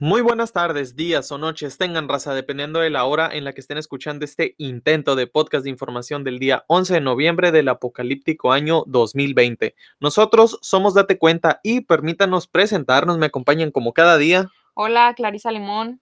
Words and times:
Muy 0.00 0.22
buenas 0.22 0.52
tardes, 0.52 0.96
días 0.96 1.30
o 1.30 1.38
noches 1.38 1.78
tengan 1.78 2.08
raza, 2.08 2.34
dependiendo 2.34 2.80
de 2.80 2.90
la 2.90 3.04
hora 3.04 3.30
en 3.32 3.44
la 3.44 3.52
que 3.52 3.60
estén 3.60 3.78
escuchando 3.78 4.24
este 4.24 4.56
intento 4.58 5.14
de 5.14 5.28
podcast 5.28 5.62
de 5.62 5.70
información 5.70 6.24
del 6.24 6.40
día 6.40 6.64
11 6.66 6.94
de 6.94 7.00
noviembre 7.00 7.52
del 7.52 7.68
apocalíptico 7.68 8.50
año 8.50 8.82
2020. 8.88 9.76
Nosotros 10.00 10.58
somos 10.62 10.94
Date 10.94 11.16
Cuenta 11.16 11.60
y 11.62 11.82
permítanos 11.82 12.48
presentarnos, 12.48 13.18
me 13.18 13.26
acompañan 13.26 13.70
como 13.70 13.92
cada 13.92 14.18
día. 14.18 14.48
Hola, 14.74 15.14
Clarisa 15.14 15.52
Limón. 15.52 16.00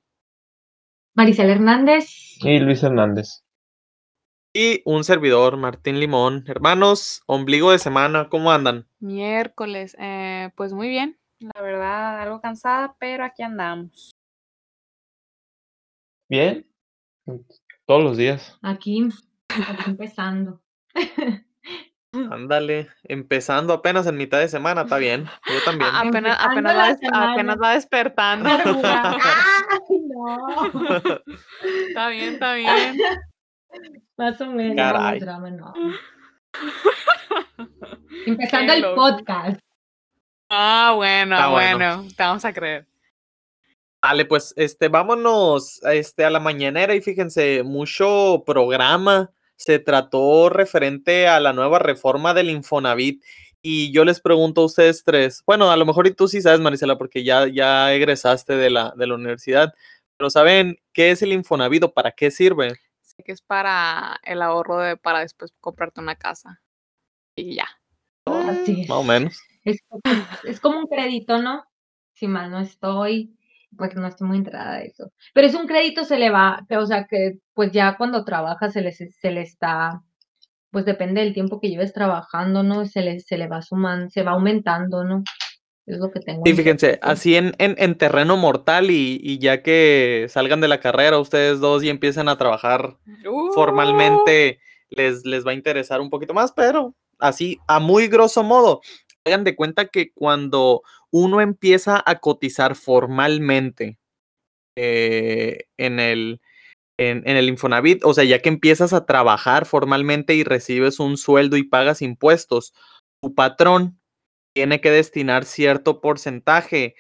Marisel 1.13 1.51
Hernández. 1.51 2.39
Y 2.41 2.61
Luis 2.61 2.83
Hernández. 2.83 3.45
Y 4.55 4.81
un 4.87 5.05
servidor, 5.05 5.59
Martín 5.59 6.01
Limón. 6.01 6.45
Hermanos, 6.47 7.23
ombligo 7.27 7.73
de 7.73 7.79
semana, 7.79 8.31
¿cómo 8.31 8.53
andan? 8.53 8.89
Miércoles, 9.01 9.95
eh, 9.99 10.51
pues 10.57 10.73
muy 10.73 10.89
bien, 10.89 11.19
la 11.55 11.61
verdad, 11.63 12.21
algo 12.21 12.41
cansada, 12.41 12.95
pero 12.99 13.25
aquí 13.25 13.43
andamos. 13.43 14.13
Bien. 16.29 16.67
Todos 17.87 18.03
los 18.05 18.17
días. 18.17 18.59
Aquí, 18.63 19.09
aquí 19.49 19.83
empezando. 19.91 20.61
Ándale, 22.15 22.89
empezando 23.05 23.73
apenas 23.73 24.07
en 24.07 24.17
mitad 24.19 24.39
de 24.39 24.49
semana, 24.49 24.83
está 24.83 24.99
bien. 24.99 25.25
Yo 25.47 25.65
también. 25.65 25.91
A- 25.95 26.01
Apenas, 26.01 26.37
apenas, 26.41 26.77
va, 26.77 26.89
des- 26.89 26.99
semana. 27.01 27.33
apenas 27.33 27.57
va 27.63 27.73
despertando. 27.75 28.49
Ay, 28.51 30.01
no. 30.09 30.47
está 31.89 32.09
bien, 32.09 32.35
está 32.35 32.55
bien. 32.55 32.99
Más 34.19 34.41
o 34.43 34.47
menos. 34.47 34.77
Caray. 34.77 35.21
no, 35.21 35.25
drama, 35.27 35.51
no. 35.51 35.73
Empezando 38.27 38.73
Qué 38.73 38.77
el 38.79 38.83
loco. 38.83 38.95
podcast. 38.97 39.61
Ah, 40.55 40.93
bueno, 40.95 41.35
Está 41.35 41.49
bueno. 41.49 41.77
bueno, 41.79 42.09
te 42.15 42.23
vamos 42.23 42.45
a 42.45 42.53
creer. 42.53 42.87
Vale, 44.03 44.27
pues 44.27 44.53
este, 44.59 44.89
vámonos 44.89 45.83
este, 45.85 46.27
a 46.27 46.31
la 46.31 46.41
mañanera 46.41 46.95
y 46.95 47.01
fíjense, 47.01 47.63
mucho 47.63 48.43
programa 48.45 49.31
se 49.57 49.79
trató 49.79 50.51
referente 50.51 51.27
a 51.27 51.41
la 51.41 51.55
nueva 51.55 51.79
reforma 51.79 52.35
del 52.35 52.51
Infonavit. 52.51 53.25
Y 53.63 53.93
yo 53.93 54.05
les 54.05 54.21
pregunto 54.21 54.61
a 54.61 54.65
ustedes 54.67 55.05
tres, 55.05 55.43
bueno, 55.47 55.71
a 55.71 55.77
lo 55.77 55.87
mejor 55.87 56.07
y 56.07 56.13
tú 56.13 56.29
sí 56.29 56.43
sabes, 56.43 56.61
Marisela, 56.61 56.99
porque 56.99 57.25
ya, 57.25 57.47
ya 57.47 57.95
egresaste 57.95 58.55
de 58.55 58.69
la, 58.69 58.93
de 58.95 59.07
la 59.07 59.15
universidad, 59.15 59.73
pero 60.19 60.29
¿saben 60.29 60.77
qué 60.93 61.13
es 61.13 61.23
el 61.23 61.33
Infonavit 61.33 61.85
o 61.85 61.95
para 61.95 62.13
qué 62.13 62.31
sirve? 62.31 62.75
Sé 63.01 63.23
que 63.23 63.33
es 63.33 63.41
para 63.41 64.21
el 64.23 64.43
ahorro 64.43 64.81
de 64.81 64.99
para 64.99 65.21
después 65.21 65.55
comprarte 65.61 66.03
una 66.03 66.17
casa. 66.17 66.61
Y 67.37 67.55
ya. 67.55 67.69
Así 68.27 68.83
es. 68.83 68.89
Más 68.91 68.99
o 68.99 69.05
menos. 69.05 69.41
Es, 69.65 69.79
es 70.45 70.61
como 70.61 70.79
un 70.79 70.87
crédito, 70.87 71.41
¿no? 71.41 71.65
Si 72.15 72.27
mal 72.27 72.51
no 72.51 72.61
estoy, 72.61 73.37
pues 73.77 73.95
no 73.95 74.07
estoy 74.07 74.29
muy 74.29 74.39
enterada 74.39 74.79
de 74.79 74.87
eso. 74.87 75.13
Pero 75.35 75.47
es 75.47 75.55
un 75.55 75.67
crédito, 75.67 76.05
se 76.05 76.19
le 76.19 76.31
va, 76.31 76.67
o 76.71 76.87
sea 76.87 77.07
que 77.07 77.39
pues 77.55 77.73
ya 77.73 77.97
cuando 77.97 78.25
trabajas 78.25 78.73
se 78.73 78.83
le, 78.83 78.93
se 78.93 79.31
le 79.31 79.43
está, 79.43 80.03
pues 80.71 80.85
depende 80.85 81.21
del 81.23 81.35
tiempo 81.35 81.61
que 81.61 81.71
lleves 81.71 81.93
trabajando, 81.93 82.63
¿no? 82.63 82.85
Se 82.87 83.03
le, 83.03 83.21
se 83.21 83.39
le 83.39 83.47
va 83.47 83.63
sumando, 83.63 84.11
se 84.11 84.23
va 84.23 84.33
aumentando, 84.33 85.05
¿no? 85.05 85.23
Es 85.85 85.99
lo 85.99 86.11
que 86.13 86.21
tengo. 86.21 86.43
Sí, 86.45 86.55
fíjense, 86.55 87.01
así 87.03 87.35
en, 87.35 87.55
en, 87.59 87.75
en 87.77 87.99
terreno 87.99 88.37
mortal 88.37 88.91
y, 88.91 89.19
y 89.21 89.39
ya 89.39 89.63
que 89.63 90.27
salgan 90.29 90.61
de 90.61 90.69
la 90.69 90.79
carrera 90.79 91.19
ustedes 91.19 91.59
dos 91.59 91.83
y 91.83 91.89
empiezan 91.89 92.29
a 92.29 92.39
trabajar 92.39 92.97
Uh, 93.29 93.53
formalmente 93.53 94.61
les, 94.91 95.25
les 95.25 95.47
va 95.47 95.53
a 95.53 95.55
interesar 95.55 96.01
un 96.01 96.11
poquito 96.11 96.35
más, 96.35 96.53
pero 96.53 96.95
así, 97.19 97.59
a 97.67 97.79
muy 97.79 98.09
grosso 98.09 98.43
modo, 98.43 98.81
hagan 99.25 99.45
de 99.45 99.57
cuenta 99.57 99.87
que 99.87 100.13
cuando 100.13 100.83
uno 101.11 101.41
empieza 101.41 102.03
a 102.05 102.19
cotizar 102.19 102.75
formalmente 102.75 103.99
eh, 104.77 105.67
en, 105.77 106.01
el, 106.01 106.41
en, 106.99 107.23
en 107.27 107.37
el 107.37 107.49
Infonavit, 107.49 108.05
o 108.05 108.15
sea, 108.15 108.25
ya 108.25 108.41
que 108.41 108.49
empiezas 108.49 108.93
a 108.93 109.07
trabajar 109.07 109.67
formalmente 109.67 110.35
y 110.35 110.45
recibes 110.45 111.01
un 111.01 111.17
sueldo 111.17 111.57
y 111.57 111.65
pagas 111.65 112.03
impuestos, 112.03 112.73
tu 113.21 113.35
patrón 113.35 114.01
tiene 114.55 114.81
que 114.81 114.91
destinar 114.91 115.45
cierto 115.45 116.01
porcentaje 116.01 116.95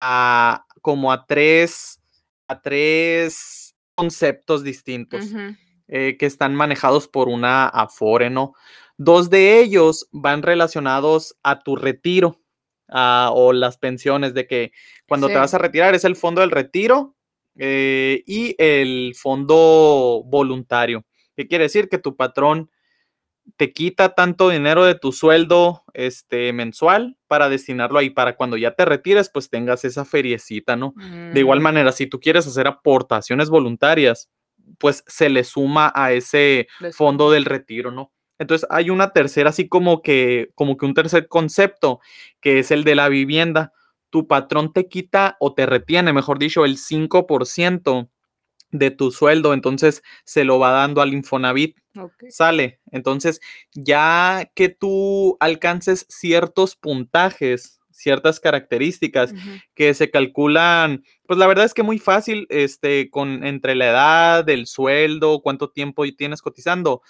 a 0.00 0.66
como 0.82 1.12
a 1.12 1.26
tres, 1.26 2.00
a 2.48 2.60
tres 2.60 3.74
conceptos 3.94 4.62
distintos 4.62 5.26
eh, 5.88 6.16
que 6.18 6.26
están 6.26 6.54
manejados 6.54 7.08
por 7.08 7.28
una 7.28 7.66
Afore, 7.66 8.30
¿no? 8.30 8.54
Dos 8.98 9.30
de 9.30 9.60
ellos 9.60 10.08
van 10.12 10.42
relacionados 10.42 11.36
a 11.42 11.60
tu 11.60 11.76
retiro 11.76 12.40
o 12.90 13.52
las 13.52 13.76
pensiones, 13.78 14.34
de 14.34 14.46
que 14.46 14.72
cuando 15.06 15.28
te 15.28 15.38
vas 15.40 15.54
a 15.54 15.58
retirar 15.58 15.94
es 15.94 16.04
el 16.04 16.16
fondo 16.16 16.40
del 16.40 16.50
retiro 16.50 17.14
eh, 17.56 18.22
y 18.26 18.54
el 18.58 19.14
fondo 19.16 20.22
voluntario. 20.26 21.04
¿Qué 21.36 21.46
quiere 21.46 21.64
decir? 21.64 21.88
Que 21.88 21.98
tu 21.98 22.16
patrón 22.16 22.70
te 23.56 23.72
quita 23.72 24.14
tanto 24.14 24.50
dinero 24.50 24.84
de 24.84 24.94
tu 24.94 25.12
sueldo 25.12 25.82
este, 25.94 26.52
mensual 26.52 27.16
para 27.28 27.48
destinarlo 27.48 27.98
ahí, 27.98 28.10
para 28.10 28.36
cuando 28.36 28.56
ya 28.56 28.72
te 28.74 28.84
retires, 28.84 29.30
pues 29.32 29.48
tengas 29.48 29.84
esa 29.84 30.04
feriecita, 30.04 30.76
¿no? 30.76 30.94
De 31.32 31.40
igual 31.40 31.60
Mm, 31.60 31.62
manera, 31.62 31.92
si 31.92 32.06
tú 32.06 32.20
quieres 32.20 32.46
hacer 32.46 32.66
aportaciones 32.66 33.48
voluntarias, 33.48 34.30
pues 34.78 35.02
se 35.06 35.28
le 35.30 35.44
suma 35.44 35.90
a 35.94 36.12
ese 36.12 36.68
les- 36.80 36.94
fondo 36.96 37.30
del 37.30 37.44
retiro, 37.46 37.90
¿no? 37.90 38.12
Entonces 38.38 38.66
hay 38.70 38.90
una 38.90 39.12
tercera, 39.12 39.50
así 39.50 39.68
como 39.68 40.02
que, 40.02 40.50
como 40.54 40.76
que 40.76 40.86
un 40.86 40.94
tercer 40.94 41.28
concepto, 41.28 42.00
que 42.40 42.60
es 42.60 42.70
el 42.70 42.84
de 42.84 42.94
la 42.94 43.08
vivienda. 43.08 43.72
Tu 44.10 44.26
patrón 44.26 44.72
te 44.72 44.88
quita 44.88 45.36
o 45.40 45.54
te 45.54 45.66
retiene, 45.66 46.12
mejor 46.12 46.38
dicho, 46.38 46.64
el 46.64 46.76
5% 46.76 48.08
de 48.70 48.90
tu 48.90 49.10
sueldo, 49.10 49.54
entonces 49.54 50.02
se 50.24 50.44
lo 50.44 50.58
va 50.58 50.70
dando 50.72 51.00
al 51.00 51.14
Infonavit 51.14 51.78
sale. 52.30 52.80
Entonces, 52.92 53.40
ya 53.72 54.50
que 54.54 54.68
tú 54.68 55.36
alcances 55.40 56.06
ciertos 56.08 56.76
puntajes, 56.76 57.80
ciertas 57.90 58.38
características 58.38 59.34
que 59.74 59.92
se 59.92 60.10
calculan, 60.10 61.02
pues 61.26 61.38
la 61.38 61.48
verdad 61.48 61.64
es 61.64 61.74
que 61.74 61.82
muy 61.82 61.98
fácil, 61.98 62.46
este, 62.48 63.10
con 63.10 63.44
entre 63.44 63.74
la 63.74 63.88
edad, 63.88 64.48
el 64.48 64.66
sueldo, 64.66 65.40
cuánto 65.42 65.70
tiempo 65.70 66.04
tienes 66.16 66.40
cotizando. 66.40 67.02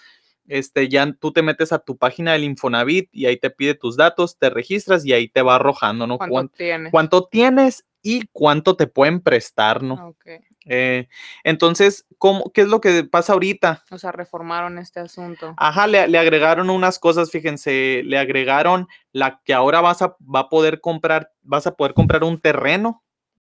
Este, 0.49 0.89
ya 0.89 1.09
tú 1.13 1.31
te 1.31 1.41
metes 1.41 1.71
a 1.71 1.79
tu 1.79 1.95
página 1.97 2.33
del 2.33 2.43
Infonavit 2.43 3.07
y 3.13 3.27
ahí 3.27 3.37
te 3.37 3.49
pide 3.49 3.75
tus 3.75 3.95
datos, 3.95 4.37
te 4.37 4.49
registras 4.49 5.05
y 5.05 5.13
ahí 5.13 5.29
te 5.29 5.41
va 5.41 5.55
arrojando, 5.55 6.05
¿no? 6.07 6.17
¿Cuánto 6.17 6.33
Cuán- 6.33 6.49
tienes? 6.49 6.91
cuánto 6.91 7.25
tienes 7.27 7.85
y 8.01 8.27
cuánto 8.31 8.75
te 8.75 8.87
pueden 8.87 9.21
prestar, 9.21 9.81
¿no? 9.83 10.09
Ok. 10.09 10.25
Eh, 10.65 11.07
entonces, 11.43 12.05
¿cómo, 12.17 12.51
¿qué 12.53 12.61
es 12.61 12.67
lo 12.67 12.81
que 12.81 13.03
pasa 13.03 13.33
ahorita? 13.33 13.83
O 13.91 13.97
sea, 13.97 14.11
reformaron 14.11 14.77
este 14.77 14.99
asunto. 14.99 15.53
Ajá, 15.57 15.87
le, 15.87 16.07
le 16.07 16.17
agregaron 16.19 16.69
unas 16.69 16.99
cosas, 16.99 17.31
fíjense, 17.31 18.01
le 18.05 18.17
agregaron 18.17 18.87
la 19.11 19.41
que 19.45 19.53
ahora 19.53 19.81
vas 19.81 20.01
a, 20.01 20.15
va 20.23 20.41
a 20.41 20.49
poder 20.49 20.79
comprar, 20.81 21.31
vas 21.41 21.65
a 21.65 21.75
poder 21.75 21.93
comprar 21.93 22.23
un 22.23 22.39
terreno, 22.39 23.03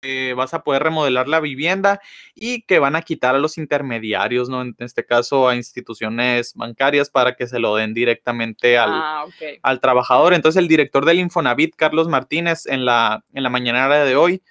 eh, 0.02 0.34
vas 0.36 0.52
a 0.52 0.64
poder 0.64 0.82
remodelar 0.82 1.28
la 1.28 1.38
vivienda 1.38 2.00
y 2.34 2.62
que 2.62 2.80
van 2.80 2.96
a 2.96 3.02
quitar 3.02 3.36
a 3.36 3.38
los 3.38 3.56
intermediarios, 3.56 4.48
¿no? 4.48 4.60
En 4.62 4.74
este 4.78 5.06
caso 5.06 5.48
a 5.48 5.54
instituciones 5.54 6.54
bancarias 6.54 7.08
para 7.08 7.34
que 7.36 7.46
se 7.46 7.60
lo 7.60 7.76
den 7.76 7.94
directamente 7.94 8.78
al, 8.78 8.90
Ah, 8.92 9.26
al 9.62 9.80
trabajador. 9.80 10.34
Entonces 10.34 10.60
el 10.60 10.68
director 10.68 11.04
del 11.04 11.20
Infonavit, 11.20 11.76
Carlos 11.76 12.08
Martínez, 12.08 12.66
en 12.66 12.84
la, 12.84 13.24
en 13.32 13.42
la 13.44 13.48
mañanera 13.48 14.04
de 14.04 14.16
hoy, 14.16 14.42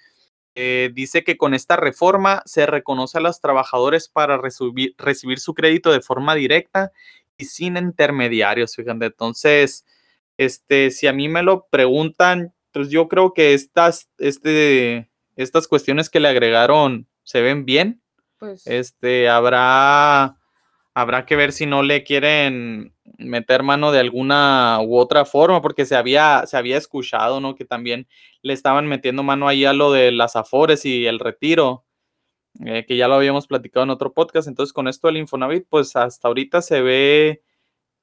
eh, 0.55 0.89
dice 0.93 1.23
que 1.23 1.37
con 1.37 1.53
esta 1.53 1.75
reforma 1.75 2.41
se 2.45 2.65
reconoce 2.65 3.17
a 3.17 3.21
los 3.21 3.39
trabajadores 3.41 4.09
para 4.09 4.37
recibir, 4.37 4.95
recibir 4.97 5.39
su 5.39 5.53
crédito 5.53 5.91
de 5.91 6.01
forma 6.01 6.35
directa 6.35 6.91
y 7.37 7.45
sin 7.45 7.77
intermediarios, 7.77 8.75
fíjate. 8.75 9.05
Entonces, 9.05 9.85
este, 10.37 10.91
si 10.91 11.07
a 11.07 11.13
mí 11.13 11.29
me 11.29 11.43
lo 11.43 11.67
preguntan, 11.69 12.53
pues 12.71 12.89
yo 12.89 13.07
creo 13.07 13.33
que 13.33 13.53
estas, 13.53 14.09
este, 14.17 15.10
estas 15.35 15.67
cuestiones 15.67 16.09
que 16.09 16.19
le 16.19 16.27
agregaron 16.27 17.07
se 17.23 17.41
ven 17.41 17.65
bien. 17.65 18.01
Pues 18.37 18.65
Este, 18.65 19.29
habrá, 19.29 20.37
habrá 20.93 21.25
que 21.25 21.35
ver 21.35 21.51
si 21.51 21.65
no 21.65 21.83
le 21.83 22.03
quieren 22.03 22.93
meter 23.17 23.63
mano 23.63 23.91
de 23.91 23.99
alguna 23.99 24.79
u 24.81 24.97
otra 24.97 25.25
forma, 25.25 25.61
porque 25.61 25.85
se 25.85 25.95
había, 25.95 26.45
se 26.47 26.57
había 26.57 26.77
escuchado, 26.77 27.39
¿no? 27.39 27.55
Que 27.55 27.65
también 27.65 28.07
le 28.41 28.53
estaban 28.53 28.87
metiendo 28.87 29.23
mano 29.23 29.47
ahí 29.47 29.65
a 29.65 29.73
lo 29.73 29.91
de 29.91 30.11
las 30.11 30.35
afores 30.35 30.85
y 30.85 31.05
el 31.05 31.19
retiro, 31.19 31.85
eh, 32.65 32.85
que 32.87 32.97
ya 32.97 33.07
lo 33.07 33.15
habíamos 33.15 33.47
platicado 33.47 33.83
en 33.83 33.91
otro 33.91 34.13
podcast. 34.13 34.47
Entonces, 34.47 34.73
con 34.73 34.87
esto 34.87 35.07
del 35.07 35.17
Infonavit, 35.17 35.65
pues 35.69 35.95
hasta 35.95 36.27
ahorita 36.27 36.61
se 36.61 36.81
ve 36.81 37.43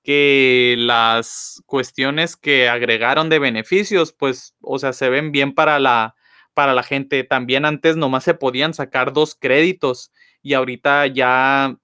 que 0.05 0.77
las 0.79 1.63
cuestiones 1.67 2.37
que 2.37 2.69
agregaron 2.69 3.29
de 3.29 3.41
beneficios, 3.41 4.13
pues, 4.13 4.55
o 4.61 4.79
sea, 4.79 4.93
se 4.93 5.11
ven 5.11 5.33
bien 5.33 5.55
para 5.55 5.81
la, 5.81 6.15
para 6.59 6.75
la 6.75 6.83
gente. 6.83 7.23
También 7.23 7.65
antes 7.65 7.97
nomás 7.97 8.25
se 8.25 8.35
podían 8.35 8.75
sacar 8.75 9.13
dos 9.13 9.37
créditos 9.37 10.11
y 10.43 10.55
ahorita 10.55 11.07
ya 11.07 11.77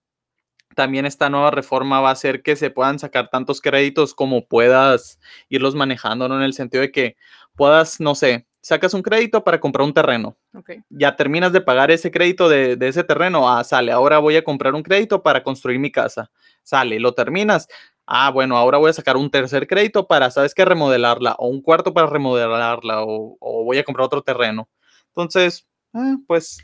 también 0.74 1.06
esta 1.06 1.30
nueva 1.30 1.52
reforma 1.52 2.00
va 2.00 2.08
a 2.08 2.12
hacer 2.14 2.42
que 2.42 2.56
se 2.56 2.70
puedan 2.70 2.98
sacar 2.98 3.30
tantos 3.30 3.60
créditos 3.60 4.14
como 4.14 4.48
puedas 4.48 5.20
irlos 5.48 5.76
manejando, 5.76 6.28
¿no? 6.28 6.38
En 6.38 6.42
el 6.42 6.54
sentido 6.54 6.80
de 6.80 6.90
que 6.90 7.14
puedas, 7.54 8.00
no 8.00 8.16
sé, 8.16 8.48
sacas 8.62 8.94
un 8.94 9.02
crédito 9.02 9.44
para 9.44 9.60
comprar 9.60 9.86
un 9.86 9.94
terreno. 9.94 10.36
Ok. 10.52 10.70
Ya 10.88 11.14
terminas 11.14 11.52
de 11.52 11.60
pagar 11.60 11.92
ese 11.92 12.10
crédito 12.10 12.48
de, 12.48 12.74
de 12.74 12.88
ese 12.88 13.04
terreno. 13.04 13.48
Ah, 13.48 13.62
sale, 13.62 13.92
ahora 13.92 14.18
voy 14.18 14.34
a 14.34 14.42
comprar 14.42 14.74
un 14.74 14.82
crédito 14.82 15.22
para 15.22 15.44
construir 15.44 15.78
mi 15.78 15.92
casa. 15.92 16.32
Sale, 16.64 16.98
lo 16.98 17.14
terminas. 17.14 17.68
Ah, 18.06 18.30
bueno, 18.30 18.56
ahora 18.56 18.78
voy 18.78 18.90
a 18.90 18.94
sacar 18.94 19.16
un 19.16 19.30
tercer 19.30 19.66
crédito 19.66 20.06
para, 20.06 20.30
¿sabes 20.30 20.54
qué? 20.54 20.64
Remodelarla. 20.64 21.36
O 21.38 21.48
un 21.48 21.62
cuarto 21.62 21.94
para 21.94 22.06
remodelarla. 22.06 23.02
O, 23.02 23.36
o 23.40 23.64
voy 23.64 23.78
a 23.78 23.84
comprar 23.84 24.04
otro 24.06 24.22
terreno. 24.22 24.68
Entonces, 25.08 25.66
ah, 25.94 26.16
pues 26.26 26.58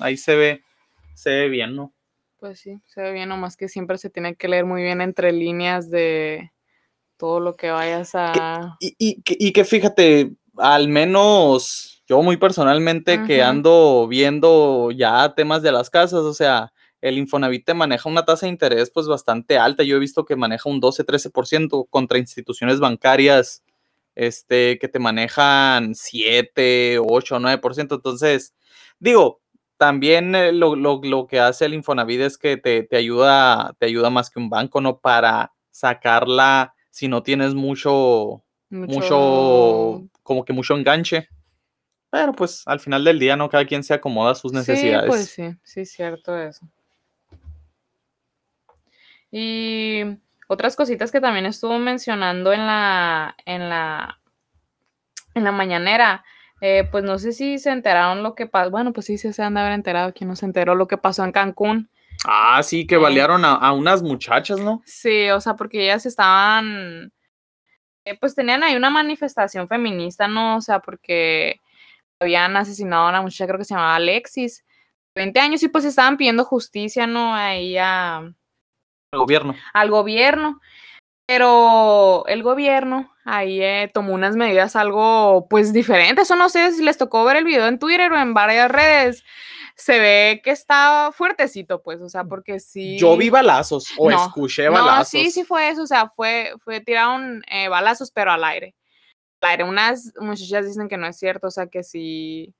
ahí 0.00 0.16
se 0.16 0.34
ve, 0.36 0.62
se 1.14 1.30
ve 1.30 1.48
bien, 1.48 1.76
¿no? 1.76 1.92
Pues 2.38 2.58
sí, 2.58 2.80
se 2.86 3.02
ve 3.02 3.12
bien, 3.12 3.28
nomás 3.28 3.56
que 3.56 3.68
siempre 3.68 3.98
se 3.98 4.08
tiene 4.10 4.34
que 4.34 4.48
leer 4.48 4.64
muy 4.64 4.82
bien 4.82 5.00
entre 5.02 5.30
líneas 5.30 5.90
de 5.90 6.50
todo 7.18 7.38
lo 7.38 7.54
que 7.54 7.70
vayas 7.70 8.12
a... 8.14 8.76
Y, 8.80 8.94
y 8.98 9.22
que- 9.22 9.36
y 9.38 9.52
que 9.52 9.64
fíjate, 9.64 10.32
al 10.56 10.88
menos 10.88 12.02
yo 12.08 12.22
muy 12.22 12.38
personalmente 12.38 13.18
que 13.26 13.42
ando 13.42 14.06
viendo 14.08 14.90
ya 14.90 15.34
temas 15.34 15.60
de 15.62 15.70
las 15.70 15.90
casas, 15.90 16.20
o 16.20 16.32
sea, 16.32 16.72
el 17.00 17.18
Infonavit 17.18 17.64
te 17.64 17.74
maneja 17.74 18.08
una 18.08 18.24
tasa 18.24 18.46
de 18.46 18.52
interés 18.52 18.90
pues 18.90 19.06
bastante 19.06 19.58
alta. 19.58 19.82
Yo 19.82 19.96
he 19.96 20.00
visto 20.00 20.24
que 20.24 20.36
maneja 20.36 20.68
un 20.68 20.80
12-13% 20.80 21.86
contra 21.90 22.18
instituciones 22.18 22.78
bancarias 22.80 23.62
este, 24.14 24.78
que 24.78 24.88
te 24.88 24.98
manejan 24.98 25.94
7, 25.94 26.98
8, 26.98 27.38
9%. 27.38 27.94
Entonces, 27.96 28.54
digo, 28.98 29.40
también 29.78 30.34
eh, 30.34 30.52
lo, 30.52 30.76
lo- 30.76 31.00
lo 31.02 31.26
que 31.26 31.40
hace 31.40 31.64
el 31.64 31.74
Infonavit 31.74 32.20
es 32.20 32.36
que 32.36 32.56
te, 32.58 32.82
te 32.82 32.96
ayuda, 32.96 33.74
te 33.78 33.86
ayuda 33.86 34.10
más 34.10 34.28
que 34.28 34.38
un 34.38 34.50
banco, 34.50 34.80
¿no? 34.82 34.98
Para 34.98 35.52
sacarla 35.70 36.74
si 36.90 37.08
no 37.08 37.22
tienes 37.22 37.54
mucho, 37.54 38.42
mucho, 38.94 40.02
como 40.22 40.44
que 40.44 40.52
mucho 40.52 40.74
enganche. 40.76 41.28
Pero 42.10 42.32
pues 42.32 42.62
al 42.66 42.80
final 42.80 43.04
del 43.04 43.18
día, 43.20 43.36
¿no? 43.36 43.48
Cada 43.48 43.64
quien 43.64 43.84
se 43.84 43.94
acomoda 43.94 44.32
a 44.32 44.34
sus 44.34 44.52
necesidades. 44.52 45.04
Sí, 45.30 45.40
pues 45.42 45.54
sí, 45.54 45.58
sí, 45.62 45.86
cierto 45.86 46.36
eso. 46.36 46.68
Y 49.30 50.02
otras 50.48 50.76
cositas 50.76 51.12
que 51.12 51.20
también 51.20 51.46
estuvo 51.46 51.78
mencionando 51.78 52.52
en 52.52 52.66
la, 52.66 53.36
en 53.44 53.68
la, 53.68 54.18
en 55.34 55.44
la 55.44 55.52
mañanera, 55.52 56.24
eh, 56.60 56.88
pues 56.90 57.04
no 57.04 57.18
sé 57.18 57.32
si 57.32 57.58
se 57.58 57.70
enteraron 57.70 58.22
lo 58.22 58.34
que 58.34 58.46
pasó, 58.46 58.70
bueno, 58.70 58.92
pues 58.92 59.06
sí, 59.06 59.16
sí 59.18 59.32
se 59.32 59.42
han 59.42 59.54
de 59.54 59.60
haber 59.60 59.72
enterado, 59.72 60.12
quien 60.12 60.28
no 60.28 60.36
se 60.36 60.46
enteró 60.46 60.74
lo 60.74 60.88
que 60.88 60.98
pasó 60.98 61.24
en 61.24 61.32
Cancún. 61.32 61.88
Ah, 62.26 62.62
sí, 62.62 62.86
que 62.86 62.96
Eh. 62.96 62.98
balearon 62.98 63.44
a, 63.44 63.52
a 63.54 63.72
unas 63.72 64.02
muchachas, 64.02 64.60
¿no? 64.60 64.82
Sí, 64.84 65.30
o 65.30 65.40
sea, 65.40 65.54
porque 65.54 65.84
ellas 65.84 66.04
estaban, 66.04 67.12
eh, 68.04 68.18
pues 68.20 68.34
tenían 68.34 68.62
ahí 68.62 68.76
una 68.76 68.90
manifestación 68.90 69.68
feminista, 69.68 70.28
¿no? 70.28 70.56
O 70.56 70.60
sea, 70.60 70.80
porque 70.80 71.60
habían 72.20 72.56
asesinado 72.56 73.06
a 73.06 73.08
una 73.10 73.22
muchacha, 73.22 73.46
creo 73.46 73.58
que 73.58 73.64
se 73.64 73.72
llamaba 73.74 73.94
Alexis, 73.94 74.64
20 75.14 75.40
años, 75.40 75.62
y 75.62 75.68
pues 75.68 75.86
estaban 75.86 76.18
pidiendo 76.18 76.44
justicia, 76.44 77.06
¿no? 77.06 77.34
Ahí 77.34 77.78
a, 77.78 78.30
El 79.12 79.18
gobierno. 79.18 79.54
al 79.72 79.90
gobierno. 79.90 80.60
Pero 81.26 82.24
el 82.26 82.42
gobierno 82.42 83.12
ahí 83.24 83.62
eh, 83.62 83.88
tomó 83.94 84.14
unas 84.14 84.34
medidas 84.34 84.74
algo 84.74 85.46
pues 85.48 85.72
diferentes. 85.72 86.30
O 86.30 86.36
no 86.36 86.48
sé 86.48 86.72
si 86.72 86.82
les 86.82 86.98
tocó 86.98 87.24
ver 87.24 87.36
el 87.36 87.44
video 87.44 87.66
en 87.68 87.78
Twitter 87.78 88.10
o 88.12 88.18
en 88.18 88.34
varias 88.34 88.70
redes. 88.70 89.24
Se 89.76 89.98
ve 89.98 90.40
que 90.44 90.50
está 90.50 91.10
fuertecito, 91.12 91.82
pues, 91.82 92.00
o 92.00 92.08
sea, 92.08 92.24
porque 92.24 92.60
sí. 92.60 92.98
Yo 92.98 93.16
vi 93.16 93.30
balazos 93.30 93.88
o 93.96 94.10
No, 94.10 94.26
escuché 94.26 94.66
No, 94.66 94.72
balazos. 94.72 95.08
sí, 95.08 95.30
sí 95.30 95.44
fue 95.44 95.70
eso, 95.70 95.84
o 95.84 95.86
sea, 95.86 96.08
fue, 96.08 96.52
fue 96.58 96.80
tiraron 96.80 97.42
eh, 97.50 97.68
balazos, 97.68 98.10
pero 98.10 98.30
al 98.32 98.44
aire. 98.44 98.74
Al 99.40 99.50
aire. 99.50 99.64
Unas 99.64 100.12
muchachas 100.20 100.66
dicen 100.66 100.88
que 100.88 100.98
no 100.98 101.06
es 101.06 101.16
cierto, 101.16 101.46
o 101.46 101.50
sea, 101.50 101.68
que 101.68 101.82
sí, 101.82 102.52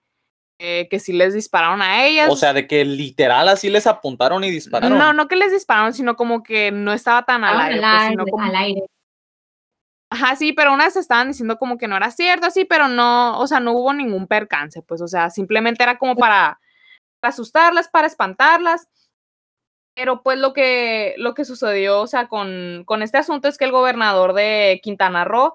eh, 0.63 0.89
que 0.91 1.01
sí 1.01 1.15
les 1.15 1.33
dispararon 1.33 1.81
a 1.81 2.05
ellas. 2.05 2.29
O 2.31 2.37
sea, 2.37 2.53
de 2.53 2.67
que 2.67 2.85
literal 2.85 3.49
así 3.49 3.71
les 3.71 3.87
apuntaron 3.87 4.45
y 4.45 4.51
dispararon. 4.51 4.99
no, 4.99 5.15
no 5.15 5.27
que 5.27 5.37
les 5.37 5.53
dispararon, 5.53 5.95
sino 5.95 6.17
como 6.17 6.43
que 6.43 6.71
no 6.71 6.93
estaba 6.93 7.25
tan 7.25 7.45
al 7.45 7.59
aire, 7.59 7.75
al 7.77 7.81
pues, 7.81 7.93
aire, 8.03 8.11
sino 8.11 8.25
como- 8.27 8.45
al 8.45 8.57
aire. 8.57 8.83
Ajá, 10.13 10.37
sí, 10.37 10.53
pero 10.53 10.75
unas 10.75 10.97
estaban 10.97 11.29
diciendo 11.29 11.57
como 11.57 11.79
que 11.79 11.89
no 11.89 11.97
era 11.97 12.11
cierto, 12.11 12.47
así, 12.47 12.67
pero 12.67 12.89
no, 12.89 13.39
o 13.39 13.47
sea, 13.47 13.59
no 13.61 13.73
hubo 13.73 13.95
ningún 13.95 14.27
percance, 14.27 14.83
pues, 14.83 15.01
o 15.01 15.09
sea, 15.09 15.31
simplemente 15.31 15.83
era 15.83 15.97
como 15.99 16.15
para, 16.15 16.61
para 17.21 17.31
asustarlas, 17.31 17.89
para 17.89 18.09
espantarlas. 18.09 18.87
Pero 19.95 20.23
pues 20.23 20.39
lo 20.39 20.53
que, 20.53 21.15
lo 21.17 21.35
que 21.35 21.45
sucedió, 21.47 22.01
o 22.01 22.07
sea, 22.07 22.29
con, 22.29 22.83
con 22.85 23.03
este 23.03 23.17
asunto 23.19 23.49
es 23.49 23.57
que 23.57 23.65
el 23.65 23.73
gobernador 23.73 24.35
de 24.35 24.81
Quintana 24.83 25.25
Roo, 25.25 25.55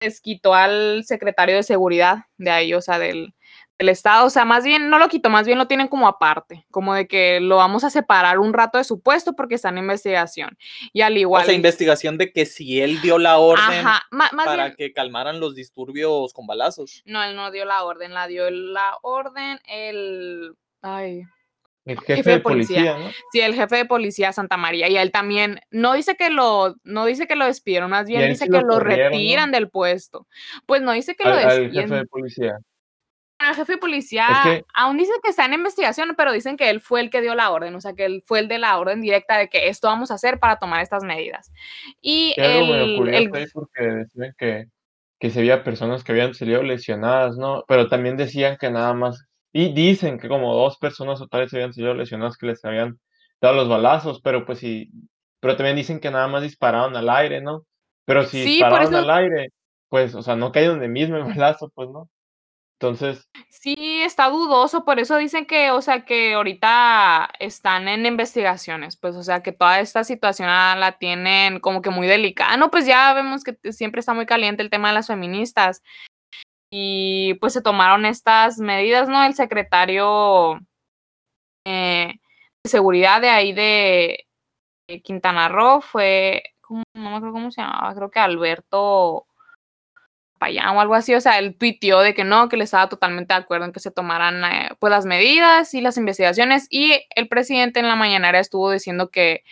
pues 0.00 0.20
quitó 0.20 0.54
al 0.54 1.04
secretario 1.04 1.54
de 1.56 1.62
seguridad 1.62 2.24
de 2.36 2.50
ahí, 2.50 2.74
o 2.74 2.80
sea, 2.80 2.98
del, 2.98 3.34
del 3.80 3.88
estado, 3.88 4.26
o 4.26 4.30
sea, 4.30 4.44
más 4.44 4.62
bien, 4.62 4.90
no 4.90 4.98
lo 4.98 5.08
quitó, 5.08 5.30
más 5.30 5.46
bien 5.46 5.56
lo 5.58 5.66
tienen 5.66 5.88
como 5.88 6.06
aparte, 6.06 6.66
como 6.70 6.94
de 6.94 7.08
que 7.08 7.40
lo 7.40 7.56
vamos 7.56 7.82
a 7.82 7.88
separar 7.90 8.38
un 8.38 8.52
rato 8.52 8.76
de 8.78 8.84
su 8.84 9.00
puesto 9.00 9.34
porque 9.34 9.54
está 9.54 9.70
en 9.70 9.78
investigación. 9.78 10.56
Y 10.92 11.00
al 11.00 11.16
igual... 11.16 11.42
O 11.42 11.46
sea, 11.46 11.54
investigación 11.54 12.18
de 12.18 12.30
que 12.30 12.44
si 12.46 12.80
él 12.82 13.00
dio 13.00 13.18
la 13.18 13.38
orden 13.38 13.86
Ajá, 13.86 14.02
ma- 14.10 14.28
más 14.34 14.44
para 14.46 14.64
bien- 14.66 14.76
que 14.76 14.92
calmaran 14.92 15.40
los 15.40 15.54
disturbios 15.54 16.32
con 16.34 16.46
balazos. 16.46 17.02
No, 17.06 17.22
él 17.24 17.34
no 17.34 17.50
dio 17.50 17.64
la 17.64 17.82
orden, 17.84 18.12
la 18.12 18.26
dio 18.26 18.50
la 18.50 18.98
orden 19.02 19.58
el. 19.66 20.52
Ay, 20.82 21.22
El 21.86 21.98
jefe, 22.00 22.16
Jefe 22.16 22.30
de 22.32 22.40
policía, 22.40 22.98
¿no? 22.98 23.10
sí, 23.32 23.40
el 23.40 23.54
jefe 23.54 23.76
de 23.76 23.84
policía 23.86 24.32
Santa 24.34 24.58
María. 24.58 24.88
Y 24.90 24.98
él 24.98 25.10
también 25.10 25.60
no 25.70 25.94
dice 25.94 26.16
que 26.16 26.28
lo, 26.28 26.74
no 26.84 27.06
dice 27.06 27.26
que 27.26 27.34
lo 27.36 27.46
despidieron, 27.46 27.90
más 27.90 28.06
bien 28.06 28.28
dice 28.28 28.44
sí 28.44 28.50
que 28.50 28.58
lo 28.58 28.66
lo 28.66 28.74
corrieron, 28.74 29.04
¿no? 29.12 29.16
retiran 29.18 29.50
del 29.52 29.70
puesto. 29.70 30.26
Pues 30.66 30.82
no 30.82 30.92
dice 30.92 31.16
que 31.16 31.24
lo 31.24 31.34
al 31.34 31.48
despiden. 31.48 31.72
jefe 31.72 31.94
de 31.94 32.06
policía. 32.06 32.58
El 33.48 33.54
jefe 33.54 33.72
de 33.72 33.78
policía 33.78 34.26
que- 34.44 34.64
aún 34.74 34.96
dice 34.98 35.12
que 35.22 35.30
está 35.30 35.46
en 35.46 35.54
investigación, 35.54 36.14
pero 36.16 36.32
dicen 36.32 36.56
que 36.56 36.68
él 36.70 36.80
fue 36.80 37.00
el 37.00 37.10
que 37.10 37.20
dio 37.22 37.34
la 37.34 37.50
orden, 37.50 37.74
o 37.74 37.80
sea, 37.80 37.94
que 37.94 38.04
él 38.04 38.22
fue 38.26 38.38
el 38.40 38.48
de 38.48 38.58
la 38.58 38.78
orden 38.78 39.00
directa 39.00 39.38
de 39.38 39.48
que 39.48 39.68
esto 39.68 39.88
vamos 39.88 40.10
a 40.10 40.14
hacer 40.14 40.38
para 40.38 40.58
tomar 40.58 40.82
estas 40.82 41.02
medidas. 41.04 41.50
Y 42.00 42.34
el, 42.36 42.70
el- 43.08 43.50
porque 43.52 43.82
decían 43.82 44.34
que, 44.38 44.66
que 45.18 45.30
se 45.30 45.40
había 45.40 45.64
personas 45.64 46.04
que 46.04 46.12
habían 46.12 46.34
salido 46.34 46.62
lesionadas, 46.62 47.36
¿no? 47.36 47.64
Pero 47.66 47.88
también 47.88 48.16
decían 48.16 48.56
que 48.58 48.70
nada 48.70 48.92
más, 48.94 49.24
y 49.52 49.72
dicen 49.72 50.18
que 50.18 50.28
como 50.28 50.54
dos 50.54 50.76
personas 50.78 51.20
o 51.20 51.26
tales 51.26 51.52
habían 51.54 51.72
salido 51.72 51.94
lesionadas 51.94 52.36
que 52.36 52.46
les 52.46 52.64
habían 52.64 52.98
dado 53.40 53.56
los 53.56 53.68
balazos, 53.68 54.20
pero 54.22 54.44
pues 54.44 54.58
sí, 54.58 54.90
pero 55.40 55.56
también 55.56 55.76
dicen 55.76 55.98
que 56.00 56.10
nada 56.10 56.28
más 56.28 56.42
dispararon 56.42 56.94
al 56.96 57.08
aire, 57.08 57.40
¿no? 57.40 57.64
Pero 58.04 58.24
si 58.24 58.42
Sí, 58.42 58.50
dispararon 58.50 58.88
eso- 58.94 58.98
al 58.98 59.10
aire, 59.10 59.48
pues, 59.88 60.14
o 60.14 60.22
sea, 60.22 60.36
no 60.36 60.52
cae 60.52 60.66
donde 60.66 60.88
mismo 60.88 61.16
el 61.16 61.24
balazo, 61.42 61.70
pues, 61.74 61.88
¿no? 61.90 62.08
Entonces, 62.80 63.28
Sí, 63.50 64.00
está 64.02 64.30
dudoso, 64.30 64.86
por 64.86 64.98
eso 65.00 65.18
dicen 65.18 65.44
que, 65.44 65.70
o 65.70 65.82
sea, 65.82 66.06
que 66.06 66.32
ahorita 66.32 67.28
están 67.38 67.88
en 67.88 68.06
investigaciones, 68.06 68.96
pues, 68.96 69.16
o 69.16 69.22
sea, 69.22 69.42
que 69.42 69.52
toda 69.52 69.80
esta 69.80 70.02
situación 70.02 70.48
ah, 70.50 70.74
la 70.78 70.92
tienen 70.92 71.60
como 71.60 71.82
que 71.82 71.90
muy 71.90 72.06
delicada. 72.06 72.56
No, 72.56 72.70
pues 72.70 72.86
ya 72.86 73.12
vemos 73.12 73.44
que 73.44 73.58
siempre 73.70 74.00
está 74.00 74.14
muy 74.14 74.24
caliente 74.24 74.62
el 74.62 74.70
tema 74.70 74.88
de 74.88 74.94
las 74.94 75.08
feministas. 75.08 75.82
Y 76.72 77.34
pues 77.34 77.52
se 77.52 77.60
tomaron 77.60 78.06
estas 78.06 78.58
medidas, 78.58 79.10
¿no? 79.10 79.22
El 79.24 79.34
secretario 79.34 80.58
eh, 81.66 82.14
de 82.64 82.70
seguridad 82.70 83.20
de 83.20 83.28
ahí 83.28 83.52
de, 83.52 84.26
Quintana 85.04 85.48
Roo 85.48 85.82
fue, 85.82 86.42
¿cómo- 86.62 86.82
no 86.94 87.10
me 87.10 87.16
acuerdo 87.16 87.34
cómo 87.34 87.50
se 87.50 87.60
llamaba, 87.60 87.94
creo 87.94 88.10
que 88.10 88.20
Alberto 88.20 89.26
Payán 90.40 90.74
o 90.74 90.80
algo 90.80 90.94
así, 90.94 91.14
o 91.14 91.20
sea, 91.20 91.38
él 91.38 91.54
tuiteó 91.54 92.00
de 92.00 92.14
que 92.14 92.24
no, 92.24 92.48
que 92.48 92.56
le 92.56 92.64
estaba 92.64 92.88
totalmente 92.88 93.34
de 93.34 93.40
acuerdo 93.40 93.66
en 93.66 93.72
que 93.72 93.78
se 93.80 93.90
tomaran 93.90 94.42
eh, 94.42 94.70
pues 94.78 94.90
las 94.90 95.04
medidas 95.04 95.74
y 95.74 95.82
las 95.82 95.98
investigaciones 95.98 96.66
y 96.70 96.94
el 97.14 97.28
presidente 97.28 97.78
en 97.78 97.88
la 97.88 97.94
mañanera 97.94 98.40
estuvo 98.40 98.70
diciendo 98.70 99.10
que, 99.10 99.44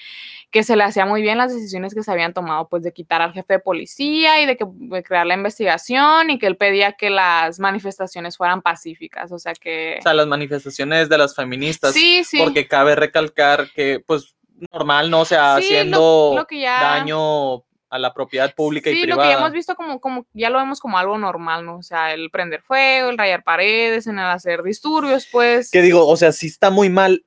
que 0.50 0.62
se 0.62 0.76
le 0.76 0.85
hacía 0.85 1.04
muy 1.04 1.21
bien 1.21 1.37
las 1.37 1.54
decisiones 1.54 1.95
que 1.95 2.02
se 2.02 2.11
habían 2.11 2.33
tomado, 2.33 2.71
pues 2.71 2.83
de 2.85 2.95
quitar 2.95 3.21
al 3.21 3.35
jefe 3.35 3.52
de 3.52 3.59
policía 3.59 4.40
y 4.40 4.47
de 4.47 4.57
que 4.57 4.64
de 4.66 5.02
crear 5.02 5.26
la 5.26 5.35
investigación 5.35 6.30
y 6.30 6.38
que 6.38 6.47
él 6.47 6.57
pedía 6.57 6.92
que 6.92 7.11
las 7.11 7.59
manifestaciones 7.61 8.38
fueran 8.38 8.62
pacíficas, 8.62 9.30
o 9.30 9.38
sea 9.38 9.52
que... 9.52 9.97
O 9.99 10.02
sea, 10.02 10.14
las 10.14 10.26
manifestaciones 10.26 11.11
de 11.11 11.18
las 11.18 11.35
feministas. 11.35 11.92
sí, 11.92 12.25
sí. 12.25 12.38
Porque 12.42 12.66
cabe 12.66 12.95
recalcar 12.97 13.68
que, 13.75 14.00
pues, 14.07 14.35
normal, 14.73 15.11
¿no? 15.11 15.21
O 15.21 15.25
sea, 15.26 15.59
Sí, 15.59 15.64
haciendo 15.66 16.33
lo 16.35 16.47
que 16.47 16.61
ya- 16.61 16.80
daño 16.80 17.62
a 17.90 17.99
la 17.99 18.12
propiedad 18.14 18.54
pública 18.54 18.90
y 18.90 18.95
Sí, 18.95 19.00
lo 19.00 19.14
privada. 19.14 19.23
que 19.23 19.33
ya 19.35 19.38
hemos 19.38 19.52
visto 19.52 19.75
como, 19.75 20.00
como, 20.00 20.26
ya 20.33 20.50
lo 20.50 20.59
vemos 20.59 20.78
como 20.80 20.99
algo 20.99 21.16
normal, 21.18 21.64
¿no? 21.64 21.78
O 21.78 21.83
sea, 21.83 22.12
el 22.12 22.30
prender 22.30 22.61
fuego, 22.62 23.09
el 23.11 23.18
rayar 23.18 23.42
paredes, 23.45 24.07
en 24.07 24.18
el 24.18 24.26
hacer 24.26 24.62
disturbios, 24.62 25.26
pues. 25.30 25.71
Que 25.71 25.80
digo, 25.83 26.07
o 26.07 26.16
sea, 26.16 26.33
sí 26.33 26.47
está 26.49 26.71
muy 26.71 26.90
mal, 26.90 27.25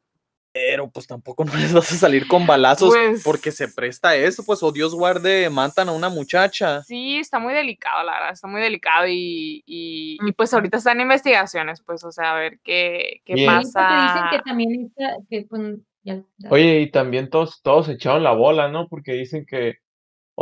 pero 0.53 0.89
pues 0.91 1.07
tampoco 1.07 1.45
no 1.45 1.55
les 1.55 1.73
vas 1.73 1.91
a 1.91 1.95
salir 1.95 2.27
con 2.27 2.45
balazos 2.45 2.89
Pues- 2.93 3.23
porque 3.23 3.51
se 3.51 3.69
presta 3.69 4.15
eso, 4.15 4.43
pues, 4.45 4.61
o 4.61 4.71
Dios 4.71 4.93
guarde, 4.93 5.49
matan 5.49 5.89
a 5.89 5.93
una 5.93 6.09
muchacha. 6.09 6.83
Sí, 6.83 7.17
está 7.17 7.39
muy 7.39 7.53
delicado, 7.53 8.03
la 8.03 8.13
verdad, 8.13 8.33
está 8.33 8.47
muy 8.47 8.61
delicado 8.61 9.07
y, 9.07 9.63
y, 9.65 10.17
y, 10.23 10.31
pues 10.33 10.53
ahorita 10.53 10.77
están 10.77 10.97
en 10.97 11.03
investigaciones, 11.03 11.81
pues, 11.85 12.03
o 12.03 12.11
sea, 12.11 12.33
a 12.33 12.35
ver 12.39 12.59
qué, 12.63 13.21
qué 13.25 13.33
Bien. 13.35 13.49
Sí, 13.63 13.71
porque 13.73 13.87
dicen 13.87 14.21
pasa. 14.21 14.29
que 14.31 14.39
también 14.43 14.85
está, 14.95 15.15
que 15.29 15.45
pues, 15.49 15.61
ya- 16.03 16.21
ya- 16.37 16.49
Oye, 16.49 16.81
y 16.81 16.91
también 16.91 17.29
todos, 17.29 17.61
todos 17.63 17.87
echaron 17.89 18.21
la 18.23 18.33
bola, 18.33 18.67
¿no? 18.67 18.87
Porque 18.89 19.13
dicen 19.13 19.45
que, 19.47 19.75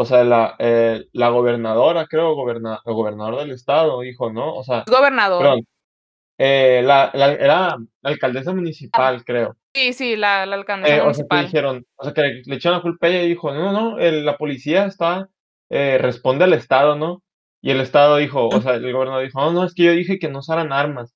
o 0.01 0.05
sea, 0.05 0.23
la, 0.23 0.55
eh, 0.59 1.05
la 1.13 1.29
gobernadora, 1.29 2.07
creo, 2.07 2.33
goberna, 2.35 2.79
el 2.85 2.93
gobernador 2.93 3.39
del 3.39 3.51
estado 3.51 4.01
dijo, 4.01 4.31
¿no? 4.31 4.55
O 4.55 4.63
sea, 4.63 4.85
Gobernador. 4.87 5.41
perdón, 5.41 5.67
eh, 6.37 6.81
la, 6.85 7.11
la- 7.13 7.33
era 7.33 7.57
la 8.01 8.09
alcaldesa 8.09 8.51
Ah. 8.51 8.55
municipal, 8.55 9.23
creo. 9.25 9.55
Sí, 9.73 9.93
sí, 9.93 10.15
la, 10.15 10.45
la 10.45 10.55
alcaldesa 10.55 10.95
Eh, 10.95 11.01
o 11.01 11.13
sea, 11.13 11.25
que 11.25 11.35
municipal. 11.35 11.45
dijeron, 11.45 11.85
o 11.97 12.03
sea, 12.03 12.13
que 12.13 12.21
le, 12.21 12.41
le 12.45 12.55
echaron 12.55 12.77
la 12.79 12.81
culpa 12.81 13.07
a 13.07 13.09
ella 13.09 13.23
y 13.23 13.29
dijo, 13.29 13.53
no, 13.53 13.71
no, 13.73 13.99
el- 13.99 14.25
la 14.25 14.37
policía 14.37 14.85
está, 14.85 15.29
eh, 15.69 15.97
responde 15.99 16.45
al 16.45 16.53
Estado, 16.53 16.95
¿no? 16.95 17.21
Y 17.61 17.71
el 17.71 17.81
Estado 17.81 18.17
dijo, 18.17 18.47
o 18.47 18.61
sea, 18.61 18.75
el 18.75 18.91
gobernador 18.93 19.25
dijo, 19.25 19.41
no, 19.41 19.51
no, 19.51 19.63
es 19.65 19.73
que 19.73 19.83
yo 19.83 19.91
dije 19.91 20.17
que 20.17 20.29
no 20.29 20.39
usaran 20.39 20.71
armas. 20.71 21.13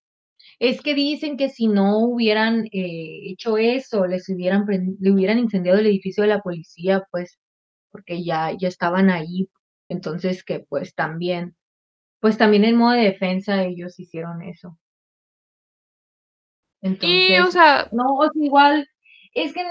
Es 0.59 0.81
que 0.81 0.93
dicen 0.93 1.37
que 1.37 1.49
si 1.49 1.67
no 1.67 1.99
hubieran 1.99 2.65
eh, 2.71 3.31
hecho 3.31 3.57
eso, 3.57 4.05
les 4.07 4.27
hubieran 4.29 4.65
le 4.99 5.11
hubieran 5.11 5.39
incendiado 5.39 5.79
el 5.79 5.87
edificio 5.87 6.21
de 6.23 6.29
la 6.29 6.41
policía, 6.41 7.03
pues, 7.11 7.39
porque 7.93 8.23
ya, 8.25 8.51
ya 8.59 8.67
estaban 8.67 9.09
ahí. 9.09 9.49
Entonces 9.89 10.43
que 10.43 10.59
pues 10.61 10.95
también, 10.95 11.55
pues 12.19 12.37
también 12.37 12.65
en 12.65 12.77
modo 12.77 12.93
de 12.93 13.03
defensa 13.03 13.63
ellos 13.63 13.99
hicieron 13.99 14.41
eso. 14.43 14.77
Y, 16.81 17.37
o 17.39 17.51
sea, 17.51 17.87
no, 17.93 18.15
o 18.17 18.23
sea, 18.23 18.43
igual, 18.43 18.89
es 19.33 19.53
que 19.53 19.61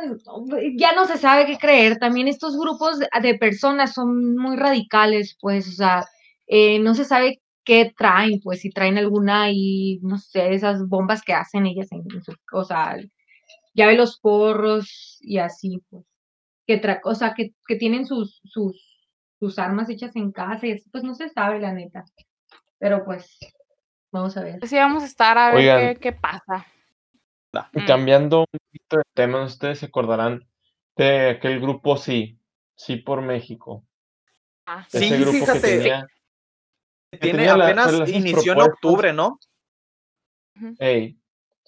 ya 0.77 0.95
no 0.95 1.05
se 1.07 1.19
sabe 1.19 1.47
qué 1.47 1.59
creer. 1.59 1.99
También 1.99 2.29
estos 2.29 2.57
grupos 2.59 2.99
de, 2.99 3.09
de 3.23 3.35
personas 3.39 3.93
son 3.95 4.37
muy 4.37 4.57
radicales, 4.57 5.37
pues, 5.41 5.69
o 5.69 5.73
sea, 5.73 6.05
eh, 6.47 6.79
no 6.79 6.95
se 6.95 7.05
sabe 7.05 7.43
qué 7.65 7.93
traen, 7.97 8.41
pues, 8.41 8.61
si 8.61 8.71
traen 8.71 8.99
alguna 8.99 9.51
y, 9.53 10.01
no 10.03 10.19
sé, 10.19 10.55
esas 10.55 10.89
bombas 10.89 11.23
que 11.23 11.35
hacen 11.35 11.67
ellas 11.67 11.93
en, 11.93 12.05
en 12.15 12.23
su, 12.23 12.35
o 12.53 12.65
sea, 12.65 12.97
ya 13.75 13.87
ve 13.87 13.97
los 13.97 14.19
porros 14.21 15.19
y 15.23 15.39
así, 15.39 15.83
pues, 15.91 16.05
que 16.73 16.79
tra 16.79 17.01
o 17.05 17.15
sea, 17.15 17.35
que, 17.35 17.51
que 17.67 17.77
tienen 17.77 18.07
sus, 18.07 18.41
sus, 18.45 18.99
sus 19.39 19.59
armas 19.59 19.91
hechas 19.91 20.17
en 20.17 20.33
casa 20.33 20.67
y 20.67 20.73
así, 20.73 20.89
pues 20.91 21.05
no 21.05 21.15
se 21.15 21.29
sabe, 21.29 21.61
la 21.61 21.73
neta. 21.73 22.05
Pero 22.79 23.05
pues, 23.05 23.39
vamos 24.11 24.37
a 24.39 24.43
ver. 24.43 24.67
sí 24.67 24.77
vamos 24.77 25.03
a 25.03 25.07
estar 25.07 25.37
a 25.37 25.49
ver 25.49 25.57
Oigan. 25.57 25.95
qué, 25.95 26.01
qué 26.01 26.13
pasa. 26.13 26.67
Y 27.75 27.81
Mm. 27.83 27.87
cambiando 27.87 28.41
un 28.41 28.47
poquito 28.47 28.97
de 28.97 29.03
tema, 29.13 29.45
ustedes 29.45 29.81
se 29.81 29.87
acordarán 29.87 30.49
de 30.97 31.31
aquel 31.31 31.61
grupo 31.61 31.99
Sí, 31.99 32.39
Sí 32.75 32.97
por 32.97 33.21
México. 33.21 33.85
Ah, 34.65 34.87
Sí, 34.89 35.05
Ese 35.05 35.19
grupo 35.19 35.33
fíjate. 35.33 35.61
que 35.61 35.69
tenía, 35.79 36.07
que 37.11 37.19
Tiene, 37.19 37.39
tenía 37.39 37.55
apenas 37.55 37.95
pues, 37.95 38.11
inició 38.11 38.55
en 38.55 38.63
octubre, 38.63 39.13
¿no? 39.13 39.39
Ey, 40.79 41.19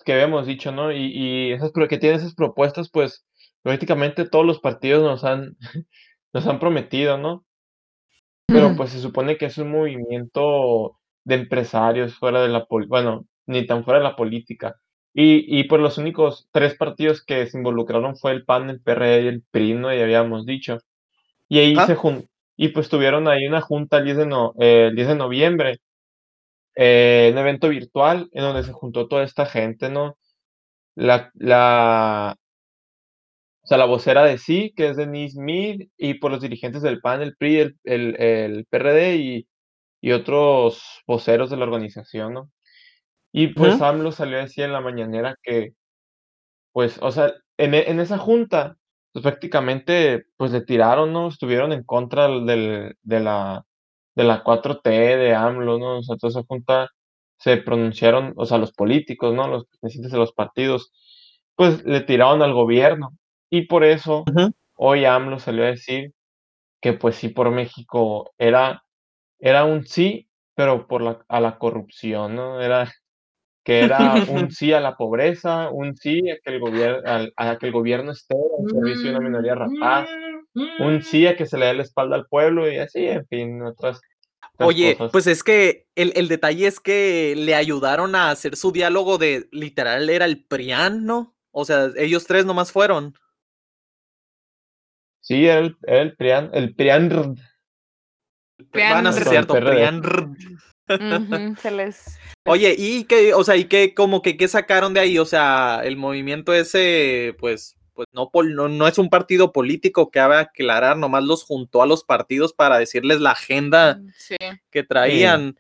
que 0.07 0.15
habíamos 0.15 0.47
dicho, 0.47 0.73
¿no? 0.73 0.91
Y, 0.91 1.13
y 1.13 1.53
esas 1.53 1.73
que 1.73 1.99
tienen 1.99 2.19
esas 2.19 2.35
propuestas, 2.35 2.89
pues 2.91 3.27
prácticamente 3.65 4.27
todos 4.31 4.47
los 4.47 4.61
partidos 4.61 5.05
nos 5.05 5.25
han, 5.25 5.59
nos 6.35 6.47
han 6.49 6.61
prometido, 6.61 7.19
¿no? 7.19 7.47
Pero 8.51 8.77
pues 8.77 8.91
se 8.91 9.01
supone 9.01 9.37
que 9.37 9.47
es 9.47 9.59
un 9.59 9.71
movimiento 9.71 10.99
de 11.25 11.35
empresarios 11.37 12.15
fuera 12.17 12.43
de 12.43 12.49
la 12.49 12.67
política, 12.67 12.91
bueno, 12.91 13.27
ni 13.47 13.67
tan 13.67 13.85
fuera 13.85 13.99
de 14.01 14.05
la 14.05 14.17
política. 14.17 14.77
Y, 15.15 15.61
y 15.61 15.65
pues 15.65 15.81
los 15.81 15.99
únicos 15.99 16.49
tres 16.53 16.77
partidos 16.77 17.25
que 17.25 17.47
se 17.47 17.57
involucraron 17.59 18.17
fue 18.17 18.33
el 18.33 18.45
PAN, 18.45 18.71
el 18.71 18.81
PRD 18.81 19.23
y 19.23 19.27
el 19.29 19.43
PRI, 19.51 19.75
¿no? 19.75 19.95
Y 19.95 20.01
habíamos 20.01 20.47
dicho. 20.47 20.79
Y 21.49 21.61
ahí 21.61 21.81
Ajá. 21.81 21.83
se 21.83 21.97
jun 21.97 22.29
y 22.57 22.69
pues 22.71 22.89
tuvieron 22.91 23.29
ahí 23.29 23.47
una 23.47 23.63
junta 23.63 23.99
el 23.99 24.05
10 24.07 24.19
de, 24.19 24.27
no- 24.27 24.55
eh, 24.61 24.89
el 24.89 24.97
10 24.97 25.09
de 25.09 25.17
noviembre, 25.17 25.79
eh, 26.77 27.31
un 27.33 27.39
evento 27.39 27.69
virtual 27.69 28.29
en 28.33 28.43
donde 28.43 28.65
se 28.65 28.73
juntó 28.73 29.09
toda 29.09 29.25
esta 29.25 29.47
gente, 29.47 29.91
¿no? 29.91 30.17
La, 30.97 31.31
la, 31.35 32.37
o 33.65 33.67
sea, 33.67 33.79
la 33.79 33.87
vocera 33.87 34.25
de 34.25 34.37
sí, 34.37 34.75
que 34.77 34.91
es 34.91 34.97
Denise 34.97 35.41
Mead, 35.41 35.89
y 35.97 36.15
por 36.15 36.31
los 36.31 36.43
dirigentes 36.43 36.83
del 36.83 37.01
PAN, 37.01 37.23
el 37.23 37.35
PRI, 37.35 37.59
el, 37.61 37.77
el, 37.85 38.21
el 38.21 38.67
PRD 38.67 39.17
y, 39.17 39.49
y 40.03 40.13
otros 40.13 40.83
voceros 41.07 41.49
de 41.49 41.57
la 41.57 41.65
organización, 41.65 42.35
¿no? 42.35 42.51
Y 43.33 43.49
pues. 43.49 43.81
AMLO 43.81 44.13
salió 44.13 44.39
a 44.39 44.43
decir 44.43 44.65
en 44.65 44.73
la 44.73 44.83
mañanera 44.83 45.37
que, 45.43 45.73
pues, 46.73 46.99
o 47.01 47.11
sea, 47.11 47.33
en, 47.57 47.75
en 47.75 48.01
esa 48.01 48.19
junta, 48.19 48.77
pues 49.13 49.23
prácticamente, 49.23 50.27
pues 50.37 50.53
le 50.53 50.61
tiraron, 50.61 51.13
¿no? 51.15 51.29
Estuvieron 51.29 51.73
en 51.73 51.85
contra 51.85 52.29
del, 52.29 52.95
de 53.03 53.21
la, 53.21 53.65
de 54.15 54.25
la 54.25 54.45
4T, 54.45 54.83
de 54.85 55.35
AMLO, 55.35 55.79
¿no? 55.79 55.99
O 56.01 56.03
sea, 56.03 56.17
toda 56.17 56.31
esa 56.33 56.47
junta 56.47 56.91
se 57.39 57.57
pronunciaron, 57.57 58.35
o 58.37 58.45
sea, 58.47 58.59
los 58.59 58.73
políticos, 58.73 59.35
¿no? 59.35 59.49
Los 59.49 59.65
presidentes 59.81 60.13
de 60.13 60.19
los 60.19 60.33
partidos, 60.33 60.93
pues 61.57 61.85
le 61.87 62.03
tiraron 62.03 62.43
al 62.43 62.53
gobierno. 62.53 63.17
Y 63.55 63.67
por 63.69 63.85
eso, 63.85 64.25
Ujú. 64.29 64.53
hoy 64.75 65.05
AMLO 65.05 65.39
salió 65.39 65.63
a 65.63 65.69
decir 65.69 66.13
que, 66.81 66.93
pues 66.93 67.15
sí, 67.15 67.29
por 67.29 67.53
México 67.53 68.33
era, 68.37 68.83
era 69.39 69.65
un 69.65 69.87
sí, 69.87 70.29
pero 70.57 70.89
por 70.89 71.03
la, 71.03 71.25
a 71.29 71.41
la 71.41 71.57
corrupción, 71.57 72.35
¿no? 72.35 72.61
Era 72.61 72.93
que 73.63 73.83
era 73.83 74.17
un 74.27 74.51
sí 74.51 74.73
a 74.73 74.81
la 74.81 74.97
pobreza, 74.97 75.71
un 75.71 75.97
sí 75.97 76.29
a 76.31 76.39
que 76.43 76.51
el 76.51 76.59
gobierno, 76.59 77.31
a 77.37 77.59
que 77.59 77.67
el 77.67 77.73
gobierno 77.73 78.11
esté 78.11 78.35
al 78.35 78.69
servicio 78.69 79.13
de 79.13 79.17
una 79.19 79.25
minoría 79.25 79.55
rapaz, 79.55 80.09
un 80.81 81.01
sí 81.03 81.29
a 81.29 81.37
que 81.37 81.47
se 81.47 81.57
le 81.57 81.67
dé 81.67 81.75
la 81.75 81.83
espalda 81.85 82.17
al 82.17 82.27
pueblo 82.27 82.69
y 82.69 82.79
así, 82.79 83.07
en 83.07 83.25
fin, 83.29 83.63
otras, 83.63 84.01
otras 84.55 84.69
Oye, 84.69 84.97
cosas. 84.97 85.13
pues 85.13 85.29
es 85.29 85.45
que 85.45 85.87
el, 85.95 86.13
el 86.17 86.27
detalle 86.27 86.67
es 86.67 86.81
que 86.81 87.35
le 87.37 87.55
ayudaron 87.55 88.17
a 88.17 88.31
hacer 88.31 88.57
su 88.57 88.73
diálogo 88.73 89.17
de 89.17 89.49
literal 89.53 90.11
era 90.11 90.25
el 90.25 90.45
PRIAN, 90.45 91.07
¿no? 91.07 91.37
O 91.53 91.65
sea, 91.65 91.93
ellos 91.97 92.27
tres 92.27 92.45
nomás 92.45 92.73
fueron. 92.73 93.15
Sí, 95.25 95.47
era 95.47 95.61
el, 95.61 95.77
era 95.87 96.01
el 96.01 96.17
PRIAN, 96.17 96.51
el 96.53 96.75
PRIAN, 96.75 97.37
Van 98.73 99.07
a 99.07 99.13
ser 99.13 99.25
cierto. 99.27 99.55
PRIAN. 99.55 100.01
Ujú, 100.01 100.37
se 101.61 101.71
les. 101.71 102.19
Oye, 102.47 102.75
y 102.77 103.05
que, 103.05 103.33
o 103.33 103.43
sea, 103.43 103.57
y 103.57 103.65
que 103.65 103.95
como 103.95 104.21
que 104.21 104.37
qué 104.37 104.49
sacaron 104.49 104.93
de 104.93 105.01
ahí, 105.01 105.19
o 105.19 105.25
sea, 105.25 105.81
el 105.83 105.97
movimiento 105.97 106.53
ese, 106.53 107.35
pues, 107.41 107.75
pues 107.95 108.07
no, 108.13 108.29
pol- 108.31 108.55
no, 108.55 108.69
no 108.69 108.87
es 108.87 108.99
un 108.99 109.09
partido 109.09 109.51
político 109.51 110.11
que 110.11 110.21
haga 110.21 110.41
aclarar, 110.41 110.99
nomás 110.99 111.25
los 111.25 111.43
juntó 111.43 111.81
a 111.83 111.87
los 111.87 112.05
partidos 112.05 112.53
para 112.53 112.79
decirles 112.79 113.19
la 113.21 113.31
agenda 113.31 114.03
Sí. 114.19 114.37
que 114.71 114.83
traían. 114.83 115.57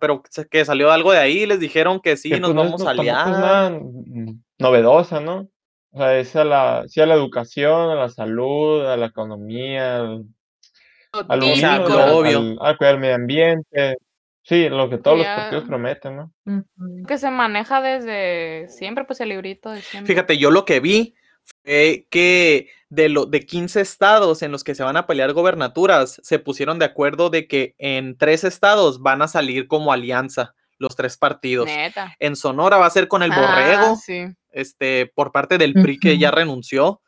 Pero 0.00 0.22
que 0.50 0.64
salió 0.64 0.90
algo 0.92 1.12
de 1.12 1.18
ahí, 1.18 1.44
les 1.46 1.58
dijeron 1.60 2.00
que 2.00 2.16
sí, 2.16 2.30
que 2.30 2.40
nos 2.40 2.52
pues 2.54 2.64
vamos 2.64 2.80
no- 2.82 2.88
a 2.88 2.92
es 2.92 2.98
aliar. 3.00 3.72
mm, 3.72 4.40
novedosa, 4.58 5.20
¿no? 5.20 5.48
O 5.92 5.98
sea, 5.98 6.18
es 6.18 6.36
a 6.36 6.44
la, 6.44 6.84
sí 6.86 7.00
a 7.00 7.06
la 7.06 7.14
educación, 7.14 7.90
a 7.90 7.94
la 7.94 8.08
salud, 8.08 8.84
a 8.86 8.96
la 8.96 9.06
economía, 9.06 9.98
al- 10.00 10.24
Típico, 11.40 11.88
lo 11.88 12.02
al- 12.02 12.10
obvio. 12.12 12.62
al- 12.62 12.76
cuidar 12.78 12.94
el 12.94 13.00
medio 13.00 13.14
ambiente. 13.16 13.96
Sí, 14.42 14.68
lo 14.68 14.88
que 14.88 14.98
todos 14.98 15.18
los 15.18 15.26
partidos 15.26 15.64
prometen, 15.64 16.16
¿no? 16.16 16.32
Que 17.06 17.18
se 17.18 17.30
maneja 17.30 17.82
desde 17.82 18.68
siempre, 18.68 19.04
pues 19.04 19.20
el 19.20 19.28
librito 19.28 19.70
de 19.70 19.80
siempre. 19.82 20.12
Fíjate, 20.12 20.38
yo 20.38 20.50
lo 20.50 20.64
que 20.64 20.80
vi 20.80 21.14
fue 21.64 22.06
que 22.10 22.68
de, 22.88 23.08
lo, 23.08 23.26
de 23.26 23.40
15 23.44 23.80
estados 23.80 24.42
en 24.42 24.50
los 24.50 24.64
que 24.64 24.74
se 24.74 24.82
van 24.82 24.96
a 24.96 25.06
pelear 25.06 25.32
gobernaturas, 25.32 26.20
se 26.22 26.38
pusieron 26.38 26.78
de 26.78 26.84
acuerdo 26.86 27.28
de 27.30 27.46
que 27.48 27.74
en 27.78 28.16
tres 28.16 28.44
estados 28.44 29.02
van 29.02 29.22
a 29.22 29.28
salir 29.28 29.66
como 29.68 29.92
alianza 29.92 30.54
los 30.80 30.96
tres 30.96 31.16
partidos. 31.16 31.66
Neta. 31.66 32.16
En 32.18 32.34
Sonora 32.34 32.78
va 32.78 32.86
a 32.86 32.90
ser 32.90 33.06
con 33.06 33.22
el 33.22 33.30
Ah, 33.32 33.40
borrego, 33.40 33.96
sí. 33.96 34.24
este, 34.50 35.06
por 35.14 35.30
parte 35.30 35.58
del 35.58 35.74
PRI 35.74 35.98
que 36.00 36.18
ya 36.18 36.30
renunció. 36.32 37.00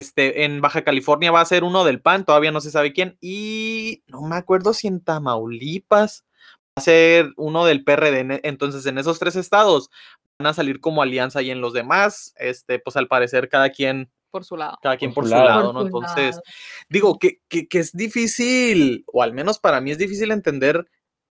Este, 0.00 0.44
en 0.44 0.60
Baja 0.60 0.82
California 0.84 1.32
va 1.32 1.40
a 1.40 1.44
ser 1.44 1.64
uno 1.64 1.84
del 1.84 2.00
PAN, 2.00 2.24
todavía 2.24 2.52
no 2.52 2.60
se 2.60 2.70
sabe 2.70 2.92
quién. 2.92 3.18
Y 3.20 4.02
no 4.06 4.22
me 4.22 4.36
acuerdo 4.36 4.72
si 4.72 4.86
en 4.86 5.00
Tamaulipas 5.02 6.24
va 6.30 6.74
a 6.76 6.80
ser 6.80 7.32
uno 7.36 7.64
del 7.66 7.82
PRD. 7.84 8.20
En- 8.20 8.40
Entonces, 8.44 8.86
en 8.86 8.96
esos 8.98 9.18
tres 9.18 9.34
estados 9.34 9.90
van 10.38 10.46
a 10.46 10.54
salir 10.54 10.80
como 10.80 11.02
alianza 11.02 11.42
y 11.42 11.50
en 11.50 11.60
los 11.60 11.72
demás, 11.72 12.32
este, 12.38 12.78
pues 12.78 12.96
al 12.96 13.08
parecer 13.08 13.48
cada 13.48 13.70
quien, 13.70 14.08
Por 14.30 14.44
su 14.44 14.56
lado. 14.56 14.78
cada 14.80 14.96
quien 14.96 15.12
Por 15.12 15.24
por, 15.24 15.30
su 15.32 15.36
su 15.36 15.42
lado. 15.44 15.72
¿no? 15.72 15.80
su 15.80 15.86
Entonces, 15.86 16.36
lado. 16.36 16.42
digo 16.88 17.18
que, 17.18 17.40
que, 17.48 17.66
que 17.66 17.80
es 17.80 17.90
difícil, 17.92 19.02
o 19.12 19.24
al 19.24 19.32
menos 19.32 19.58
para 19.58 19.80
mí 19.80 19.90
es 19.90 19.98
difícil 19.98 20.30
entender 20.30 20.86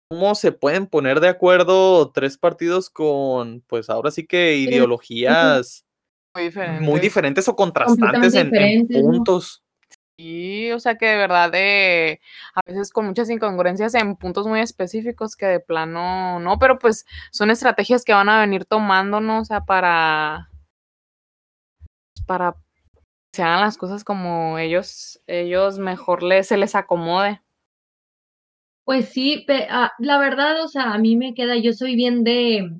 cómo 0.09 0.35
se 0.35 0.53
pueden 0.53 0.87
poner 0.87 1.21
de 1.21 1.29
acuerdo 1.29 2.11
tres 2.13 2.39
partidos 2.39 2.91
con, 2.91 3.63
pues 3.67 3.91
ahora 3.91 4.11
sí 4.11 4.27
que 4.27 4.57
ideologías 4.57 5.85
Muy 6.35 6.45
diferente. 6.45 6.81
muy 6.81 7.01
diferentes 7.01 7.49
o 7.49 7.57
contrastantes 7.57 8.35
en, 8.35 8.41
en 8.41 8.51
diferentes, 8.51 9.03
puntos. 9.03 9.63
Sí, 10.19 10.73
o 10.73 10.81
sea 10.81 10.97
que 10.97 11.07
de 11.07 11.17
verdad 11.17 11.53
de 11.53 12.21
a 12.55 12.61
veces 12.67 12.91
con 12.91 13.07
muchas 13.07 13.29
incongruencias 13.29 13.95
en 13.95 14.17
puntos 14.17 14.47
muy 14.47 14.61
específicos 14.61 15.37
que 15.37 15.47
de 15.47 15.61
plano 15.61 16.41
no, 16.41 16.59
pero 16.59 16.79
pues 16.79 17.05
son 17.33 17.51
estrategias 17.51 18.05
que 18.05 18.15
van 18.15 18.31
a 18.31 18.41
venir 18.41 18.65
tomando, 18.65 19.21
¿no? 19.21 19.41
O 19.41 19.45
sea, 19.45 19.67
para 19.67 20.49
para 22.27 22.53
que 22.53 23.37
se 23.37 23.43
hagan 23.43 23.61
las 23.61 23.77
cosas 23.77 24.05
como 24.05 24.59
ellos 24.59 25.21
ellos 25.27 25.79
mejor 25.79 26.23
les 26.23 26.49
se 26.49 26.57
les 26.57 26.75
acomode. 26.75 27.43
Pues 28.87 29.11
sí, 29.11 29.45
pe- 29.49 29.69
ah, 29.71 29.93
la 30.00 30.19
verdad, 30.19 30.64
o 30.64 30.69
sea, 30.69 30.93
a 30.95 30.99
mí 30.99 31.16
me 31.16 31.35
queda, 31.35 31.57
yo 31.59 31.75
soy 31.75 31.97
bien 31.97 32.25
de, 32.25 32.71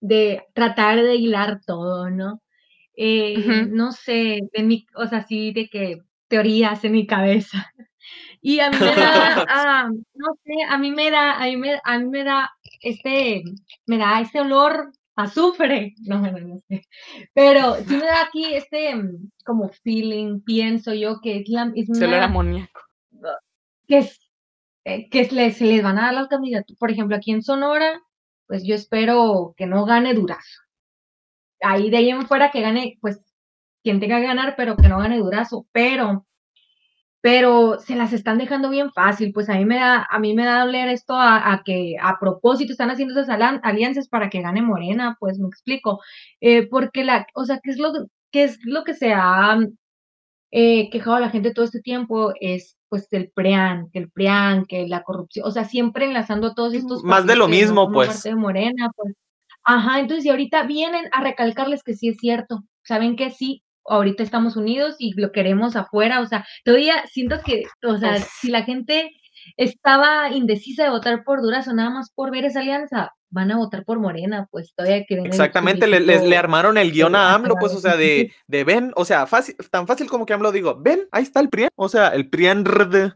de 0.00 0.44
tratar 0.54 1.02
de 1.02 1.16
hilar 1.16 1.60
todo, 1.66 2.10
¿no? 2.10 2.42
Eh, 2.96 3.46
Ujú. 3.46 3.70
no 3.70 3.92
sé, 3.92 4.40
de 4.52 4.62
mi, 4.64 4.86
o 4.96 5.06
sea, 5.08 5.26
sí, 5.26 5.52
de 5.52 5.68
que 5.68 5.98
teorías 6.28 6.84
en 6.84 6.92
mi 6.94 7.06
cabeza. 7.06 7.72
Y 8.42 8.60
a 8.60 8.70
mí 8.70 8.80
me 8.82 8.96
da, 8.96 9.44
ah, 9.48 9.90
no 10.14 10.26
sé, 10.44 10.52
a 10.68 10.78
mí 10.78 10.92
me 10.92 11.10
da, 11.10 11.34
a 11.42 11.46
mí 11.46 11.56
me, 11.56 11.80
a 11.84 11.98
mí 11.98 12.06
me 12.10 12.24
da 12.24 12.50
este, 12.82 13.42
me 13.86 13.98
da 13.98 14.20
este 14.22 14.40
olor 14.42 14.92
a 15.16 15.24
azufre, 15.24 15.94
no, 16.06 16.20
no, 16.20 16.32
no 16.40 16.60
sé, 16.68 16.82
pero 17.34 17.76
sí 17.86 17.96
me 17.98 18.06
da 18.06 18.22
aquí 18.24 18.54
este 18.54 18.94
como 19.46 19.70
feeling, 19.84 20.40
pienso 20.42 20.94
yo 20.94 21.20
que 21.22 21.38
es 21.40 21.48
la, 21.50 21.72
es 21.76 21.88
Se 21.92 22.06
lo 22.06 22.16
era 22.16 22.26
una, 22.26 22.26
amoníaco. 22.26 22.80
que 23.88 23.98
es, 23.98 24.18
eh, 24.84 25.08
que 25.10 25.24
se 25.24 25.34
les, 25.34 25.60
les 25.60 25.82
van 25.82 25.98
a 25.98 26.06
dar 26.06 26.14
las 26.14 26.28
candidaturas, 26.28 26.78
por 26.78 26.90
ejemplo, 26.90 27.16
aquí 27.16 27.32
en 27.32 27.42
Sonora, 27.42 28.00
pues 28.46 28.64
yo 28.64 28.74
espero 28.74 29.54
que 29.56 29.66
no 29.66 29.84
gane 29.86 30.14
Durazo. 30.14 30.60
Ahí 31.60 31.90
de 31.90 31.96
ahí 31.98 32.10
en 32.10 32.26
fuera 32.26 32.50
que 32.50 32.60
gane, 32.60 32.98
pues 33.00 33.20
quien 33.82 34.00
tenga 34.00 34.20
que 34.20 34.26
ganar, 34.26 34.54
pero 34.56 34.76
que 34.76 34.88
no 34.88 34.98
gane 34.98 35.18
Durazo, 35.18 35.66
pero 35.72 36.26
pero 37.20 37.78
se 37.80 37.96
las 37.96 38.12
están 38.12 38.36
dejando 38.36 38.68
bien 38.68 38.92
fácil, 38.92 39.32
pues 39.32 39.48
a 39.48 39.54
mí 39.54 39.64
me 39.64 39.76
da, 39.76 40.06
a 40.10 40.18
mí 40.18 40.34
me 40.34 40.44
da 40.44 40.60
doler 40.60 40.90
esto 40.90 41.14
a, 41.16 41.62
que 41.64 41.96
a 41.98 42.18
propósito 42.20 42.72
están 42.72 42.90
haciendo 42.90 43.18
esas 43.18 43.30
alianzas 43.62 44.08
para 44.08 44.28
que 44.28 44.42
gane 44.42 44.60
Morena, 44.60 45.16
pues 45.18 45.38
me 45.38 45.48
explico, 45.48 46.00
Eh, 46.42 46.66
porque 46.68 47.02
la, 47.02 47.26
o 47.34 47.46
sea, 47.46 47.60
¿qué 47.62 47.70
es 47.70 47.78
lo, 47.78 47.92
qué 48.30 48.44
es 48.44 48.58
lo 48.64 48.84
que 48.84 48.92
se 48.94 49.14
ha 49.14 49.58
eh, 50.56 50.88
quejado 50.90 51.18
la 51.18 51.30
gente 51.30 51.52
todo 51.52 51.64
este 51.64 51.80
tiempo? 51.80 52.32
Es 52.40 52.76
pues 52.88 53.12
el 53.12 53.32
PRIAN, 53.32 53.90
que 53.92 53.98
el 53.98 54.08
PRIAN, 54.08 54.66
que 54.66 54.86
la 54.86 55.02
corrupción, 55.02 55.48
o 55.48 55.50
sea, 55.50 55.64
siempre 55.64 56.04
enlazando 56.04 56.46
a 56.46 56.54
todos 56.54 56.74
estos 56.74 57.02
Más 57.02 57.26
de 57.26 57.34
lo 57.34 57.48
mismo, 57.48 57.90
pues. 57.90 58.08
parte 58.08 58.28
de 58.28 58.36
Morena, 58.36 58.88
pues, 58.94 59.14
ajá, 59.64 59.98
entonces 59.98 60.24
y 60.26 60.28
ahorita 60.28 60.62
vienen 60.62 61.06
a 61.10 61.22
recalcarles 61.22 61.82
que 61.82 61.94
sí 61.94 62.10
es 62.10 62.18
cierto, 62.18 62.62
saben 62.84 63.16
que 63.16 63.30
sí, 63.30 63.64
ahorita 63.84 64.22
estamos 64.22 64.56
unidos 64.56 64.94
y 65.00 65.12
lo 65.20 65.32
queremos 65.32 65.74
afuera, 65.74 66.20
o 66.20 66.26
sea, 66.26 66.46
todavía 66.64 67.04
siento 67.08 67.40
que, 67.44 67.64
o 67.82 67.98
sea, 67.98 68.14
Uf. 68.14 68.28
si 68.40 68.48
la 68.52 68.62
gente 68.62 69.10
estaba 69.56 70.30
indecisa 70.30 70.84
de 70.84 70.90
votar 70.90 71.24
por 71.24 71.42
Durazo 71.42 71.74
nada 71.74 71.90
más 71.90 72.12
por 72.14 72.30
ver 72.30 72.44
esa 72.44 72.60
alianza, 72.60 73.10
van 73.34 73.50
a 73.50 73.56
votar 73.56 73.84
por 73.84 73.98
Morena, 73.98 74.48
pues 74.50 74.72
todavía 74.74 75.04
que 75.04 75.16
ven 75.16 75.26
el 75.26 75.30
Exactamente, 75.30 75.86
le, 75.86 76.00
le 76.00 76.14
publicito 76.14 76.38
armaron 76.38 76.78
el 76.78 76.92
guion 76.92 77.16
a 77.16 77.34
AMLO, 77.34 77.56
pues, 77.60 77.74
o 77.74 77.80
sea, 77.80 77.96
de, 77.96 78.32
de 78.46 78.64
ven, 78.64 78.92
o 78.94 79.04
sea, 79.04 79.26
fácil, 79.26 79.56
tan 79.70 79.86
fácil 79.86 80.08
como 80.08 80.24
que 80.24 80.32
AMLO 80.32 80.52
digo, 80.52 80.80
ven, 80.80 81.08
ahí 81.10 81.24
está 81.24 81.40
el 81.40 81.50
PRIAN, 81.50 81.70
o 81.76 81.88
sea, 81.88 82.08
el 82.08 82.30
PRIAN, 82.30 82.64
rd. 82.64 83.12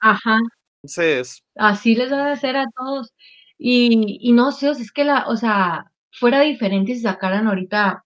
Ajá, 0.00 0.38
entonces, 0.82 1.44
así 1.56 1.94
les 1.94 2.10
van 2.10 2.20
a 2.20 2.32
hacer 2.32 2.56
a 2.56 2.64
todos. 2.74 3.12
Y, 3.58 4.18
y 4.20 4.32
no 4.32 4.52
sé, 4.52 4.70
o 4.70 4.74
sea, 4.74 4.84
es 4.84 4.92
que 4.92 5.04
la, 5.04 5.26
o 5.28 5.36
sea, 5.36 5.92
fuera 6.12 6.40
diferente 6.40 6.94
si 6.94 7.00
sacaran 7.02 7.46
ahorita 7.46 8.04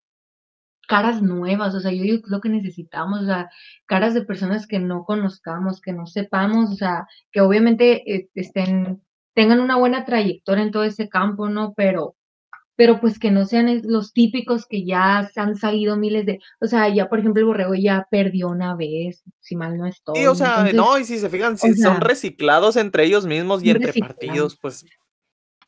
caras 0.89 1.23
nuevas, 1.23 1.75
o 1.75 1.81
sea, 1.81 1.93
yo 1.93 2.03
digo 2.03 2.23
lo 2.27 2.41
que 2.41 2.49
necesitamos, 2.49 3.23
o 3.23 3.27
sea, 3.27 3.51
caras 3.87 4.15
de 4.15 4.25
personas 4.25 4.67
que 4.67 4.79
no 4.79 5.05
conozcamos, 5.05 5.81
que 5.81 5.93
no 5.93 6.07
sepamos, 6.07 6.71
o 6.71 6.75
sea, 6.75 7.07
que 7.31 7.41
obviamente 7.41 8.03
eh, 8.13 8.29
estén, 8.35 9.03
tengan 9.35 9.61
una 9.61 9.77
buena 9.77 10.05
trayectoria 10.05 10.63
en 10.65 10.71
todo 10.73 10.85
ese 10.85 11.09
campo, 11.09 11.49
¿no? 11.49 11.75
Pero, 11.77 12.17
pero 12.77 13.01
pues 13.01 13.19
que 13.19 13.31
no 13.31 13.45
sean 13.47 13.81
los 13.85 14.13
típicos 14.13 14.67
que 14.67 14.85
ya 14.85 15.29
se 15.33 15.41
han 15.41 15.57
salido 15.57 15.97
miles 15.97 16.27
de, 16.27 16.41
o 16.61 16.67
sea, 16.67 16.89
ya 16.89 17.09
por 17.09 17.21
ejemplo 17.21 17.41
el 17.41 17.47
Borrego 17.47 17.75
ya 17.75 18.07
perdió 18.11 18.49
una 18.49 18.75
vez, 18.77 19.23
si 19.41 19.57
mal 19.57 19.77
no 19.79 19.87
sí, 19.87 19.91
estoy, 19.91 20.27
o 20.27 20.35
sea, 20.35 20.67
entonces, 20.67 20.75
no, 20.75 20.99
y 20.99 21.05
si 21.05 21.19
se 21.19 21.29
fijan, 21.31 21.59
si 21.59 21.75
son 21.75 21.99
sea, 21.99 22.01
reciclados 22.01 22.77
entre 22.77 23.05
ellos 23.05 23.27
mismos 23.27 23.63
y 23.65 23.71
entre 23.71 23.93
reciclados. 23.93 24.15
partidos, 24.15 24.59
pues, 24.61 24.85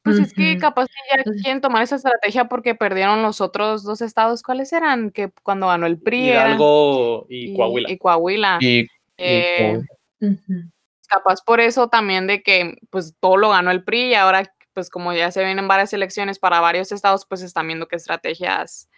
Pues 0.02 0.18
es 0.18 0.35
que 0.35 0.59
capaz 0.59 0.87
que 0.88 1.16
ya 1.16 1.25
quieren 1.42 1.61
tomar 1.62 1.83
esa 1.83 1.97
estrategia 1.97 2.47
porque 2.49 2.75
perdieron 2.75 3.23
los 3.23 3.40
otros 3.40 3.83
dos 3.85 4.02
estados. 4.02 4.42
¿Cuáles 4.42 4.73
eran? 4.73 5.11
Que 5.11 5.30
cuando 5.42 5.68
ganó 5.68 5.87
el 5.87 5.99
PRI 6.00 6.28
eran 6.30 6.61
Hidalgo 6.61 7.26
y 7.30 7.52
y, 7.52 7.56
Coahuila. 7.56 7.90
y 7.90 7.99
Coahuila. 7.99 8.59
Y, 8.61 8.80
y 8.80 8.88
Eh. 9.18 9.80
Capaz 11.06 11.42
por 11.44 11.61
eso 11.61 11.88
también 11.88 12.26
de 12.26 12.42
que 12.42 12.78
pues 12.90 13.14
todo 13.20 13.37
lo 13.37 13.50
ganó 13.50 13.70
el 13.70 13.84
PRI 13.84 14.11
y 14.11 14.14
ahora 14.14 14.50
pues 14.73 14.90
como 14.90 15.12
ya 15.12 15.30
se 15.30 15.44
vienen 15.44 15.68
varias 15.68 15.92
elecciones 15.92 16.38
para 16.38 16.61
varios 16.61 16.92
estados, 16.92 17.25
pues 17.26 17.42
están 17.42 17.68
viendo 17.68 17.87
qué 17.87 17.96
estrategias 17.96 18.88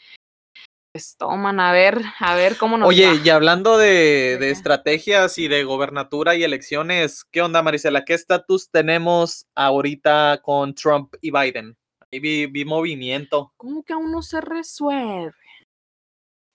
pues, 0.96 1.14
toman. 1.18 1.60
A 1.60 1.72
ver, 1.72 2.00
a 2.20 2.34
ver 2.34 2.56
cómo 2.56 2.78
nos 2.78 2.88
Oye, 2.88 3.06
va. 3.06 3.20
y 3.22 3.28
hablando 3.28 3.76
de, 3.76 4.50
estrategias 4.50 5.36
y 5.36 5.46
de 5.46 5.62
gobernatura 5.64 6.34
y 6.34 6.42
elecciones, 6.42 7.22
¿qué 7.24 7.42
onda, 7.42 7.62
Marisela? 7.62 8.06
¿Qué 8.06 8.14
estatus 8.14 8.70
tenemos 8.70 9.46
ahorita 9.54 10.40
con 10.42 10.74
Trump 10.74 11.14
y 11.20 11.30
Biden? 11.30 11.76
Ahí 12.10 12.18
vi, 12.18 12.46
vi 12.46 12.64
movimiento. 12.64 13.52
¿Cómo 13.58 13.82
que 13.82 13.92
aún 13.92 14.10
no 14.10 14.22
se 14.22 14.40
resuelve? 14.40 15.34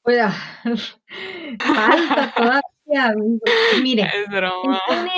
Pues, 0.02 0.18
ah, 0.20 0.64
falta 1.60 2.34
todavía, 2.36 2.62
Miren, 3.84 4.08
Es 4.08 4.28
broma. 4.30 4.80
CNN, 4.90 5.12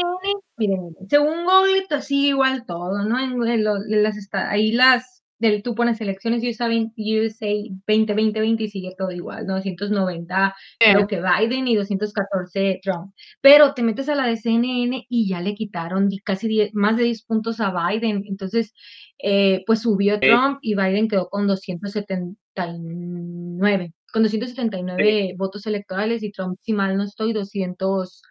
miren, 0.57 0.95
según 1.09 1.45
Google 1.45 1.85
to- 1.89 2.01
sigue 2.01 2.29
igual 2.29 2.65
todo, 2.65 3.03
¿no? 3.05 3.19
En, 3.19 3.31
en 3.47 3.65
en 3.67 4.03
las 4.03 4.15
ahí 4.33 4.71
las, 4.71 5.23
del, 5.39 5.61
tú 5.63 5.73
pones 5.75 5.99
elecciones 5.99 6.41
USA, 6.43 6.67
20 6.67 6.93
USA 6.97 7.47
2020 7.87 8.63
y 8.63 8.69
sigue 8.69 8.93
todo 8.97 9.11
igual, 9.11 9.45
¿no? 9.45 9.55
290 9.55 10.55
Sí. 10.79 10.91
creo 10.93 11.07
que 11.07 11.21
Biden 11.21 11.67
y 11.67 11.75
214 11.75 12.79
Trump. 12.81 13.13
Pero 13.41 13.73
te 13.73 13.83
metes 13.83 14.07
a 14.09 14.15
la 14.15 14.25
de 14.27 14.37
CNN 14.37 15.05
y 15.09 15.27
ya 15.27 15.41
le 15.41 15.53
quitaron 15.55 16.09
casi 16.23 16.47
10 16.47 16.73
más 16.73 16.95
de 16.97 17.03
10 17.05 17.23
puntos 17.25 17.59
a 17.59 17.73
Biden. 17.89 18.23
Entonces, 18.27 18.73
eh, 19.19 19.63
pues 19.65 19.81
subió 19.81 20.19
Trump 20.19 20.59
y 20.61 20.75
Biden 20.75 21.07
quedó 21.09 21.27
con 21.29 21.47
279, 21.47 23.93
con 24.13 24.23
279 24.23 25.33
votos 25.37 25.65
electorales 25.65 26.23
y 26.23 26.31
Trump, 26.31 26.57
si 26.61 26.71
mal 26.73 26.95
no 26.95 27.03
estoy, 27.03 27.33
200, 27.33 28.21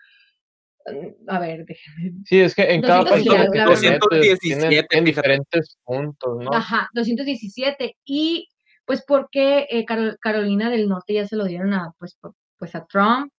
mm, 0.86 1.28
a 1.28 1.38
ver, 1.40 1.64
déjame, 1.66 2.12
sí, 2.24 2.40
es 2.40 2.54
que 2.54 2.62
en 2.72 2.82
cada 2.82 3.00
200 3.04 3.10
país 3.12 3.26
y 3.26 3.28
a 3.28 3.32
lo 3.32 3.38
algo, 3.40 3.52
que 3.52 3.58
la 3.58 3.64
te 3.64 3.70
verdad. 3.70 3.82
metes 3.82 4.38
tienen, 4.40 4.60
217, 4.60 4.68
tienen 4.88 4.88
fíjate. 4.88 5.04
diferentes 5.04 5.78
puntos, 5.84 6.38
¿no? 6.44 6.54
Ajá, 6.54 6.88
217. 6.94 7.96
Y 8.04 8.48
pues 8.84 9.04
porque 9.06 9.66
eh, 9.70 9.84
Carol- 9.84 10.16
Carolina 10.20 10.70
del 10.70 10.88
Norte 10.88 11.14
ya 11.14 11.26
se 11.26 11.36
lo 11.36 11.44
dieron 11.44 11.72
a, 11.74 11.92
pues, 11.98 12.18
pues 12.58 12.74
a 12.74 12.84
Trump. 12.86 13.32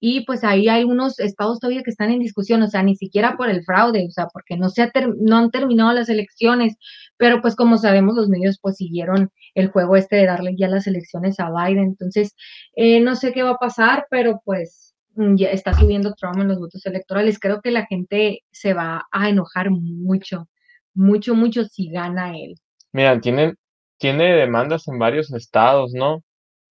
Y 0.00 0.24
pues 0.26 0.44
ahí 0.44 0.68
hay 0.68 0.84
unos 0.84 1.18
estados 1.18 1.58
todavía 1.58 1.82
que 1.82 1.90
están 1.90 2.10
en 2.10 2.20
discusión, 2.20 2.62
o 2.62 2.68
sea, 2.68 2.82
ni 2.82 2.96
siquiera 2.96 3.36
por 3.36 3.50
el 3.50 3.64
fraude, 3.64 4.06
o 4.06 4.10
sea, 4.10 4.28
porque 4.32 4.56
no 4.56 4.68
se 4.68 4.82
ha 4.82 4.92
no 5.20 5.36
han 5.36 5.50
terminado 5.50 5.92
las 5.92 6.08
elecciones, 6.08 6.76
pero 7.16 7.40
pues 7.40 7.56
como 7.56 7.78
sabemos 7.78 8.14
los 8.14 8.28
medios 8.28 8.58
pues 8.60 8.76
siguieron 8.76 9.30
el 9.54 9.68
juego 9.68 9.96
este 9.96 10.16
de 10.16 10.26
darle 10.26 10.54
ya 10.56 10.68
las 10.68 10.86
elecciones 10.86 11.40
a 11.40 11.50
Biden, 11.50 11.84
entonces 11.84 12.34
eh, 12.76 13.00
no 13.00 13.16
sé 13.16 13.32
qué 13.32 13.42
va 13.42 13.50
a 13.50 13.58
pasar, 13.58 14.06
pero 14.10 14.40
pues 14.44 14.94
mm, 15.16 15.36
ya 15.36 15.50
está 15.50 15.74
subiendo 15.74 16.14
Trump 16.14 16.38
en 16.38 16.48
los 16.48 16.58
votos 16.58 16.84
electorales, 16.86 17.38
creo 17.38 17.60
que 17.60 17.70
la 17.70 17.86
gente 17.86 18.40
se 18.52 18.74
va 18.74 19.06
a 19.10 19.28
enojar 19.28 19.70
mucho, 19.70 20.48
mucho, 20.94 21.34
mucho 21.34 21.64
si 21.64 21.90
gana 21.90 22.36
él. 22.36 22.54
Mira, 22.92 23.20
tienen, 23.20 23.56
tiene 23.98 24.34
demandas 24.34 24.88
en 24.88 24.98
varios 24.98 25.32
estados, 25.32 25.92
¿no? 25.92 26.22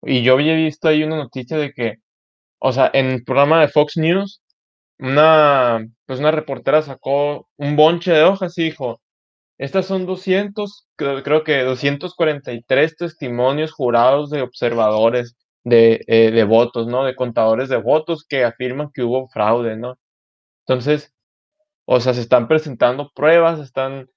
Y 0.02 0.22
yo 0.22 0.34
había 0.34 0.54
visto 0.54 0.88
ahí 0.88 1.02
una 1.02 1.16
noticia 1.16 1.56
de 1.58 1.72
que, 1.72 1.96
o 2.58 2.72
sea, 2.72 2.90
en 2.92 3.06
el 3.06 3.24
programa 3.24 3.60
de 3.60 3.68
Fox 3.68 3.96
News, 3.96 4.42
una, 4.98 5.86
pues 6.06 6.20
una 6.20 6.30
reportera 6.30 6.82
sacó 6.82 7.48
un 7.56 7.76
bonche 7.76 8.12
de 8.12 8.24
hojas 8.24 8.56
y 8.58 8.64
dijo, 8.64 9.00
estas 9.58 9.86
son 9.86 10.06
200, 10.06 10.88
creo, 10.96 11.22
creo 11.22 11.44
que 11.44 11.62
243 11.62 12.96
testimonios 12.96 13.72
jurados 13.72 14.30
de 14.30 14.42
observadores 14.42 15.36
de, 15.64 16.04
eh, 16.08 16.30
de 16.30 16.44
votos, 16.44 16.86
¿no? 16.86 17.04
De 17.04 17.16
contadores 17.16 17.68
de 17.68 17.78
votos 17.78 18.24
que 18.28 18.44
afirman 18.44 18.90
que 18.94 19.02
hubo 19.02 19.28
fraude, 19.28 19.76
¿no? 19.76 19.98
Entonces, 20.66 21.14
o 21.86 22.00
sea, 22.00 22.14
se 22.14 22.22
están 22.22 22.48
presentando 22.48 23.10
pruebas, 23.14 23.60
están, 23.60 24.08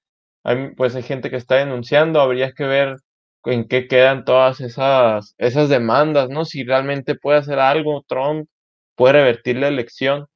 hay, 0.44 0.74
pues 0.76 0.94
hay 0.96 1.02
gente 1.02 1.30
que 1.30 1.36
está 1.36 1.56
denunciando, 1.56 2.20
habría 2.20 2.52
que 2.52 2.64
ver 2.64 2.96
en 3.44 3.66
qué 3.68 3.88
quedan 3.88 4.24
todas 4.24 4.60
esas, 4.60 5.34
esas 5.38 5.68
demandas, 5.68 6.28
¿no? 6.28 6.44
Si 6.44 6.64
realmente 6.64 7.14
puede 7.14 7.38
hacer 7.38 7.58
algo 7.58 8.04
Trump, 8.06 8.48
puede 8.96 9.14
revertir 9.14 9.56
la 9.56 9.68
elección. 9.68 10.26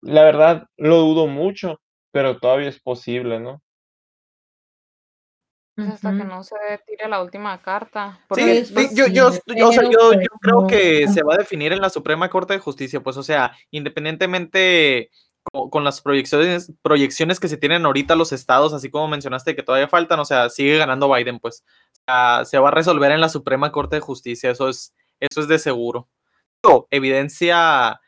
La 0.00 0.22
verdad, 0.24 0.66
lo 0.76 0.98
dudo 0.98 1.26
mucho, 1.26 1.80
pero 2.12 2.38
todavía 2.38 2.68
es 2.68 2.80
posible, 2.80 3.40
¿no? 3.40 3.62
Pues 5.78 5.90
hasta 5.90 6.10
que 6.10 6.24
no 6.24 6.42
se 6.42 6.56
tire 6.88 7.08
la 7.08 7.22
última 7.22 7.62
carta. 7.62 8.14
Sí, 8.14 8.26
Porque 8.26 8.58
Es 8.58 8.68
sí, 8.68 8.74
yo, 8.94 9.06
yo, 9.06 9.28
o 9.28 9.72
sea, 9.72 9.84
yo, 9.84 10.08
pues, 10.08 10.20
yo 10.22 10.38
creo 10.40 10.66
que 10.66 11.06
se 11.06 11.22
va 11.22 11.34
a 11.34 11.38
definir 11.38 11.72
en 11.72 11.80
la 11.80 11.88
Suprema 11.88 12.28
Corte 12.28 12.54
de 12.54 12.58
Justicia, 12.58 13.00
pues, 13.00 13.16
o 13.16 13.22
sea, 13.22 13.52
independientemente 13.70 15.10
co- 15.44 15.70
con, 15.70 15.84
las 15.84 16.00
proyecciones, 16.00 16.72
proyecciones 16.82 17.38
que 17.38 17.46
se 17.46 17.58
tienen 17.58 17.86
ahorita 17.86 18.16
los 18.16 18.32
estados, 18.32 18.72
así 18.72 18.90
como 18.90 19.06
mencionaste 19.06 19.54
que 19.54 19.62
todavía 19.62 19.86
faltan, 19.86 20.18
o 20.18 20.24
sea, 20.24 20.50
sigue 20.50 20.78
ganando 20.78 21.14
Biden, 21.14 21.38
pues, 21.38 21.64
sea, 22.08 22.44
se 22.44 22.58
va 22.58 22.68
a 22.68 22.72
resolver 22.72 23.12
en 23.12 23.20
la 23.20 23.28
Suprema 23.28 23.72
Corte 23.72 23.96
de 23.96 24.00
Justicia, 24.00 24.50
eso 24.50 24.68
es, 24.68 24.94
eso 25.20 25.40
es 25.40 25.48
de 25.48 25.58
seguro. 25.58 26.08
Digo, 26.62 26.88
Evidencia, 26.90 28.00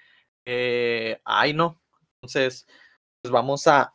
eh, 0.45 1.21
ay, 1.25 1.55
no, 1.55 1.81
entonces, 2.21 2.67
pues 3.23 3.33
vamos 3.33 3.67
a, 3.67 3.95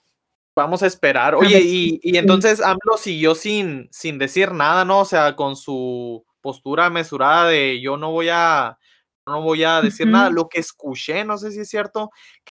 Vamos 0.55 0.81
a 0.83 0.87
esperar. 0.87 1.35
Oye, 1.35 1.59
y, 1.61 2.17
entonces 2.17 2.61
AMLO 2.61 2.97
siguió 2.97 3.35
sin, 3.35 3.89
sin 3.91 4.17
decir 4.17 4.53
nada, 4.53 4.85
¿no? 4.85 5.01
O 5.01 5.05
sea, 5.05 5.35
con 5.35 5.57
su 5.57 6.25
postura 6.39 6.89
mesurada 6.89 7.49
de 7.49 7.81
yo 7.81 7.97
no 7.97 8.11
voy 8.11 8.29
a, 8.31 8.77
no 9.27 9.41
voy 9.41 9.65
a 9.65 9.81
decir 9.81 10.07
nada. 10.07 10.29
Lo 10.29 10.47
que 10.47 10.61
escuché, 10.61 11.25
no 11.25 11.37
sé 11.37 11.51
si 11.51 11.59
es 11.59 11.69
cierto, 11.69 12.09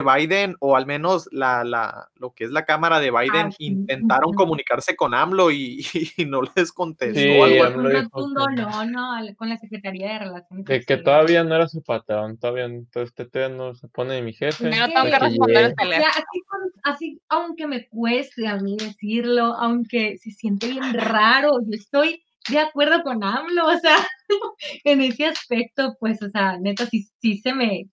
Biden, 0.08 0.54
o 0.60 0.76
al 0.76 0.86
menos 0.86 1.28
la, 1.32 1.64
la, 1.64 2.08
lo 2.16 2.32
que 2.32 2.44
es 2.44 2.50
la 2.52 2.64
cámara 2.64 3.00
de 3.00 3.10
Biden, 3.10 3.46
Ah, 3.46 3.50
sí, 3.50 3.66
intentaron 3.66 4.32
comunicarse 4.32 4.94
con 4.94 5.12
AMLO 5.12 5.50
y, 5.50 5.84
y 6.16 6.24
no 6.24 6.42
les 6.54 6.70
contestó 6.72 7.18
Sí, 7.18 7.40
algo. 7.40 7.64
AMLO 7.64 8.02
rotundo 8.02 8.46
no, 8.50 8.84
no, 8.86 9.36
con 9.36 9.48
la 9.48 9.56
Secretaría 9.58 10.12
de 10.12 10.18
Relaciones 10.20 10.64
De 10.66 10.84
que 10.84 10.96
todavía 10.98 11.42
no 11.42 11.54
era 11.56 11.66
su 11.66 11.82
patrón, 11.82 12.38
todavía, 12.38 12.66
entonces 12.66 13.10
este 13.10 13.24
todavía 13.26 13.56
no 13.56 13.74
se 13.74 13.88
pone 13.88 14.14
de 14.14 14.22
mi 14.22 14.32
jefe. 14.32 14.70
No 14.70 14.86
tengo 14.86 15.04
que- 15.04 15.18
responder 15.18 15.56
el 15.56 15.72
O 15.72 15.74
sea, 15.74 15.74
teléfono. 15.76 16.64
así, 16.84 17.20
aunque 17.28 17.66
me 17.66 17.88
cueste 17.88 18.46
a 18.46 18.56
mí 18.56 18.76
decirlo, 18.78 19.54
aunque 19.54 20.16
se 20.18 20.30
siente 20.30 20.68
bien 20.68 20.94
raro, 20.94 21.58
yo 21.62 21.72
estoy 21.72 22.22
de 22.48 22.60
acuerdo 22.60 23.02
con 23.02 23.22
AMLO, 23.24 23.66
o 23.66 23.78
sea, 23.78 23.96
en 24.84 25.00
ese 25.02 25.26
aspecto, 25.26 25.96
pues, 25.98 26.22
o 26.22 26.30
sea, 26.30 26.56
neta, 26.58 26.86
sí, 26.86 27.08
sí 27.20 27.38
se 27.38 27.52
me, 27.52 27.88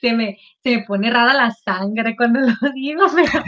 se 0.00 0.12
me, 0.12 0.38
se 0.62 0.76
me 0.76 0.84
pone 0.84 1.10
rara 1.10 1.34
la 1.34 1.50
sangre 1.50 2.16
cuando 2.16 2.40
lo 2.60 2.72
digo, 2.74 3.06
pero, 3.14 3.44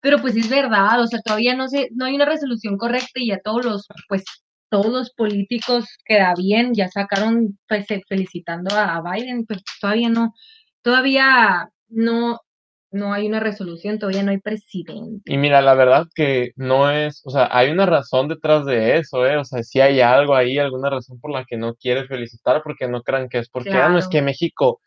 pero 0.00 0.18
pues 0.18 0.36
es 0.36 0.48
verdad, 0.48 1.00
o 1.00 1.06
sea, 1.06 1.20
todavía 1.20 1.54
no 1.56 1.68
sé, 1.68 1.88
no 1.92 2.04
hay 2.06 2.14
una 2.14 2.24
resolución 2.26 2.76
correcta 2.76 3.20
y 3.20 3.28
ya 3.28 3.40
todos 3.40 3.64
los, 3.64 3.86
pues, 4.08 4.24
todos 4.68 4.86
los 4.86 5.12
políticos 5.12 5.86
queda 6.04 6.34
bien, 6.36 6.72
ya 6.74 6.88
sacaron, 6.88 7.58
pues, 7.68 7.90
eh, 7.90 8.02
felicitando 8.08 8.74
a, 8.74 8.96
a 8.96 9.02
Biden, 9.02 9.44
pues 9.46 9.62
todavía 9.80 10.08
no, 10.08 10.34
todavía 10.82 11.68
no, 11.88 12.40
no 12.92 13.12
hay 13.12 13.26
una 13.26 13.40
resolución, 13.40 13.98
todavía 13.98 14.22
no 14.22 14.30
hay 14.30 14.38
presidente. 14.38 15.32
Y 15.32 15.38
mira, 15.38 15.62
la 15.62 15.74
verdad 15.74 16.06
que 16.14 16.52
no 16.56 16.90
es, 16.90 17.22
o 17.24 17.30
sea, 17.30 17.48
hay 17.50 17.70
una 17.70 17.86
razón 17.86 18.28
detrás 18.28 18.66
de 18.66 18.98
eso, 18.98 19.26
¿eh? 19.26 19.38
O 19.38 19.44
sea, 19.44 19.62
si 19.62 19.80
hay 19.80 20.00
algo 20.00 20.36
ahí, 20.36 20.58
alguna 20.58 20.90
razón 20.90 21.18
por 21.18 21.32
la 21.32 21.44
que 21.44 21.56
no 21.56 21.74
quiere 21.74 22.06
felicitar, 22.06 22.62
porque 22.62 22.86
no 22.88 23.02
crean 23.02 23.28
que 23.28 23.38
es 23.38 23.48
porque, 23.48 23.72
ah, 23.72 23.88
no, 23.88 23.98
es 23.98 24.08
que 24.08 24.20
México, 24.20 24.80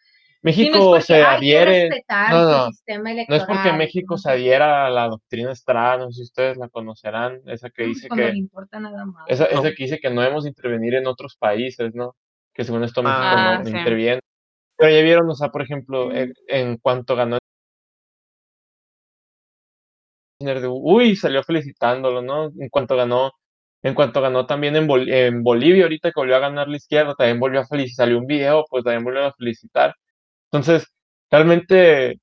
Sí, 0.54 0.70
no 0.70 0.78
es 0.78 0.84
México 0.84 1.02
se 1.02 1.16
adhiere, 1.16 1.90
no, 2.30 2.42
su 2.42 2.50
no, 2.50 2.66
sistema 2.72 3.10
no 3.28 3.36
es 3.36 3.44
porque 3.46 3.74
México 3.74 4.18
se 4.18 4.32
adhiera 4.32 4.86
a 4.86 4.90
la 4.90 5.08
doctrina 5.08 5.52
Estrada, 5.52 5.98
no 5.98 6.12
sé 6.12 6.18
si 6.18 6.24
ustedes 6.24 6.58
la 6.58 6.70
conocerán, 6.70 7.42
esa 7.48 7.70
que 7.70 7.84
Mm, 7.84 7.88
dice 7.88 8.08
cuando 8.08 8.26
que, 8.26 8.32
le 8.32 8.38
importa 8.38 8.80
nada 8.80 9.06
más. 9.06 9.30
esa, 9.30 9.48
que 9.48 9.84
dice 9.84 10.00
que 10.00 10.10
no 10.10 10.22
debemos 10.22 10.46
intervenir 10.46 10.96
en 10.96 11.08
otros 11.08 11.36
países, 11.38 11.94
¿no? 11.96 12.16
Que 12.54 12.64
según 12.64 12.84
esto 12.84 13.02
México 13.04 13.26
Ah, 13.28 13.58
no, 13.58 13.66
sí. 13.66 13.72
interviene. 13.72 14.22
Pero 14.78 14.92
ya 14.92 15.02
vieron, 15.04 15.30
o 15.30 15.36
sea, 15.36 15.50
por 15.50 15.62
ejemplo, 15.64 16.14
en, 16.14 16.34
en 16.48 16.78
cuanto 16.78 17.16
ganó 17.16 17.38
uy, 20.70 21.16
salió 21.16 21.44
felicitándolo, 21.44 22.22
¿no? 22.22 22.46
En 22.60 22.70
cuanto 22.70 22.96
ganó, 22.96 23.32
en 23.82 23.94
cuanto 23.94 24.22
ganó 24.22 24.46
también 24.46 24.76
en, 24.76 24.88
Bol- 24.88 25.10
en 25.12 25.44
Bolivia, 25.44 25.84
ahorita 25.84 26.10
que 26.12 26.20
volvió 26.20 26.36
a 26.36 26.40
ganar 26.40 26.68
la 26.68 26.78
izquierda, 26.78 27.16
también 27.16 27.40
volvió 27.40 27.62
a 27.62 27.66
felicitar, 27.68 28.06
salió 28.06 28.20
un 28.20 28.28
video, 28.28 28.66
pues 28.70 28.84
también 28.84 29.04
volvió 29.04 29.26
a 29.26 29.34
felicitar. 29.34 29.94
Entonces, 30.56 30.88
realmente, 31.32 32.20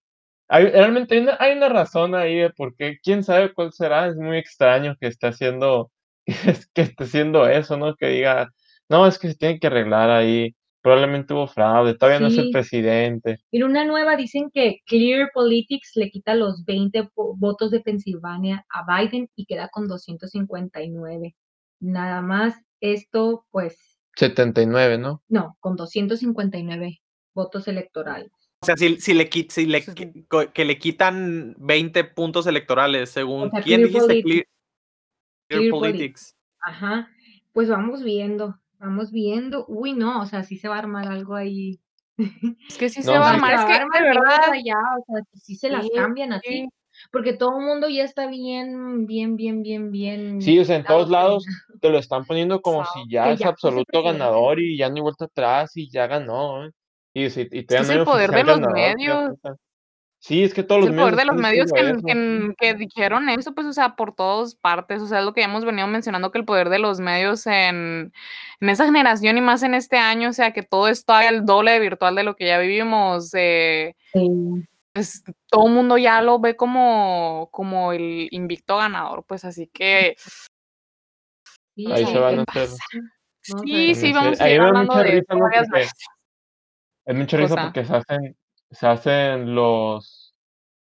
hay, 0.48 0.66
realmente 0.66 1.14
hay 1.16 1.20
una, 1.22 1.36
hay 1.40 1.56
una 1.56 1.68
razón 1.68 2.14
ahí 2.14 2.36
de 2.38 2.50
por 2.50 2.74
qué, 2.76 2.98
quién 3.02 3.22
sabe 3.24 3.52
cuál 3.54 3.72
será, 3.72 4.06
es 4.08 4.16
muy 4.16 4.38
extraño 4.38 4.96
que 5.00 5.08
esté 5.08 5.26
haciendo, 5.28 5.90
que 6.74 6.82
esté 6.82 7.04
haciendo 7.04 7.46
eso, 7.48 7.76
¿no? 7.76 7.94
Que 7.96 8.08
diga, 8.08 8.50
no, 8.88 9.06
es 9.06 9.18
que 9.18 9.28
se 9.28 9.34
tiene 9.36 9.58
que 9.60 9.66
arreglar 9.68 10.10
ahí, 10.10 10.54
probablemente 10.82 11.34
hubo 11.34 11.46
fraude, 11.46 11.94
todavía 11.94 12.20
no 12.20 12.28
es 12.28 12.38
el 12.38 12.46
Sí. 12.46 12.52
presidente. 12.52 13.38
En 13.52 13.64
una 13.64 13.84
nueva 13.84 14.16
dicen 14.16 14.50
que 14.52 14.78
Clear 14.86 15.30
Politics 15.34 15.92
le 15.96 16.10
quita 16.10 16.34
los 16.34 16.64
20 16.64 17.02
vo- 17.14 17.34
votos 17.36 17.70
de 17.70 17.80
Pensilvania 17.80 18.64
a 18.70 18.84
Biden 18.86 19.28
y 19.36 19.46
queda 19.46 19.68
con 19.68 19.88
259. 19.88 21.34
Nada 21.80 22.22
más 22.22 22.54
esto, 22.80 23.44
pues, 23.50 23.98
79, 24.16 24.98
¿no? 24.98 25.22
no, 25.28 25.56
con 25.60 25.76
259 25.76 27.01
votos 27.34 27.68
electorales. 27.68 28.30
O 28.60 28.66
sea, 28.66 28.76
si, 28.76 29.00
si 29.00 29.12
le, 29.12 29.28
si 29.48 29.66
le 29.66 29.82
que 30.52 30.64
le 30.64 30.78
quitan 30.78 31.56
20 31.58 32.04
puntos 32.04 32.46
electorales, 32.46 33.10
según 33.10 33.48
O 33.48 33.50
sea, 33.50 33.60
quién 33.60 33.80
Clear 33.80 33.88
dijiste, 33.88 34.06
Politics. 34.06 34.24
Clear, 34.24 34.46
Clear 35.48 35.60
Clear 35.60 35.70
Politics. 35.70 36.36
Ajá, 36.60 37.08
pues 37.52 37.68
vamos 37.68 38.04
viendo, 38.04 38.56
vamos 38.78 39.10
viendo. 39.10 39.66
Uy, 39.66 39.94
no, 39.94 40.22
o 40.22 40.26
sea, 40.26 40.44
sí 40.44 40.58
se 40.58 40.68
va 40.68 40.76
a 40.76 40.78
armar 40.78 41.08
algo 41.08 41.34
ahí. 41.34 41.80
Es 42.68 42.78
que 42.78 42.88
sí 42.88 43.00
No, 43.00 43.12
se 43.14 43.18
va 43.18 43.30
a 43.30 43.34
armar. 43.34 43.54
Es 43.54 43.60
Se 43.62 43.66
va 43.66 43.72
que, 43.72 43.72
a 43.78 43.82
armar 43.82 44.02
de 44.02 44.08
verdad, 44.08 44.52
ya, 44.64 44.76
o 44.76 45.04
sea, 45.12 45.24
sí 45.34 45.56
se 45.56 45.68
las 45.68 45.82
Sí, 45.82 45.90
cambian 45.96 46.32
así, 46.34 46.48
sí. 46.48 46.68
porque 47.10 47.32
todo 47.32 47.58
el 47.58 47.64
mundo 47.66 47.88
ya 47.88 48.04
está 48.04 48.28
bien, 48.28 49.06
bien, 49.06 49.34
bien, 49.34 49.62
bien, 49.62 49.90
bien. 49.90 50.40
Sí, 50.40 50.56
o 50.60 50.64
sea, 50.64 50.76
en 50.76 50.84
todos 50.84 51.10
lados 51.10 51.44
te 51.80 51.90
lo 51.90 51.98
están 51.98 52.24
poniendo 52.26 52.62
como 52.62 52.84
si 52.84 53.10
ya 53.10 53.32
es 53.32 53.40
ya 53.40 53.48
absoluto 53.48 54.04
ganador 54.04 54.60
y 54.60 54.76
ya 54.76 54.88
no 54.88 54.94
hay 54.96 55.00
vuelta 55.00 55.24
atrás 55.24 55.76
y 55.76 55.90
ya 55.90 56.06
ganó, 56.06 56.64
¿eh? 56.66 56.70
Y, 57.14 57.28
si- 57.30 57.48
y 57.50 57.66
Es 57.68 57.90
el 57.90 58.04
poder 58.04 58.30
de 58.30 58.44
los 58.44 58.60
ganador, 58.60 58.74
medios. 58.74 59.32
Sí, 60.18 60.44
es 60.44 60.54
que 60.54 60.62
todos 60.62 60.84
Es 60.84 60.86
los 60.86 60.90
el 60.90 60.94
medios 60.96 61.10
poder 61.10 61.16
de 61.16 61.24
los 61.24 62.02
medios 62.04 62.54
que, 62.56 62.74
dijeron 62.74 63.28
eso, 63.28 63.54
pues, 63.56 63.66
o 63.66 63.72
sea, 63.72 63.96
por 63.96 64.14
todas 64.14 64.54
partes. 64.54 65.02
O 65.02 65.06
sea, 65.08 65.18
es 65.18 65.24
lo 65.24 65.32
que 65.34 65.40
ya 65.40 65.46
hemos 65.48 65.64
venido 65.64 65.88
mencionando, 65.88 66.30
que 66.30 66.38
el 66.38 66.44
poder 66.44 66.68
de 66.68 66.78
los 66.78 67.00
medios 67.00 67.44
en, 67.48 68.12
en 68.60 68.68
esa 68.68 68.84
generación 68.86 69.36
y 69.36 69.40
más 69.40 69.64
en 69.64 69.74
este 69.74 69.96
año, 69.96 70.28
o 70.28 70.32
sea, 70.32 70.52
que 70.52 70.62
todo 70.62 70.86
es 70.86 71.04
todavía 71.04 71.30
el 71.30 71.44
doble 71.44 71.72
de 71.72 71.80
virtual 71.80 72.14
de 72.14 72.22
lo 72.22 72.36
que 72.36 72.46
ya 72.46 72.58
vivimos. 72.58 73.30
eh, 73.34 73.96
Sí. 74.12 74.28
pues 74.92 75.24
todo 75.50 75.66
el 75.66 75.72
mundo 75.72 75.98
ya 75.98 76.22
lo 76.22 76.38
ve 76.38 76.54
como, 76.54 77.48
como 77.50 77.92
el 77.92 78.28
invicto 78.30 78.76
ganador, 78.76 79.24
pues 79.26 79.44
así 79.44 79.66
que 79.72 80.14
Sí, 81.74 81.90
Ahí 81.90 82.04
se 82.06 82.18
van 82.18 82.40
a 82.40 82.44
hacer. 82.46 82.68
Sí, 83.40 83.94
sí, 83.94 84.12
vamos 84.12 84.40
a 84.40 84.46
da 84.46 84.68
hablando 84.68 84.94
de 84.98 85.18
esto 85.18 85.38
varias 85.38 85.68
veces. 85.70 85.92
Es 87.04 87.16
mucha 87.16 87.36
risa 87.36 87.50
Cosa. 87.50 87.62
porque 87.64 87.84
se 87.84 87.94
hacen, 87.96 88.36
se 88.70 88.86
hacen 88.86 89.54
los, 89.54 90.34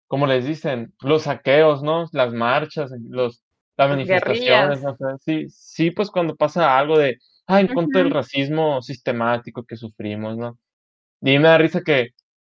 ¿cómo 0.09 0.27
les 0.27 0.47
dicen? 0.47 0.95
Los 1.03 1.23
saqueos, 1.25 1.83
¿no? 1.83 2.07
Las 2.13 2.33
marchas, 2.33 2.93
los, 3.11 3.43
las 3.77 3.91
manifestaciones. 3.91 4.81
Sí, 5.21 5.47
sí, 5.51 5.91
pues 5.91 6.11
cuando 6.11 6.37
pasa 6.37 6.79
algo 6.79 6.99
de, 6.99 7.19
ah, 7.47 7.61
en 7.61 7.69
contra 7.69 8.03
del 8.03 8.11
racismo 8.13 8.83
sistemático 8.83 9.65
que 9.65 9.77
sufrimos, 9.77 10.37
¿no? 10.37 10.59
Y 11.23 11.39
me 11.39 11.49
da 11.49 11.59
risa 11.59 11.83
que, 11.83 12.11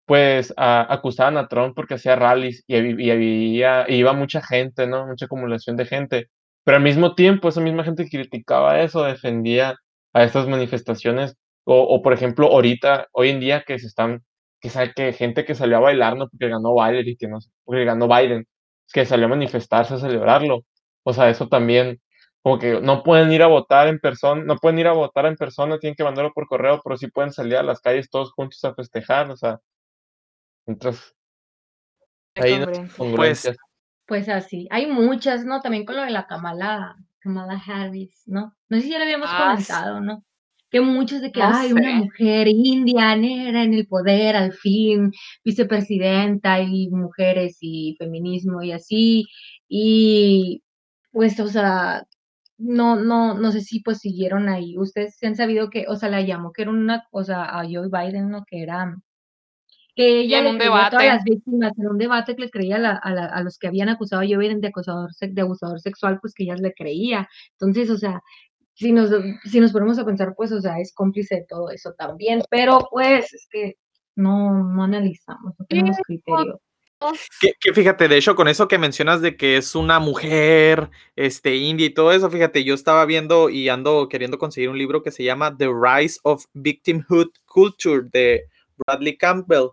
pues, 0.06 0.54
a- 0.58 0.92
acusaban 0.94 1.38
a 1.38 1.48
Trump 1.48 1.76
porque 1.76 1.96
hacía 1.96 2.16
rallies 2.16 2.64
y, 2.68 2.76
había, 3.12 3.90
y 3.90 3.96
iba 3.98 4.14
mucha 4.14 4.42
gente, 4.42 4.88
¿no? 4.88 5.08
Mucha 5.08 5.26
acumulación 5.26 5.76
de 5.78 5.86
gente. 5.86 6.28
Pero 6.64 6.78
al 6.78 6.84
mismo 6.84 7.16
tiempo, 7.16 7.50
esa 7.50 7.62
misma 7.62 7.84
gente 7.84 8.06
que 8.06 8.18
criticaba 8.20 8.82
eso, 8.82 9.04
defendía 9.04 9.76
a 10.14 10.24
estas 10.24 10.48
manifestaciones. 10.48 11.36
O, 11.72 11.84
o, 11.84 12.02
por 12.02 12.14
ejemplo, 12.14 12.48
ahorita, 12.48 13.10
hoy 13.12 13.30
en 13.30 13.40
día 13.40 13.64
que 13.64 13.78
se 13.78 13.86
están, 13.86 14.24
que 14.60 14.72
sabe 14.72 14.92
que 14.96 15.14
gente 15.14 15.46
que 15.46 15.54
salió 15.54 15.78
a 15.78 15.82
bailar, 15.82 16.18
¿no? 16.18 16.28
Porque 16.28 16.50
ganó 16.50 16.74
Biden 16.74 17.08
y 17.08 17.16
que 17.16 17.28
no, 17.28 17.38
porque 17.64 17.86
ganó 17.86 18.08
Biden, 18.08 18.48
que 18.92 19.06
salió 19.06 19.28
a 19.28 19.30
manifestarse, 19.30 19.94
a 19.94 20.00
celebrarlo. 20.00 20.66
O 21.04 21.14
sea, 21.14 21.30
eso 21.30 21.48
también, 21.48 22.02
como 22.42 22.58
que 22.58 22.82
no 22.82 23.04
pueden 23.04 23.32
ir 23.32 23.44
a 23.44 23.48
votar 23.48 23.88
en 23.88 24.00
persona, 24.00 24.44
no 24.44 24.56
pueden 24.58 24.80
ir 24.80 24.88
a 24.88 24.94
votar 24.94 25.28
en 25.28 25.36
persona, 25.36 25.78
tienen 25.78 25.96
que 25.96 26.04
mandarlo 26.04 26.34
por 26.34 26.48
correo, 26.48 26.82
pero 26.84 26.98
sí 26.98 27.08
pueden 27.08 27.32
salir 27.32 27.58
a 27.58 27.64
las 27.64 27.82
calles 27.82 28.10
todos 28.10 28.32
juntos 28.34 28.64
a 28.66 28.74
festejar, 28.74 29.30
o 29.30 29.38
sea, 29.38 29.60
entonces 30.66 31.14
Hay 32.36 32.54
ahí 32.54 32.60
no. 32.60 32.66
Pues, 32.66 32.94
congruencias. 32.94 33.58
Pues 34.08 34.28
así, 34.28 34.68
hay 34.72 34.88
muchas, 34.88 35.46
¿no? 35.46 35.62
También 35.62 35.86
con 35.86 35.98
lo 35.98 36.02
de 36.02 36.10
la 36.10 36.26
Kamala, 36.26 36.96
Kamala 37.20 37.62
Harris, 37.64 38.24
¿no? 38.26 38.56
No 38.70 38.78
sé 38.78 38.84
si 38.84 38.90
ya 38.90 38.98
lo 38.98 39.04
habíamos 39.04 39.30
Ah, 39.32 39.52
comentado, 39.52 40.02
¿no? 40.02 40.24
Que 40.72 40.82
muchos 40.82 41.22
de 41.22 41.32
que 41.32 41.40
No 41.40 41.48
hay 41.48 41.72
una 41.74 41.82
mujer 41.96 42.48
india, 42.48 43.16
negra 43.16 43.64
en 43.64 43.74
el 43.74 43.88
poder, 43.88 44.36
al 44.36 44.54
fin, 44.54 45.12
vicepresidenta 45.44 46.62
y 46.62 46.90
mujeres 46.90 47.58
y 47.62 47.96
feminismo 47.98 48.62
y 48.64 48.72
así. 48.74 49.26
Y 49.68 50.62
pues, 51.12 51.40
o 51.40 51.48
sea, 51.48 52.04
no, 52.58 52.96
no, 52.98 53.34
no 53.36 53.52
sé 53.52 53.62
si 53.62 53.80
pues 53.82 54.00
siguieron 54.00 54.50
ahí. 54.50 54.78
Ustedes 54.78 55.16
se 55.18 55.28
han 55.28 55.36
sabido 55.36 55.70
que, 55.70 55.86
o 55.88 55.96
sea, 55.96 56.10
la 56.10 56.22
llamó 56.22 56.52
que 56.54 56.64
era 56.64 56.72
una, 56.72 57.04
o 57.12 57.24
sea, 57.24 57.46
a 57.60 57.64
Joe 57.66 57.90
Biden, 57.92 58.30
¿no? 58.30 58.44
Que 58.46 58.62
era 58.64 58.96
que 59.96 60.22
ella 60.22 60.40
en 60.40 60.44
le 60.46 60.50
un 60.52 60.62
a 60.62 60.90
todas 60.90 61.06
las 61.06 61.24
debate. 61.26 61.32
víctimas, 61.32 61.74
en 61.78 61.88
un 61.88 61.98
debate 61.98 62.36
que 62.36 62.44
le 62.44 62.50
creía 62.52 62.78
a, 62.78 62.80
la- 62.80 62.96
a 63.04 63.14
la- 63.14 63.26
a 63.26 63.44
los 63.44 63.58
que 63.58 63.68
habían 63.68 63.90
acusado 63.90 64.22
a 64.22 64.26
Joe 64.26 64.38
Biden 64.38 64.62
de 64.62 64.70
acusador, 64.70 65.14
se- 65.14 65.28
de 65.28 65.42
abusador 65.42 65.80
sexual, 65.82 66.20
pues 66.22 66.34
que 66.34 66.44
ella 66.44 66.56
le 66.56 66.74
creía. 66.74 67.28
Entonces, 67.60 67.90
o 67.90 67.98
sea, 67.98 68.22
si 68.80 68.92
nos, 68.94 69.12
si 69.44 69.60
nos 69.60 69.72
ponemos 69.74 70.00
a 70.00 70.06
pensar, 70.06 70.34
pues, 70.36 70.52
o 70.54 70.62
sea, 70.62 70.80
es 70.80 70.94
cómplice 70.94 71.36
de 71.36 71.46
todo 71.48 71.70
eso 71.70 71.94
también, 71.98 72.42
pero 72.50 72.88
pues 72.90 73.34
es 73.34 73.46
que 73.52 73.76
no, 74.16 74.64
no 74.64 74.84
analizamos, 74.84 75.54
no 75.60 75.66
tenemos 75.66 75.98
pues, 75.98 76.06
criterio. 76.08 76.62
todos- 77.00 77.20
Que, 77.42 77.54
que 77.60 77.74
fíjate, 77.74 78.08
de 78.08 78.18
hecho, 78.18 78.36
con 78.36 78.48
eso 78.48 78.68
que 78.68 78.78
mencionas 78.78 79.22
de 79.22 79.36
que 79.38 79.58
es 79.58 79.76
una 79.76 80.00
mujer, 80.00 80.90
este, 81.16 81.56
india 81.58 81.86
y 81.88 81.94
todo 81.94 82.12
eso, 82.14 82.30
fíjate, 82.30 82.64
yo 82.64 82.74
estaba 82.74 83.06
viendo 83.06 83.50
y 83.50 83.70
ando 83.70 84.08
queriendo 84.10 84.38
conseguir 84.38 84.70
un 84.70 84.78
libro 84.78 85.04
que 85.04 85.12
se 85.12 85.24
llama 85.24 85.56
The 85.58 85.68
Rise 85.70 86.20
of 86.24 86.46
Victimhood 86.54 87.30
Culture 87.46 88.04
de 88.12 88.46
Bradley 88.78 89.18
Campbell. 89.18 89.70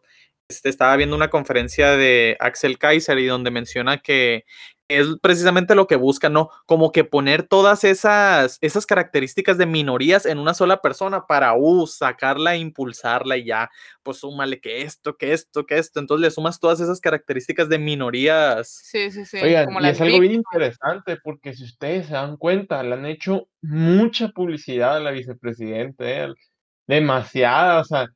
Este, 0.49 0.69
estaba 0.69 0.97
viendo 0.97 1.17
una 1.17 1.29
conferencia 1.31 1.97
de 1.97 2.37
Axel 2.39 2.79
Kaiser 2.79 3.19
y 3.19 3.27
donde 3.27 3.51
menciona 3.51 3.99
que 3.99 4.45
es 4.89 5.07
precisamente 5.21 5.75
lo 5.75 5.87
que 5.87 5.97
buscan, 5.97 6.33
¿no? 6.33 6.51
Como 6.67 6.93
que 6.93 7.05
poner 7.05 7.43
todas 7.43 7.85
esas, 7.85 8.59
esas 8.61 8.87
características 8.87 9.59
de 9.59 9.67
minorías 9.67 10.27
en 10.27 10.39
una 10.39 10.55
sola 10.55 10.81
persona 10.81 11.27
para, 11.27 11.55
uh, 11.55 11.87
sacarla, 11.87 12.55
e 12.55 12.59
impulsarla 12.59 13.37
y 13.37 13.47
ya, 13.47 13.71
pues 14.03 14.19
súmale 14.19 14.61
que 14.61 14.83
esto, 14.83 15.17
que 15.17 15.33
esto, 15.33 15.67
que 15.67 15.79
esto. 15.79 16.01
Entonces 16.01 16.23
le 16.23 16.31
sumas 16.31 16.61
todas 16.61 16.81
esas 16.81 17.01
características 17.01 17.69
de 17.69 17.79
minorías. 17.79 18.69
Sí, 18.69 19.11
sí, 19.11 19.25
sí. 19.25 19.39
Oigan, 19.39 19.67
como 19.67 19.81
y 19.81 19.89
es 19.89 20.01
algo 20.01 20.21
bien 20.21 20.35
interesante 20.35 21.17
porque 21.23 21.55
si 21.55 21.65
ustedes 21.65 22.07
se 22.07 22.13
dan 22.13 22.37
cuenta, 22.37 22.83
le 22.83 22.95
han 22.95 23.07
hecho 23.07 23.49
mucha 23.63 24.29
publicidad 24.29 24.97
a 24.97 25.01
la 25.01 25.11
vicepresidente, 25.11 26.25
¿eh? 26.25 26.35
demasiada, 26.87 27.81
o 27.81 27.85
sea, 27.85 28.09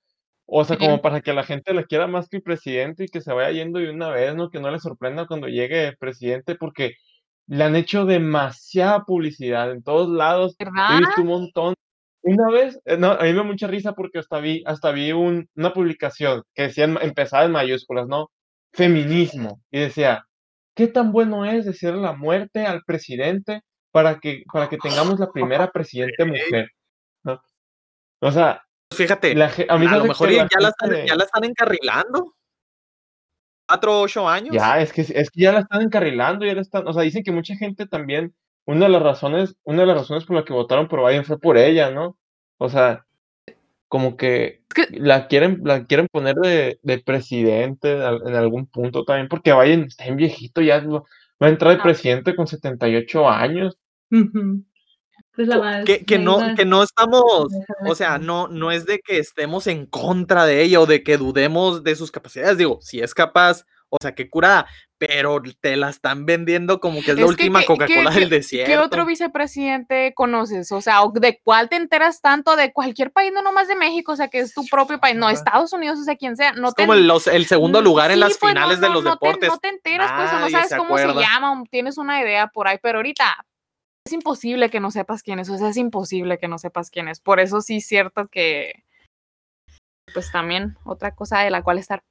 o 0.53 0.65
sea, 0.65 0.77
como 0.79 1.01
para 1.03 1.21
que 1.21 1.33
la 1.33 1.45
gente 1.45 1.73
la 1.75 1.85
quiera 1.85 2.07
más 2.07 2.29
que 2.29 2.39
el 2.39 2.43
presidente 2.43 3.05
y 3.05 3.09
que 3.09 3.21
se 3.21 3.33
vaya 3.33 3.51
yendo 3.53 3.79
de 3.79 3.91
una 3.91 4.11
vez, 4.11 4.35
¿no? 4.35 4.51
Que 4.51 4.61
no 4.61 4.71
le 4.71 4.81
sorprenda 4.81 5.27
cuando 5.27 5.47
llegue 5.49 5.89
el 5.89 5.97
presidente 5.97 6.55
porque 6.57 6.95
le 7.47 7.65
han 7.65 7.77
hecho 7.77 8.05
demasiada 8.05 9.05
publicidad 9.05 9.71
en 9.73 9.83
todos 9.83 10.09
lados. 10.09 10.57
He 10.59 10.65
¿Verdad? 10.65 10.99
visto 10.99 11.21
un 11.23 11.27
montón. 11.29 11.75
Una 12.23 12.51
vez, 12.51 12.81
eh, 12.85 12.97
no, 12.99 13.13
a 13.13 13.17
mí 13.23 13.29
me 13.29 13.33
dio 13.33 13.45
mucha 13.45 13.67
risa 13.67 13.93
porque 13.95 14.19
hasta 14.19 14.41
vi, 14.41 14.63
hasta 14.67 14.91
vi 14.93 15.13
un- 15.13 15.49
una 15.57 15.73
publicación 15.73 16.43
que 16.55 16.65
decía, 16.65 16.85
empezaba 16.85 17.45
en 17.45 17.53
mayúsculas, 17.53 18.07
¿no? 18.09 18.31
Feminismo. 18.73 19.61
Y 19.71 19.81
decía, 19.81 20.25
¿qué 20.75 20.87
tan 20.89 21.13
bueno 21.13 21.45
es 21.45 21.65
decirle 21.67 22.01
la 22.01 22.13
muerte 22.13 22.67
al 22.67 22.83
presidente 22.85 23.63
para 23.93 24.19
que, 24.21 24.43
para 24.53 24.69
que 24.69 24.79
tengamos 24.79 25.19
la 25.21 25.31
primera 25.33 25.71
presidente 25.73 26.25
mujer? 26.25 26.69
¿no? 27.25 27.41
O 28.21 28.31
sea, 28.33 28.63
Fíjate, 28.93 29.35
la 29.35 29.51
a 29.69 29.79
mí 29.79 29.87
a 29.87 29.97
lo 29.97 30.05
mejor 30.05 30.29
que 30.29 30.35
ya 30.37 30.47
la 30.61 30.69
están, 30.71 30.91
gente- 30.91 31.07
ya 31.09 31.15
la 31.17 31.25
están 31.25 31.45
encarrilando. 31.45 32.35
Cuatro, 33.69 34.01
ocho 34.01 34.29
años. 34.29 34.55
Ya, 34.55 34.81
es 34.81 34.93
que, 34.93 35.03
es 35.03 35.31
que 35.31 35.41
ya 35.43 35.53
la 35.53 35.61
están 35.61 35.83
encarrilando, 35.83 36.45
ya 36.45 36.55
la 36.55 36.61
están, 36.61 36.87
o 36.89 36.93
sea, 36.93 37.03
dicen 37.03 37.23
que 37.23 37.31
mucha 37.31 37.55
gente 37.55 37.87
también, 37.87 38.35
una 38.67 38.87
de 38.87 38.93
las 38.93 39.03
razones, 39.03 39.55
una 39.63 39.83
de 39.83 39.87
las 39.87 39.97
razones 39.99 40.25
por 40.25 40.37
la 40.37 40.45
que 40.45 40.53
votaron 40.53 40.89
por 40.89 41.07
Biden 41.07 41.25
fue 41.25 41.39
por 41.39 41.57
ella, 41.57 41.91
¿no? 41.91 42.19
O 42.59 42.69
sea, 42.69 43.07
como 43.89 44.17
que 44.17 44.63
que- 44.75 44.87
la 44.91 45.29
quieren, 45.29 45.61
la 45.65 45.85
quieren 45.87 46.09
poner 46.11 46.35
de, 46.37 46.79
de 46.83 46.99
presidente 46.99 47.93
en 47.93 48.35
algún 48.35 48.67
punto 48.67 49.05
también, 49.05 49.29
porque 49.29 49.53
Biden 49.53 49.85
está 49.85 50.05
bien 50.05 50.17
viejito, 50.17 50.61
ya 50.63 50.81
va 50.81 51.03
a 51.41 51.49
entrar 51.49 51.73
de 51.73 51.81
Ah. 51.81 51.83
presidente 51.85 52.35
con 52.37 52.47
78 52.49 53.29
años. 53.29 53.79
Ujú. 54.11 54.65
Pues 55.35 55.49
la 55.49 55.59
más. 55.59 55.85
que, 55.85 56.05
que 56.05 56.19
la 56.19 56.25
no, 56.25 56.55
que 56.57 56.65
no 56.65 56.83
estamos, 56.83 57.49
o 57.87 57.95
sea, 57.95 58.19
no, 58.19 58.49
no 58.49 58.71
es 58.73 58.85
de 58.87 58.99
que 58.99 59.19
estemos 59.19 59.67
en 59.67 59.87
contra 59.87 60.45
de 60.45 60.63
ella 60.63 60.81
o 60.81 60.87
de 60.87 61.03
que 61.03 61.17
dudemos 61.17 61.85
de 61.85 61.95
sus 61.97 62.11
capacidades. 62.11 62.59
Digo, 62.59 62.79
si 62.83 63.01
es 63.01 63.15
capaz, 63.15 63.65
o 63.89 63.97
sea, 64.01 64.15
qué 64.15 64.29
curada, 64.29 64.67
pero 64.99 65.41
te 65.61 65.77
la 65.77 65.89
están 65.89 66.27
vendiendo 66.27 66.79
como 66.81 67.01
que 67.03 67.13
es 67.13 67.17
la 67.17 67.23
Es 67.23 67.37
que, 67.37 67.45
última 67.45 67.61
¿qué- 67.61 67.67
Coca-Cola 67.67 68.11
del 68.11 68.29
qué- 68.29 68.35
desierto. 68.37 68.71
¿Qué 68.71 68.79
otro 68.79 69.07
vicepresidente 69.07 70.13
conoces? 70.15 70.71
O 70.73 70.81
sea, 70.81 71.03
¿o 71.03 71.11
¿de 71.13 71.41
cuál 71.43 71.69
te 71.69 71.77
enteras 71.77 72.21
tanto? 72.21 72.57
De 72.57 72.73
cualquier 72.73 73.11
país, 73.13 73.33
no 73.33 73.43
nomás 73.43 73.67
de 73.69 73.77
México, 73.77 74.13
o 74.13 74.17
sea, 74.17 74.29
que 74.29 74.41
es 74.41 74.53
tu 74.53 74.65
propio 74.67 75.01
país, 75.01 75.17
no. 75.17 75.31
Estados 75.31 75.73
Unidos, 75.73 75.99
o 76.01 76.05
sea, 76.05 76.17
quien 76.17 76.37
sea. 76.37 76.53
No 76.53 76.69
es 76.69 76.75
te 76.75 76.83
como 76.83 76.95
el, 76.95 77.07
los- 77.07 77.27
el 77.29 77.47
segundo 77.47 77.81
lugar 77.81 78.11
en 78.11 78.17
sí, 78.17 78.21
las 78.21 78.37
pues, 78.39 78.53
no, 78.55 78.61
finales 78.61 78.81
de 78.81 78.89
no, 78.89 78.95
los 78.95 79.05
no 79.05 79.17
te- 79.17 79.27
deportes. 79.27 79.49
no 79.49 79.59
te 79.59 79.69
enteras, 79.69 80.13
pues, 80.17 80.33
o 80.33 80.39
no 80.41 80.51
sabes 80.51 80.69
se 80.69 80.77
cómo 80.77 80.99
se 80.99 81.07
llama, 81.15 81.63
tienes 81.71 81.99
una 81.99 82.21
idea 82.21 82.49
por 82.49 82.69
ahí, 82.69 82.79
pero 82.83 82.99
ahorita 82.99 83.25
es 84.05 84.13
imposible 84.13 84.71
que 84.71 84.81
no 84.81 84.91
sepas 84.91 85.23
quién 85.23 85.39
es, 85.39 85.49
o 85.51 85.59
sea, 85.59 85.69
es 85.69 85.77
imposible 85.77 86.39
que 86.39 86.49
no 86.49 86.59
sepas 86.59 86.91
quién 86.91 87.09
es. 87.09 87.21
Por 87.21 87.41
eso 87.41 87.61
sí 87.61 87.77
es 87.79 87.87
cierto 87.87 88.29
que, 88.29 88.85
pues 90.15 90.33
también 90.33 90.77
otra 90.85 91.15
cosa 91.15 91.41
de 91.41 91.51
la 91.51 91.63
cual 91.63 91.79
estar 91.79 92.03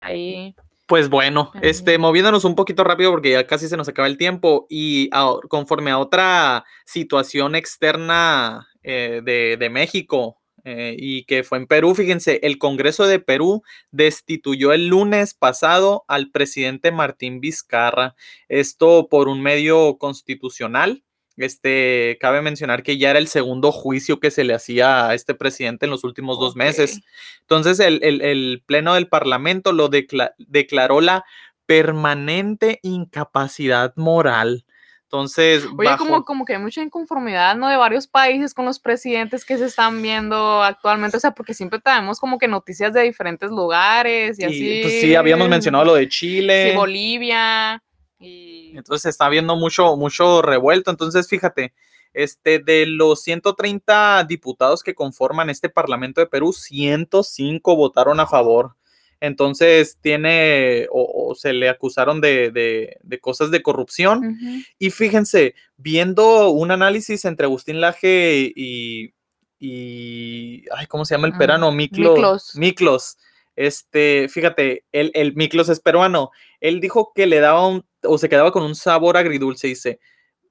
ahí. 0.00 0.54
Pues 0.86 1.08
bueno, 1.08 1.50
este, 1.62 1.96
moviéndonos 1.96 2.44
un 2.44 2.54
poquito 2.54 2.84
rápido 2.84 3.10
porque 3.10 3.30
ya 3.30 3.46
casi 3.46 3.68
se 3.68 3.76
nos 3.76 3.88
acaba 3.88 4.06
el 4.08 4.18
tiempo 4.18 4.66
y 4.68 5.08
a- 5.12 5.36
conforme 5.48 5.90
a 5.90 5.98
otra 5.98 6.64
situación 6.84 7.54
externa 7.54 8.68
eh, 8.82 9.22
de, 9.24 9.56
de 9.58 9.70
México 9.70 10.42
eh, 10.62 10.94
y 10.98 11.24
que 11.24 11.42
fue 11.42 11.58
en 11.58 11.66
Perú, 11.66 11.94
fíjense, 11.94 12.40
el 12.42 12.58
Congreso 12.58 13.06
de 13.06 13.18
Perú 13.18 13.62
destituyó 13.92 14.72
el 14.72 14.88
lunes 14.88 15.32
pasado 15.32 16.04
al 16.06 16.30
presidente 16.30 16.92
Martín 16.92 17.40
Vizcarra, 17.40 18.14
esto 18.48 19.08
por 19.08 19.28
un 19.28 19.42
medio 19.42 19.96
constitucional. 19.98 21.02
Este, 21.36 22.16
cabe 22.20 22.42
mencionar 22.42 22.82
que 22.84 22.96
ya 22.96 23.10
era 23.10 23.18
el 23.18 23.26
segundo 23.26 23.72
juicio 23.72 24.20
que 24.20 24.30
se 24.30 24.44
le 24.44 24.54
hacía 24.54 25.08
a 25.08 25.14
este 25.14 25.34
presidente 25.34 25.86
en 25.86 25.90
los 25.90 26.04
últimos 26.04 26.38
dos 26.38 26.54
meses. 26.56 27.00
Entonces, 27.40 27.80
el, 27.80 27.98
el- 28.04 28.22
el 28.22 28.62
Pleno 28.64 28.94
del 28.94 29.08
Parlamento 29.08 29.72
lo 29.72 29.88
decla- 29.90 30.34
declaró 30.38 31.00
la 31.00 31.24
permanente 31.66 32.78
incapacidad 32.82 33.92
moral. 33.96 34.64
Entonces, 35.04 35.64
Oye, 35.66 35.88
bajo- 35.90 35.98
como, 36.04 36.24
como 36.24 36.44
que 36.44 36.54
hay 36.54 36.58
mucha 36.62 36.82
inconformidad, 36.82 37.54
¿no? 37.56 37.68
De 37.68 37.76
varios 37.76 38.06
países 38.08 38.52
con 38.54 38.64
los 38.64 38.80
presidentes 38.80 39.44
que 39.44 39.58
se 39.58 39.66
están 39.66 40.02
viendo 40.02 40.62
actualmente, 40.62 41.16
o 41.16 41.20
sea, 41.20 41.30
porque 41.32 41.54
siempre 41.54 41.78
tenemos 41.80 42.18
como 42.18 42.38
que 42.38 42.48
noticias 42.48 42.92
de 42.92 43.02
diferentes 43.02 43.50
lugares 43.50 44.38
y, 44.40 44.42
y, 44.42 44.44
así. 44.46 44.80
pues 44.82 45.00
sí, 45.00 45.14
habíamos 45.14 45.48
mencionado 45.48 45.84
lo 45.84 45.94
de 45.94 46.04
Sí, 46.04 46.08
Chile. 46.08 46.74
Bolivia 46.76 47.80
y... 48.18 48.76
Entonces 48.76 49.10
está 49.10 49.26
habiendo 49.26 49.56
mucho, 49.56 49.96
mucho 49.96 50.42
revuelto. 50.42 50.90
Entonces, 50.90 51.28
fíjate, 51.28 51.72
este, 52.12 52.58
de 52.58 52.86
los 52.86 53.22
130 53.22 54.24
diputados 54.24 54.82
que 54.82 54.94
conforman 54.94 55.50
este 55.50 55.68
Parlamento 55.68 56.20
de 56.20 56.26
Perú, 56.26 56.52
105 56.52 57.76
votaron 57.76 58.20
a 58.20 58.26
favor. 58.26 58.76
Entonces 59.20 59.96
tiene, 60.02 60.86
o, 60.90 61.28
o 61.30 61.34
se 61.34 61.52
le 61.54 61.68
acusaron 61.68 62.20
de, 62.20 62.50
de- 62.50 62.98
de 63.02 63.20
cosas 63.20 63.50
de 63.50 63.62
corrupción. 63.62 64.36
Y 64.78 64.90
fíjense, 64.90 65.54
viendo 65.76 66.50
un 66.50 66.70
análisis 66.72 67.24
entre 67.24 67.46
Agustín 67.46 67.80
Laje 67.80 68.52
y, 68.54 69.14
y 69.58 70.64
ay, 70.76 70.86
¿cómo 70.88 71.04
se 71.04 71.14
llama 71.14 71.26
el 71.28 71.36
peruano? 71.38 71.72
Miklos. 71.72 72.12
Miklos. 72.14 72.56
Miklos. 72.56 73.16
Este, 73.56 74.28
fíjate, 74.28 74.84
el, 74.92 75.10
el 75.14 75.34
Miklos 75.36 75.68
es 75.68 75.80
peruano. 75.80 76.30
Él 76.60 76.80
dijo 76.80 77.12
que 77.14 77.26
le 77.26 77.38
daba 77.40 77.66
un, 77.66 77.86
o 78.06 78.18
se 78.18 78.28
quedaba 78.28 78.52
con 78.52 78.62
un 78.62 78.74
sabor 78.74 79.16
agridulce, 79.16 79.68
dice. 79.68 80.00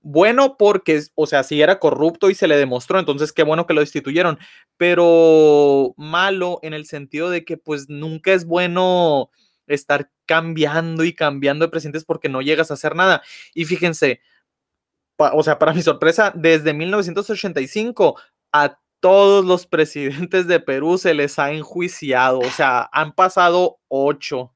Bueno, 0.01 0.57
porque, 0.57 1.01
o 1.15 1.27
sea, 1.27 1.43
si 1.43 1.61
era 1.61 1.79
corrupto 1.79 2.29
y 2.29 2.35
se 2.35 2.47
le 2.47 2.57
demostró, 2.57 2.99
entonces 2.99 3.31
qué 3.31 3.43
bueno 3.43 3.65
que 3.65 3.73
lo 3.73 3.79
destituyeron, 3.81 4.37
pero 4.75 5.93
malo 5.97 6.59
en 6.61 6.73
el 6.73 6.85
sentido 6.85 7.29
de 7.29 7.45
que 7.45 7.55
pues 7.57 7.87
nunca 7.87 8.33
es 8.33 8.45
bueno 8.45 9.29
estar 9.65 10.11
cambiando 10.25 11.05
y 11.05 11.13
cambiando 11.13 11.65
de 11.65 11.71
presidentes 11.71 12.03
porque 12.03 12.27
no 12.29 12.41
llegas 12.41 12.69
a 12.69 12.73
hacer 12.73 12.95
nada. 12.95 13.21
Y 13.53 13.63
fíjense, 13.65 14.19
o 15.17 15.43
sea, 15.43 15.59
para 15.59 15.73
mi 15.73 15.81
sorpresa, 15.81 16.33
desde 16.35 16.73
1985 16.73 18.19
a 18.51 18.77
todos 18.99 19.45
los 19.45 19.67
presidentes 19.67 20.47
de 20.47 20.59
Perú 20.59 20.97
se 20.97 21.13
les 21.13 21.37
ha 21.39 21.51
enjuiciado, 21.51 22.39
o 22.39 22.49
sea, 22.49 22.89
han 22.91 23.13
pasado 23.13 23.79
ocho, 23.89 24.52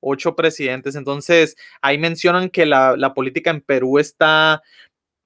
ocho 0.00 0.36
presidentes. 0.36 0.94
Entonces, 0.94 1.56
ahí 1.82 1.98
mencionan 1.98 2.50
que 2.50 2.66
la, 2.66 2.96
la 2.96 3.14
política 3.14 3.50
en 3.50 3.60
Perú 3.60 3.98
está, 3.98 4.62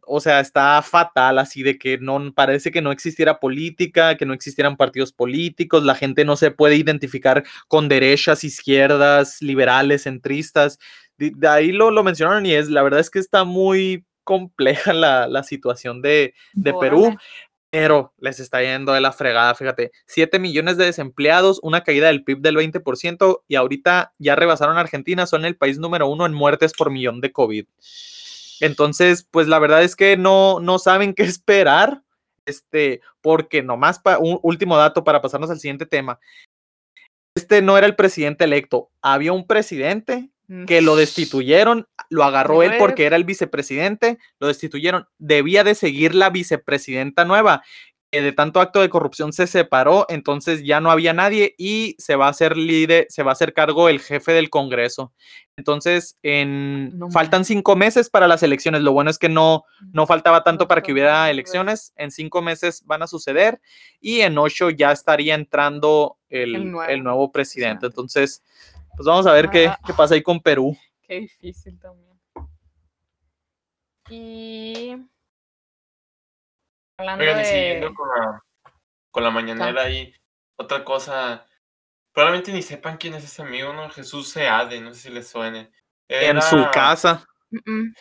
o 0.06 0.20
sea, 0.20 0.40
está 0.40 0.82
fatal, 0.82 1.38
así 1.38 1.62
de 1.62 1.78
que 1.78 1.98
no 1.98 2.32
parece 2.34 2.70
que 2.70 2.82
no 2.82 2.92
existiera 2.92 3.40
política, 3.40 4.16
que 4.16 4.26
no 4.26 4.34
existieran 4.34 4.76
partidos 4.76 5.12
políticos, 5.12 5.84
la 5.84 5.94
gente 5.94 6.24
no 6.24 6.36
se 6.36 6.50
puede 6.50 6.76
identificar 6.76 7.44
con 7.68 7.88
derechas, 7.88 8.44
izquierdas, 8.44 9.40
liberales, 9.40 10.04
centristas. 10.04 10.78
De, 11.18 11.32
ahí 11.48 11.72
lo, 11.72 11.90
lo 11.90 12.02
mencionaron 12.02 12.46
y 12.46 12.54
es, 12.54 12.68
la 12.68 12.82
verdad 12.82 13.00
es 13.00 13.10
que 13.10 13.18
está 13.18 13.44
muy 13.44 14.04
compleja 14.24 14.92
la, 14.92 15.26
la 15.28 15.42
situación 15.42 16.02
de, 16.02 16.34
de 16.52 16.74
Perú. 16.74 17.16
Pero 17.72 18.12
les 18.18 18.38
está 18.38 18.60
yendo 18.62 18.92
de 18.92 19.00
la 19.00 19.12
fregada, 19.12 19.54
fíjate, 19.54 19.92
7 20.06 20.38
millones 20.38 20.76
de 20.76 20.84
desempleados, 20.84 21.58
una 21.62 21.82
caída 21.82 22.08
del 22.08 22.22
PIB 22.22 22.40
del 22.42 22.56
20% 22.56 23.44
y 23.48 23.54
ahorita 23.56 24.12
ya 24.18 24.36
rebasaron 24.36 24.76
a 24.76 24.80
Argentina, 24.80 25.26
son 25.26 25.46
el 25.46 25.56
país 25.56 25.78
número 25.78 26.06
uno 26.06 26.26
en 26.26 26.34
muertes 26.34 26.74
por 26.76 26.90
millón 26.90 27.22
de 27.22 27.32
COVID. 27.32 27.64
Entonces, 28.60 29.26
pues 29.30 29.48
la 29.48 29.58
verdad 29.58 29.82
es 29.82 29.96
que 29.96 30.18
no, 30.18 30.60
no 30.60 30.78
saben 30.78 31.14
qué 31.14 31.22
esperar, 31.24 32.02
este, 32.44 33.00
porque 33.22 33.62
nomás, 33.62 33.98
pa- 34.00 34.18
un 34.18 34.38
último 34.42 34.76
dato 34.76 35.02
para 35.02 35.22
pasarnos 35.22 35.48
al 35.50 35.58
siguiente 35.58 35.86
tema. 35.86 36.20
Este 37.34 37.62
no 37.62 37.78
era 37.78 37.86
el 37.86 37.96
presidente 37.96 38.44
electo, 38.44 38.90
había 39.00 39.32
un 39.32 39.46
presidente. 39.46 40.30
Que 40.66 40.82
lo 40.82 40.96
destituyeron, 40.96 41.86
lo 42.10 42.24
agarró 42.24 42.62
él 42.62 42.72
porque 42.78 43.06
era 43.06 43.16
el 43.16 43.24
vicepresidente, 43.24 44.18
lo 44.38 44.48
destituyeron, 44.48 45.06
debía 45.18 45.64
de 45.64 45.74
seguir 45.74 46.14
la 46.14 46.28
vicepresidenta 46.28 47.24
nueva, 47.24 47.62
que 48.12 48.20
de 48.20 48.32
tanto 48.32 48.60
acto 48.60 48.82
de 48.82 48.90
corrupción 48.90 49.32
se 49.32 49.46
separó, 49.46 50.04
entonces 50.10 50.62
ya 50.62 50.80
no 50.80 50.90
había 50.90 51.14
nadie 51.14 51.54
y 51.56 51.96
se 51.98 52.14
va 52.14 52.26
a 52.26 52.30
hacer 52.30 52.58
líder, 52.58 53.06
se 53.08 53.22
va 53.22 53.30
a 53.30 53.32
hacer 53.32 53.54
cargo 53.54 53.88
el 53.88 54.00
jefe 54.00 54.32
del 54.32 54.50
Congreso. 54.50 55.14
Entonces, 55.56 56.18
en, 56.22 56.98
No 56.98 57.10
faltan 57.10 57.46
cinco 57.46 57.74
meses 57.74 58.10
para 58.10 58.28
las 58.28 58.42
elecciones. 58.42 58.82
Lo 58.82 58.92
bueno 58.92 59.10
es 59.10 59.18
que 59.18 59.30
no, 59.30 59.64
no 59.92 60.06
faltaba 60.06 60.44
tanto 60.44 60.68
para 60.68 60.82
que 60.82 60.92
hubiera 60.92 61.30
elecciones. 61.30 61.94
En 61.96 62.10
cinco 62.10 62.42
meses 62.42 62.82
van 62.84 63.02
a 63.02 63.06
suceder 63.06 63.62
y 63.98 64.20
en 64.20 64.36
ocho 64.36 64.68
ya 64.68 64.92
estaría 64.92 65.34
entrando 65.34 66.18
el, 66.28 66.54
El 66.54 66.76
el 66.90 67.02
nuevo 67.02 67.32
presidente. 67.32 67.86
Entonces, 67.86 68.42
pues 68.96 69.06
vamos 69.06 69.26
a 69.26 69.32
ver 69.32 69.50
qué, 69.50 69.68
Ah. 69.68 69.78
qué 69.86 69.92
pasa 69.94 70.14
ahí 70.14 70.22
con 70.22 70.40
Perú. 70.40 70.76
Qué 71.02 71.20
difícil 71.20 71.78
también. 71.78 72.18
Y. 74.10 74.96
Hablando 76.98 77.22
Oigan, 77.24 77.36
y 77.36 77.40
de. 77.40 77.44
siguiendo 77.44 77.94
con 77.94 78.08
la, 78.08 78.44
con 79.10 79.24
la 79.24 79.30
mañanera 79.30 79.82
ahí, 79.82 80.14
otra 80.56 80.84
cosa, 80.84 81.46
probablemente 82.12 82.52
ni 82.52 82.62
sepan 82.62 82.96
quién 82.98 83.14
es 83.14 83.24
ese 83.24 83.42
amigo, 83.42 83.72
¿no? 83.72 83.88
Jesús 83.90 84.30
Seade, 84.30 84.80
no 84.80 84.92
sé 84.94 85.00
si 85.00 85.10
les 85.10 85.28
suene. 85.28 85.70
En 86.08 86.40
su 86.42 86.68
casa. 86.72 87.26
Mm, 87.50 87.58
mm. 87.72 87.94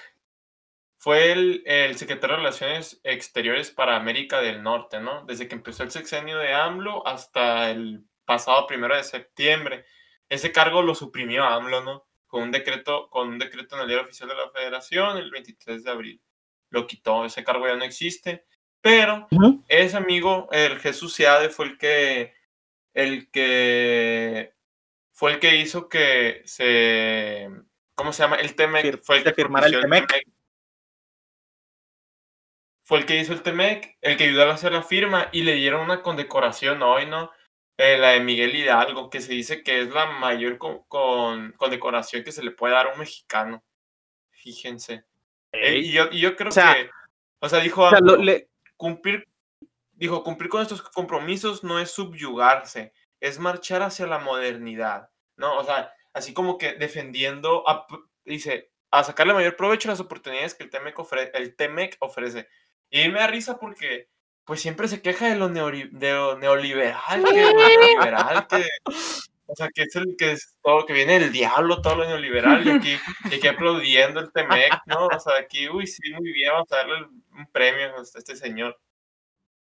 Fue 0.97 1.32
el, 1.32 1.63
el 1.65 1.97
secretario 1.97 2.36
de 2.36 2.41
Relaciones 2.43 2.99
Exteriores 3.04 3.71
para 3.71 3.95
América 3.95 4.39
del 4.41 4.62
Norte, 4.62 4.99
¿no? 4.99 5.25
Desde 5.25 5.47
que 5.47 5.56
empezó 5.56 5.84
el 5.84 5.91
sexenio 5.91 6.38
de 6.38 6.54
AMLO 6.54 7.08
hasta 7.08 7.71
el 7.71 8.06
pasado 8.25 8.67
primero 8.67 8.95
de 8.95 9.04
septiembre. 9.04 9.86
Ese 10.32 10.54
cargo 10.54 10.82
lo 10.82 10.96
suprimió 10.96 11.44
AMLO, 11.44 11.82
¿no? 11.82 12.08
Con 12.26 12.44
un 12.44 12.52
decreto, 12.52 13.10
con 13.10 13.28
un 13.28 13.38
decreto 13.38 13.76
en 13.76 13.82
el 13.82 13.88
diario 13.89 14.06
oficial 14.06 14.30
de 14.30 14.36
la 14.36 14.50
Federación 14.50 15.17
el 15.17 15.30
23 15.30 15.84
de 15.84 15.91
abril. 15.91 16.22
Lo 16.70 16.88
quitó, 16.88 17.26
ese 17.26 17.44
cargo 17.44 17.67
ya 17.67 17.76
no 17.76 17.84
existe. 17.84 18.46
Pero 18.80 19.28
ese 19.67 19.98
amigo, 19.98 20.48
el 20.54 20.80
Jesús 20.80 21.13
Seade, 21.15 21.50
fue 21.50 21.65
el 21.65 21.78
que, 21.78 22.34
el 22.94 23.30
que, 23.30 24.54
fue 25.12 25.34
el 25.34 25.39
que 25.39 25.58
hizo 25.58 25.89
que 25.89 26.44
se, 26.46 27.50
¿cómo 27.94 28.13
se 28.13 28.24
llama? 28.24 28.38
El 28.38 28.56
TEMEC, 28.56 29.04
fue 29.04 29.17
el 29.17 29.24
se 29.24 29.30
que 29.32 29.36
firmara 29.36 29.67
el 29.67 29.82
TEMEC. 29.82 30.28
Fue 32.84 33.00
el 33.00 33.06
que 33.06 33.20
hizo 33.20 33.34
el 33.34 33.44
TEMEC, 33.44 33.98
el 34.00 34.15
que 34.15 34.24
ayudó 34.24 34.44
a 34.44 34.54
hacer 34.54 34.72
la 34.72 34.82
firma 34.82 35.28
y 35.34 35.44
le 35.44 35.56
dieron 35.56 35.82
una 35.82 36.02
condecoración 36.02 36.82
hoy, 36.84 37.06
¿no? 37.06 37.32
Eh, 37.84 37.98
la 37.98 38.10
de 38.10 38.20
Miguel 38.20 38.56
Hidalgo, 38.56 39.10
que 39.10 39.22
se 39.22 39.34
dice 39.34 39.63
que 39.63 39.82
es 39.82 39.89
la 39.89 40.06
mayor 40.06 40.60
con, 40.60 40.84
con- 40.84 41.52
condecoración 41.54 42.24
que 42.24 42.32
se 42.32 42.44
le 42.44 42.52
puede 42.52 42.76
dar 42.76 42.88
a 42.88 42.94
un 42.94 43.00
mexicano. 43.00 43.63
Fíjense. 44.30 45.06
Eh, 45.52 45.78
y, 45.80 45.91
yo, 45.91 46.06
y 46.12 46.20
yo 46.20 46.36
creo 46.36 46.50
O 46.50 46.52
sea, 46.52 46.76
que, 46.76 46.89
o 47.39 47.50
sea, 47.50 47.60
dijo 47.60 47.84
O 47.84 47.89
sea, 47.89 48.00
lo- 48.00 48.17
le- 48.17 48.50
cumplir, 48.78 49.28
dijo, 49.94 50.24
cumplir 50.24 50.50
con 50.50 50.62
estos 50.62 50.82
compromisos 50.82 51.63
no 51.63 51.80
es 51.80 51.89
subyugarse, 51.91 52.94
es 53.20 53.39
marchar 53.39 53.82
hacia 53.82 54.06
la 54.06 54.20
modernidad, 54.20 55.10
¿no? 55.36 55.58
O 55.58 55.63
sea, 55.63 55.91
así 56.13 56.34
como 56.34 56.58
que 56.60 56.74
defendiendo, 56.74 57.67
a- 57.67 57.88
dice, 58.26 58.72
a 58.91 59.04
sacarle 59.04 59.34
mayor 59.34 59.56
provecho 59.56 59.89
a 59.89 59.94
las 59.94 60.00
oportunidades 60.00 60.54
que 60.54 60.63
el 60.65 60.70
TEMEC, 60.70 60.98
ofre- 60.98 61.32
ofrece. 62.00 62.48
Y 62.91 63.08
me 63.10 63.20
da 63.22 63.28
risa 63.28 63.58
porque, 63.58 64.10
pues 64.45 64.62
siempre 64.62 64.88
se 64.88 65.01
queja 65.01 65.27
de 65.30 65.36
lo, 65.36 65.49
de 65.49 66.12
lo 66.13 66.38
neoliberal, 66.38 67.23
que, 67.23 67.41
lo 67.41 67.54
neoliberal, 67.54 68.47
que, 68.47 68.65
o 69.45 69.56
sea, 69.56 69.69
que 69.73 69.84
es 69.84 69.95
el 69.95 70.15
que 70.17 70.32
es 70.32 70.56
todo, 70.63 70.86
que 70.86 70.93
viene 70.93 71.17
el 71.17 71.32
diablo, 71.32 71.82
todo 71.82 71.95
lo 71.97 72.06
neoliberal, 72.06 72.65
y 72.65 72.71
aquí, 72.71 72.97
y 73.32 73.36
aquí 73.36 73.47
aplaudiendo 73.47 74.19
el 74.19 74.32
TEMEC, 74.32 74.82
¿no? 74.88 75.08
O 75.08 75.19
sea, 75.19 75.38
aquí, 75.39 75.69
uy, 75.69 75.88
sí, 75.88 76.01
muy 76.13 76.32
bien, 76.32 76.51
vamos 76.54 76.71
a 76.71 76.77
darle 76.77 77.04
un 77.32 77.47
premio 77.51 77.95
a 77.97 78.01
este 78.01 78.36
señor. 78.36 78.77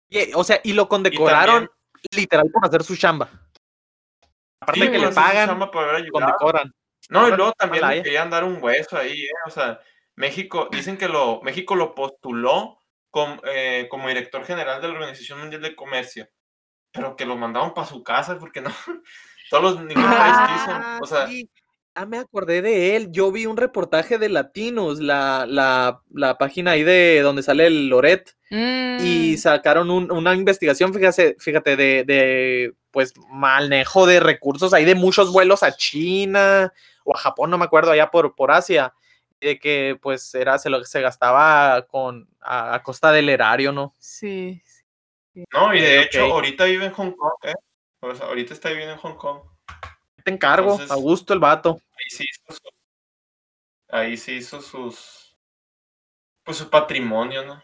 y- 0.09 0.33
o 0.33 0.43
sea, 0.43 0.59
y 0.63 0.73
lo 0.73 0.87
condecoraron 0.87 1.69
literal 2.11 2.49
por 2.51 2.65
hacer 2.65 2.83
su 2.83 2.95
chamba. 2.95 3.29
Aparte 4.59 4.79
Sí, 4.79 4.85
de 4.87 4.91
que 4.91 4.99
le 4.99 5.11
pagan, 5.11 5.59
por 5.71 5.89
haber 5.89 6.09
condecoran. 6.11 6.73
No, 7.09 7.27
y 7.27 7.31
luego 7.35 7.53
también 7.53 7.87
le 7.87 7.97
eh. 7.99 8.03
querían 8.03 8.29
dar 8.29 8.43
un 8.43 8.61
hueso 8.61 8.97
ahí, 8.97 9.25
¿eh? 9.25 9.31
O 9.45 9.49
sea, 9.51 9.79
México, 10.15 10.69
dicen 10.71 10.97
que 10.97 11.07
lo, 11.07 11.41
México 11.41 11.75
lo 11.75 11.93
postuló 11.93 12.79
com- 13.15 13.39
eh, 13.45 13.87
como 13.89 14.09
director 14.09 14.43
general 14.43 14.81
de 14.81 14.89
la 14.89 14.93
Organización 14.95 15.39
Mundial 15.39 15.61
de 15.61 15.73
Comercio, 15.73 16.27
pero 16.91 17.15
que 17.15 17.25
lo 17.25 17.37
mandaron 17.37 17.73
para 17.73 17.87
su 17.87 18.03
casa 18.03 18.37
porque 18.37 18.59
no, 18.59 18.69
todos 19.49 19.63
los, 19.63 19.85
ningún 19.85 20.03
país 20.03 20.35
quiso. 20.45 20.71
Ah, 20.71 20.99
O 21.01 21.05
sea, 21.05 21.25
sí. 21.25 21.49
Ah, 21.93 22.05
me 22.05 22.17
acordé 22.17 22.61
de 22.61 22.97
él. 22.97 23.09
Yo 23.13 23.31
vi 23.31 23.45
un 23.45 23.55
reportaje 23.55 24.17
de 24.17 24.27
Latinos, 24.27 24.99
la, 24.99 25.45
la, 25.47 26.01
la 26.11 26.37
página 26.37 26.71
ahí 26.71 26.83
de 26.83 27.21
donde 27.21 27.41
sale 27.41 27.67
el 27.67 27.87
Loret, 27.87 28.35
y 28.99 29.35
Mm, 29.35 29.37
sacaron 29.37 29.89
un- 29.89 30.11
una 30.11 30.33
investigación, 30.35 30.93
fíjate, 30.93 31.37
fíjate, 31.39 31.77
de, 31.77 32.03
de 32.03 32.73
pues 32.91 33.13
manejo 33.29 34.05
de 34.07 34.19
recursos 34.19 34.73
ahí 34.73 34.83
de 34.83 34.95
muchos 34.95 35.31
vuelos 35.31 35.63
a 35.63 35.71
China 35.77 36.73
o 37.05 37.15
a 37.15 37.17
Japón, 37.17 37.49
no 37.49 37.57
me 37.57 37.63
acuerdo, 37.65 37.91
allá 37.91 38.11
por, 38.11 38.35
por 38.35 38.51
Asia, 38.51 38.93
de 39.39 39.59
que 39.59 39.97
pues 40.01 40.33
era 40.35 40.57
se 40.57 40.69
lo 40.69 40.79
que 40.79 40.85
se 40.85 41.01
gastaba 41.01 41.85
con 41.87 42.27
a, 42.41 42.75
a 42.75 42.83
costa 42.83 43.11
del 43.11 43.29
erario, 43.29 43.71
¿no? 43.71 43.93
sí. 43.97 44.61
no, 45.53 45.73
y 45.73 45.81
de 45.81 46.01
hecho, 46.01 46.21
ahorita 46.25 46.65
vive 46.65 46.85
en 46.85 46.93
Hong 46.93 47.11
Kong, 47.11 47.33
¿eh? 47.43 47.53
O 47.99 48.13
sea, 48.15 48.27
ahorita 48.27 48.53
está 48.53 48.69
viviendo 48.69 48.93
en 48.93 48.99
Hong 48.99 49.15
Kong. 49.17 49.41
Te 50.23 50.31
encargo, 50.31 50.71
Entonces- 50.71 50.91
a 50.91 50.95
gusto 50.95 51.33
el 51.33 51.39
vato. 51.39 51.79
Ahí 51.97 52.09
sí 52.09 52.23
hizo 52.29 52.53
su- 52.53 52.69
ahí 53.89 54.17
sí 54.17 54.31
hizo 54.33 54.61
sus, 54.61 55.37
pues 56.43 56.57
su 56.57 56.69
patrimonio, 56.69 57.43
¿no? 57.45 57.61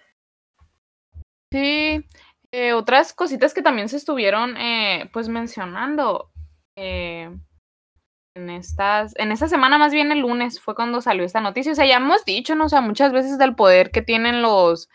Sí, 1.51 2.05
eh, 2.51 2.73
otras 2.73 3.13
cositas 3.13 3.53
que 3.53 3.61
también 3.61 3.89
se 3.89 3.97
estuvieron 3.97 4.57
eh, 4.57 5.09
pues 5.13 5.27
mencionando 5.27 6.31
eh, 6.75 7.29
en 8.35 8.49
estas, 8.49 9.13
en 9.17 9.31
esta 9.31 9.47
semana, 9.47 9.77
más 9.77 9.91
bien 9.91 10.11
el 10.11 10.19
lunes, 10.19 10.59
fue 10.61 10.75
cuando 10.75 11.01
salió 11.01 11.23
esta 11.25 11.41
noticia. 11.41 11.71
O 11.71 11.75
sea, 11.75 11.85
ya 11.85 11.97
hemos 11.97 12.23
dicho, 12.25 12.55
¿no? 12.55 12.65
O 12.65 12.69
sea, 12.69 12.81
muchas 12.81 13.11
veces 13.11 13.37
del 13.37 13.55
poder 13.55 13.91
que 13.91 14.01
tienen 14.01 14.41
los, 14.41 14.89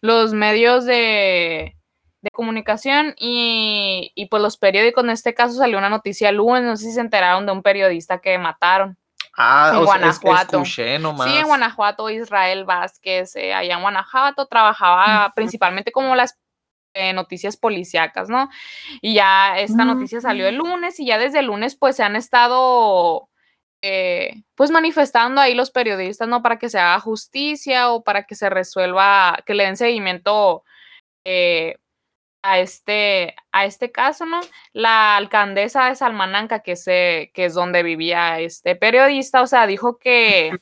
los 0.00 0.34
medios 0.34 0.84
de, 0.84 1.76
de 2.20 2.30
comunicación 2.32 3.14
y, 3.18 4.12
y 4.14 4.26
pues 4.26 4.42
los 4.42 4.58
periódicos. 4.58 5.04
En 5.04 5.10
este 5.10 5.34
caso 5.34 5.54
salió 5.54 5.78
una 5.78 5.90
noticia 5.90 6.28
el 6.28 6.36
lunes, 6.36 6.64
no 6.64 6.76
sé 6.76 6.86
si 6.86 6.92
se 6.92 7.00
enteraron 7.00 7.46
de 7.46 7.52
un 7.52 7.62
periodista 7.62 8.18
que 8.18 8.36
mataron. 8.38 8.98
Ah, 9.34 9.70
En 9.72 9.78
o 9.80 9.84
Guanajuato. 9.86 10.58
escuché 10.58 10.98
nomás. 10.98 11.30
Sí, 11.30 11.38
en 11.38 11.46
Guanajuato, 11.46 12.10
Israel 12.10 12.64
Vázquez, 12.66 13.34
eh, 13.36 13.54
allá 13.54 13.76
en 13.76 13.80
Guanajuato, 13.80 14.44
trabajaba 14.46 15.32
principalmente 15.34 15.90
como 15.90 16.14
las 16.14 16.38
eh, 16.94 17.12
noticias 17.12 17.56
policíacas, 17.56 18.28
¿no? 18.28 18.48
Y 19.00 19.14
ya 19.14 19.58
esta 19.58 19.84
noticia 19.84 20.20
salió 20.20 20.46
el 20.46 20.56
lunes 20.56 21.00
y 21.00 21.06
ya 21.06 21.18
desde 21.18 21.40
el 21.40 21.46
lunes 21.46 21.74
pues 21.76 21.96
se 21.96 22.02
han 22.02 22.16
estado 22.16 23.28
eh, 23.82 24.42
pues 24.54 24.70
manifestando 24.70 25.40
ahí 25.40 25.54
los 25.54 25.70
periodistas, 25.70 26.28
¿no? 26.28 26.42
Para 26.42 26.58
que 26.58 26.68
se 26.68 26.78
haga 26.78 27.00
justicia 27.00 27.90
o 27.90 28.02
para 28.04 28.24
que 28.24 28.36
se 28.36 28.48
resuelva, 28.48 29.38
que 29.44 29.54
le 29.54 29.64
den 29.64 29.76
seguimiento 29.76 30.62
eh, 31.24 31.76
a 32.42 32.58
este, 32.60 33.34
a 33.52 33.64
este 33.64 33.90
caso, 33.90 34.26
¿no? 34.26 34.40
La 34.72 35.16
alcaldesa 35.16 35.86
de 35.86 35.96
Salmananca, 35.96 36.60
que, 36.60 36.76
se, 36.76 37.30
que 37.34 37.46
es 37.46 37.54
donde 37.54 37.82
vivía 37.82 38.40
este 38.40 38.76
periodista, 38.76 39.42
o 39.42 39.46
sea, 39.46 39.66
dijo 39.66 39.98
que, 39.98 40.52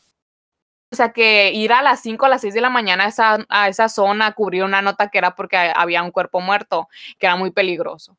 o 0.92 0.96
sea, 0.96 1.12
que 1.12 1.53
ir 1.53 1.72
a 1.72 1.83
las 1.83 2.00
5 2.00 2.26
a 2.26 2.29
las 2.29 2.40
6 2.40 2.55
de 2.55 2.61
la 2.61 2.70
mañana 2.70 3.05
a 3.05 3.09
esa, 3.09 3.46
a 3.48 3.68
esa 3.68 3.88
zona 3.88 4.26
a 4.26 4.33
cubrir 4.33 4.64
una 4.64 4.83
nota 4.83 5.09
que 5.09 5.18
era 5.18 5.37
porque 5.37 5.57
había 5.57 6.03
un 6.03 6.11
cuerpo 6.11 6.40
muerto, 6.40 6.88
que 7.18 7.26
era 7.26 7.37
muy 7.37 7.50
peligroso. 7.53 8.12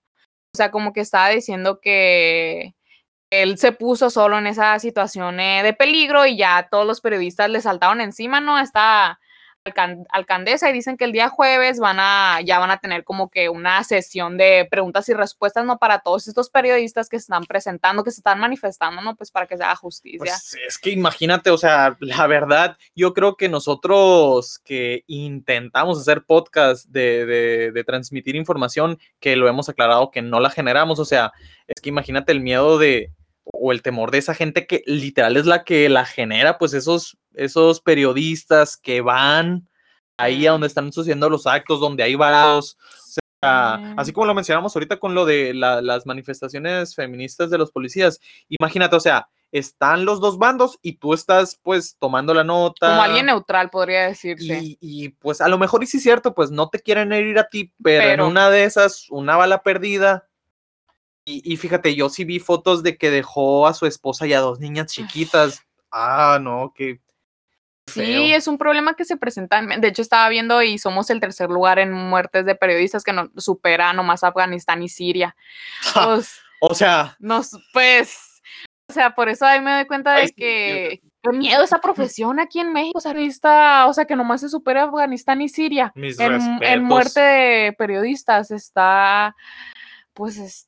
O 0.53 0.57
sea, 0.57 0.71
como 0.71 0.93
que 0.93 1.01
estaba 1.01 1.29
diciendo 1.29 1.79
que 1.81 2.75
él 3.31 3.57
se 3.57 3.71
puso 3.71 4.10
solo 4.10 4.38
en 4.38 4.47
esa 4.47 4.77
situación 4.79 5.39
eh, 5.39 5.63
de 5.63 5.73
peligro 5.73 6.25
y 6.25 6.38
ya 6.38 6.67
todos 6.69 6.86
los 6.86 7.01
periodistas 7.01 7.49
le 7.49 7.62
saltaron 7.62 8.01
encima, 8.01 8.41
¿no? 8.41 8.60
Esta 8.60 9.20
alcaldesa 10.10 10.69
y 10.69 10.74
dicen 10.74 10.97
que 10.97 11.06
el 11.06 11.12
día 11.12 11.30
jueves 11.30 11.80
van 11.80 11.97
a, 12.00 12.39
ya 12.43 12.58
van 12.60 12.71
a 12.71 12.80
tener 12.80 13.04
como 13.04 13.30
que 13.30 13.50
una 13.50 13.84
sesión 13.84 14.38
de 14.38 14.67
preguntas 14.69 15.08
y 15.10 15.13
respuestas, 15.13 15.65
¿no? 15.65 15.78
Para 15.78 16.00
todos 16.00 16.28
estos 16.28 16.50
periodistas 16.50 17.10
que 17.10 17.17
se 17.17 17.24
están 17.24 17.43
presentando, 17.45 18.04
que 18.04 18.12
se 18.12 18.19
están 18.21 18.39
manifestando, 18.39 19.02
¿no? 19.02 19.15
Pues 19.15 19.30
para 19.32 19.45
que 19.45 19.58
se 19.58 19.63
haga 19.63 19.76
justicia. 19.76 20.19
Pues 20.19 20.58
es 20.67 20.78
que 20.80 20.89
imagínate, 20.89 21.52
o 21.52 21.58
sea, 21.58 21.95
la 22.00 22.26
verdad, 22.28 22.78
yo 22.95 23.13
creo 23.13 23.36
que 23.36 23.50
nosotros 23.50 24.60
que 24.63 25.04
intentamos 25.08 26.00
hacer 26.00 26.24
podcast 26.24 26.88
de, 26.88 27.26
de- 27.26 27.71
de 27.71 27.84
transmitir 27.84 28.36
información, 28.36 28.97
que 29.19 29.36
lo 29.36 29.47
hemos 29.47 29.69
aclarado 29.69 30.12
que 30.12 30.21
no 30.21 30.39
la 30.39 30.50
generamos, 30.50 31.00
o 31.00 31.06
sea, 31.06 31.32
es 31.67 31.80
que 31.82 31.89
imagínate 31.89 32.32
el 32.32 32.41
miedo 32.41 32.78
de, 32.78 33.12
o 33.43 33.71
el 33.71 33.82
temor 33.82 34.12
de 34.12 34.19
esa 34.19 34.34
gente 34.34 34.67
que 34.67 34.84
literal 34.86 35.38
es 35.38 35.45
la 35.45 35.63
que 35.63 35.89
la 35.89 36.06
genera, 36.06 36.58
pues 36.58 36.73
esos, 36.73 37.17
esos 37.34 37.82
periodistas 37.82 38.77
que 38.77 39.01
van 39.01 39.67
ahí 40.17 40.45
a 40.45 40.51
donde 40.51 40.67
están 40.67 40.91
sucediendo 40.93 41.30
los 41.30 41.47
actos, 41.47 41.80
donde 41.80 42.04
hay 42.04 42.15
varados. 42.15 42.77
O 42.82 43.12
sea, 43.43 43.80
Sí. 43.80 43.93
así 43.97 44.13
como 44.13 44.27
lo 44.27 44.36
mencionamos 44.36 44.75
ahorita 44.75 44.97
con 44.99 45.15
lo 45.15 45.25
de 45.25 45.54
la- 45.56 45.82
las 45.82 46.06
manifestaciones 46.06 46.93
feministas 46.93 47.49
de 47.49 47.58
los 47.58 47.71
policías, 47.71 48.19
imagínate, 48.49 48.95
o 48.95 48.99
sea, 48.99 49.27
están 49.51 50.06
los 50.06 50.21
dos 50.21 50.38
bandos 50.38 50.77
y 50.81 50.94
tú 50.94 51.13
estás 51.13 51.60
pues 51.62 51.98
tomando 52.00 52.33
la 52.33 52.44
nota. 52.44 52.89
como 52.89 53.02
alguien 53.02 53.25
neutral, 53.25 53.69
podría 53.69 54.08
decirse. 54.08 54.60
Y, 54.62 54.77
y, 54.79 55.10
pues 55.10 55.42
a 55.42 55.48
lo 55.50 55.58
mejor 55.58 55.83
y 55.83 55.87
sí 55.87 55.98
es 55.98 56.04
cierto, 56.04 56.33
pues 56.35 56.52
no 56.52 56.69
te 56.69 56.79
quieren 56.79 57.12
herir 57.12 57.37
a 57.39 57.50
ti, 57.50 57.73
pero, 57.83 58.04
Pero- 58.04 58.23
en 58.25 58.29
una 58.31 58.50
de 58.52 58.63
esas, 58.63 59.08
una 59.10 59.35
bala 59.37 59.63
perdida. 59.63 60.27
Y, 61.26 61.54
y 61.54 61.58
fíjate, 61.58 61.96
yo 61.96 62.10
sí 62.10 62.24
vi 62.26 62.40
fotos 62.40 62.84
de 62.84 62.98
que 62.98 63.12
dejó 63.12 63.67
a 63.67 63.74
su 63.74 63.86
esposa 63.86 64.26
y 64.28 64.34
a 64.34 64.40
dos 64.40 64.60
niñas 64.60 64.88
chiquitas. 64.92 65.62
Ah, 65.92 66.40
no, 66.42 66.74
qué 66.76 67.00
Sí, 67.88 68.32
es 68.34 68.48
un 68.48 68.58
problema 68.58 68.96
que 68.96 69.06
se 69.06 69.17
presenta. 69.17 69.60
en- 69.60 69.82
De 69.82 69.88
hecho, 69.88 70.02
estaba 70.02 70.30
viendo 70.30 70.62
y 70.62 70.78
somos 70.78 71.10
el 71.10 71.19
tercer 71.19 71.50
lugar 71.50 71.80
en 71.80 71.92
muertes 71.92 72.46
de 72.46 72.56
periodistas 72.56 73.04
que 73.04 73.12
no 73.12 73.30
supera 73.38 73.92
nomás 73.94 74.24
Afganistán 74.24 74.84
y 74.84 74.90
Siria. 74.90 75.36
O 76.63 76.76
sea, 76.76 77.15
nos, 77.17 77.58
pues, 77.74 78.40
o 78.88 78.94
sea, 78.94 79.15
por 79.15 79.30
eso 79.30 79.48
ahí 79.48 79.60
me 79.62 79.72
doy 79.74 79.88
cuenta 79.88 80.13
de 80.13 80.30
que, 80.32 81.02
qué 81.24 81.32
miedo 81.32 81.63
esa 81.63 81.82
profesión 81.82 82.40
aquí 82.40 82.60
en 82.60 82.72
México, 82.72 83.00
o 83.00 83.02
sea, 83.02 83.13
periodista, 83.13 83.88
o 83.88 83.94
sea, 83.94 84.06
que 84.06 84.15
nomás 84.15 84.42
se 84.42 84.50
supera 84.50 84.84
Afganistán 84.84 85.42
y 85.42 85.50
Siria. 85.50 85.92
Mis 85.96 86.19
En, 86.19 86.34
en 86.62 86.84
muerte 86.84 87.19
de 87.19 87.74
periodistas 87.74 88.52
está, 88.52 89.36
pues, 90.13 90.38
es 90.38 90.67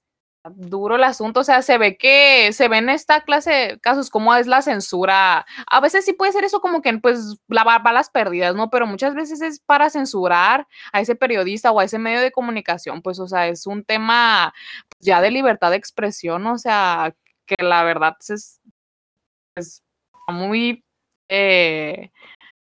duro 0.55 0.95
el 0.95 1.03
asunto, 1.05 1.39
o 1.41 1.43
sea, 1.43 1.61
se 1.61 1.77
ve 1.77 1.97
que, 1.97 2.51
se 2.53 2.67
ve 2.67 2.77
en 2.77 2.89
esta 2.89 3.21
clase 3.21 3.51
de 3.51 3.79
casos 3.79 4.09
cómo 4.09 4.35
es 4.35 4.45
la 4.47 4.61
censura. 4.61 5.45
A 5.67 5.79
veces 5.79 6.03
sí 6.05 6.13
puede 6.13 6.33
ser 6.33 6.43
eso 6.43 6.59
como 6.61 6.81
que, 6.81 6.93
pues, 6.99 7.37
la 7.47 7.63
ba- 7.63 7.79
balas 7.79 8.09
perdidas, 8.09 8.53
¿no? 8.55 8.69
Pero 8.69 8.85
muchas 8.85 9.15
veces 9.15 9.41
es 9.41 9.59
para 9.59 9.89
censurar 9.89 10.67
a 10.91 10.99
ese 11.01 11.15
periodista 11.15 11.71
o 11.71 11.79
a 11.79 11.85
ese 11.85 11.97
medio 11.99 12.19
de 12.21 12.31
comunicación, 12.31 13.01
pues, 13.01 13.19
o 13.19 13.27
sea, 13.27 13.47
es 13.47 13.65
un 13.67 13.83
tema 13.85 14.53
ya 14.99 15.21
de 15.21 15.31
libertad 15.31 15.71
de 15.71 15.77
expresión, 15.77 16.45
o 16.47 16.57
sea, 16.57 17.15
que 17.45 17.55
la 17.63 17.83
verdad 17.83 18.15
es, 18.29 18.59
es 19.55 19.83
muy, 20.27 20.83
eh, 21.29 22.11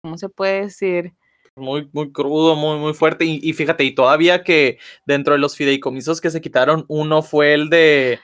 ¿cómo 0.02 0.18
se 0.18 0.30
puede 0.30 0.62
decir? 0.64 1.14
Muy, 1.58 1.90
muy 1.92 2.12
crudo, 2.12 2.56
muy, 2.56 2.78
muy 2.78 2.94
fuerte. 2.94 3.26
Y, 3.26 3.40
y 3.42 3.54
fíjate, 3.54 3.84
y 3.84 3.96
todavía 3.96 4.44
que 4.44 4.78
dentro 5.06 5.34
de 5.34 5.40
los 5.40 5.56
fideicomisos 5.56 6.22
que 6.22 6.30
se 6.30 6.40
quitaron, 6.40 6.86
uno 6.88 7.22
fue 7.24 7.54
el 7.54 7.70
de 7.70 8.20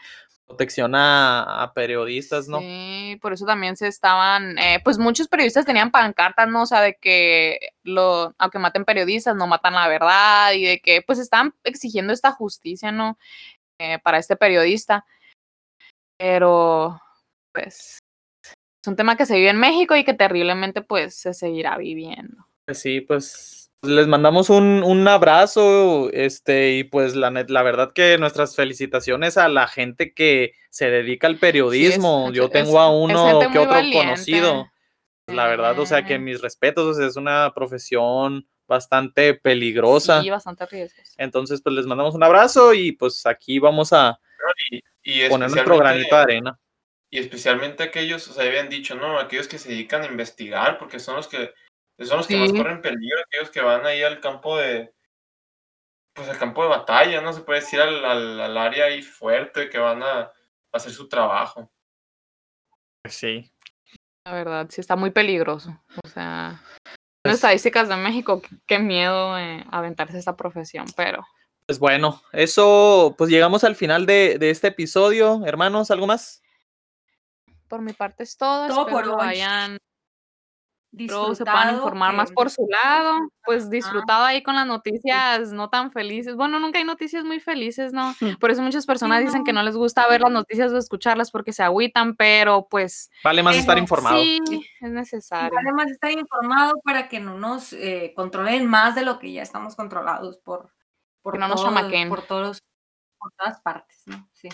protección 0.54 0.94
a, 0.96 1.72
periodistas, 1.74 2.48
¿no? 2.48 2.60
Sí, 2.60 3.18
por 3.22 3.34
eso 3.34 3.46
también 3.46 3.76
se 3.76 3.88
estaban, 3.88 4.58
eh, 4.60 4.80
pues 4.84 5.00
muchos 5.00 5.28
periodistas 5.28 5.66
tenían 5.66 5.90
pancartas, 5.90 6.48
¿no? 6.48 6.62
O 6.62 6.66
sea, 6.66 6.82
de 6.82 6.96
que 6.96 7.72
lo, 7.84 8.36
aunque 8.38 8.60
maten 8.60 8.86
periodistas, 8.86 9.36
no 9.36 9.48
matan 9.48 9.74
la 9.74 9.88
verdad 9.88 10.54
y 10.54 10.66
de 10.66 10.80
que 10.80 11.02
pues 11.02 11.18
están 11.18 11.56
exigiendo 11.64 12.14
esta 12.14 12.32
justicia, 12.32 12.92
¿no? 12.92 13.18
Eh, 13.80 14.00
para 14.04 14.20
este 14.20 14.36
periodista. 14.36 15.06
Pero, 16.18 17.02
pues, 17.52 18.00
es 18.44 18.88
un 18.88 18.96
tema 18.96 19.18
que 19.18 19.26
se 19.26 19.36
vive 19.36 19.50
en 19.50 19.60
México 19.60 19.96
y 19.96 20.04
que 20.04 20.14
terriblemente 20.14 20.82
pues 20.82 21.16
se 21.16 21.34
seguirá 21.34 21.78
viviendo. 21.78 22.46
Pues 22.66 22.80
sí, 22.80 23.02
pues 23.02 23.72
les 23.82 24.08
mandamos 24.08 24.50
un, 24.50 24.82
un 24.84 25.06
abrazo, 25.08 26.10
este, 26.14 26.72
y 26.78 26.84
pues 26.86 27.16
la, 27.16 27.30
net- 27.30 27.50
la 27.50 27.64
verdad 27.64 27.92
que 27.94 28.18
nuestras 28.18 28.56
felicitaciones 28.56 29.38
a 29.38 29.50
la 29.50 29.68
gente 29.68 30.14
que 30.14 30.54
se 30.70 30.90
dedica 30.90 31.28
al 31.28 31.38
periodismo. 31.38 32.32
Yo 32.32 32.46
es- 32.46 32.52
tengo 32.52 32.80
a 32.80 32.90
uno 32.90 33.40
que 33.52 33.60
otro 33.60 33.72
valiente. 33.72 33.98
conocido. 33.98 34.70
La 35.28 35.48
verdad, 35.48 35.78
o 35.80 35.86
sea 35.86 36.06
que 36.06 36.20
mis 36.20 36.42
respetos, 36.42 36.86
o 36.86 36.94
sea, 36.94 37.08
es 37.08 37.16
una 37.16 37.52
profesión 37.54 38.48
bastante 38.68 39.34
peligrosa. 39.34 40.22
Sí, 40.22 40.30
bastante 40.30 40.66
riesgos. 40.66 41.14
Entonces, 41.18 41.62
pues 41.62 41.76
les 41.76 41.86
mandamos 41.86 42.14
un 42.16 42.24
abrazo 42.24 42.74
y 42.74 42.94
pues 42.94 43.26
aquí 43.26 43.60
vamos 43.60 43.92
a 43.94 44.20
Y 45.04 45.28
poner 45.30 45.50
nuestro 45.50 45.78
granito 45.78 46.16
de 46.16 46.22
arena. 46.22 46.60
Y 47.10 47.20
especialmente 47.20 47.84
aquellos, 47.84 48.28
o 48.28 48.34
sea, 48.34 48.46
habían 48.46 48.70
dicho, 48.70 48.96
¿no? 48.96 49.20
Aquellos 49.20 49.48
que 49.48 49.60
se 49.60 49.70
dedican 49.70 50.02
a 50.02 50.08
investigar, 50.08 50.78
porque 50.78 51.00
son 51.00 51.16
los 51.18 51.28
que 51.28 51.54
son 52.00 52.18
los 52.18 52.28
que 52.28 52.38
más 52.38 52.52
corren 52.52 52.82
peligro, 52.82 53.20
aquellos 53.22 53.50
que 53.50 53.62
van 53.62 53.86
ahí 53.86 54.02
al 54.04 54.20
campo 54.20 54.58
de, 54.58 54.94
pues 56.14 56.28
al 56.30 56.38
campo 56.38 56.64
de 56.64 56.70
batalla, 56.70 57.22
¿no? 57.22 57.34
Se 57.34 57.42
puede 57.42 57.60
decir 57.62 57.80
al, 57.82 58.04
al, 58.06 58.40
al 58.40 58.58
área 58.58 58.86
ahí 58.86 59.02
fuerte, 59.02 59.70
que 59.70 59.78
van 59.78 60.04
a 60.04 60.32
hacer 60.72 60.92
su 60.92 61.08
trabajo. 61.08 61.72
Pues 63.04 63.16
sí. 63.16 63.52
La 64.26 64.34
verdad, 64.34 64.68
sí 64.70 64.80
está 64.82 64.96
muy 64.96 65.12
peligroso. 65.12 65.78
O 66.04 66.08
sea, 66.08 66.62
en 66.86 66.92
Pues- 67.24 67.36
estadísticas 67.36 67.90
de 67.90 67.96
México, 67.98 68.42
qué- 68.42 68.56
qué 68.66 68.80
miedo 68.80 69.38
eh, 69.38 69.64
aventarse 69.72 70.18
esta 70.18 70.36
profesión, 70.36 70.86
pero 70.96 71.26
Pues 71.66 71.80
bueno, 71.80 72.22
eso, 72.32 73.16
pues 73.18 73.30
llegamos 73.30 73.64
al 73.64 73.76
final 73.76 74.06
de, 74.06 74.38
de 74.40 74.50
este 74.50 74.68
episodio. 74.68 75.46
Hermanos, 75.46 75.92
¿algo 75.92 76.08
más? 76.08 76.42
por 77.70 77.82
mi 77.82 77.94
parte 77.94 78.22
es 78.24 78.38
todo. 78.38 78.68
Todo 78.68 78.88
espero 78.88 79.12
por 79.14 79.20
hoy. 79.22 79.28
hayan, 79.30 79.78
espero 80.98 81.34
se 81.36 81.44
puedan 81.44 81.76
informar 81.76 82.14
más 82.16 82.32
por 82.32 82.50
su 82.50 82.66
lado. 82.70 83.20
Pues 83.46 83.70
disfrutado 83.70 84.24
ahí 84.26 84.42
con 84.44 84.56
las 84.56 84.66
noticias 84.68 85.52
no 85.52 85.70
tan 85.70 85.92
felices. 85.92 86.36
Bueno, 86.36 86.60
nunca 86.60 86.78
hay 86.80 86.86
noticias 86.86 87.24
muy 87.26 87.40
felices, 87.40 87.92
¿no? 87.94 88.14
Por 88.40 88.52
eso 88.52 88.62
muchas 88.62 88.86
personas 88.86 89.22
dicen 89.22 89.44
que 89.44 89.54
no. 89.54 89.64
les 89.64 89.76
gusta 89.76 90.08
ver 90.08 90.22
las 90.22 90.32
noticias 90.32 90.72
o 90.72 90.78
escucharlas 90.78 91.32
porque 91.32 91.52
se 91.54 91.64
agüitan, 91.64 92.16
pero 92.16 92.68
pues 92.70 93.10
Vale 93.24 93.44
más 93.44 93.56
estar 93.56 93.78
informado. 93.78 94.18
sí, 94.22 94.40
es 94.82 94.92
necesario. 94.92 95.58
Además, 95.60 95.88
estar 95.92 96.12
informado 96.12 96.74
para 96.84 97.10
que 97.10 97.20
no 97.20 97.38
nos 97.38 97.74
eh, 97.74 98.14
controlen 98.16 98.66
más 98.68 98.96
de 98.96 99.02
lo 99.04 99.20
que 99.20 99.32
ya 99.32 99.42
estamos 99.42 99.76
controlados 99.76 100.38
por, 100.38 100.72
por, 101.22 101.34
Que 101.34 101.40
no 101.40 101.48
nos 101.48 101.58
todo- 101.62 101.66
chamaquen. 101.74 102.10
por, 102.10 102.22
todos, 102.22 102.62
por 103.18 103.32
todas 103.38 103.60
partes, 103.62 104.04
¿no? 104.06 104.30
Sí. 104.34 104.50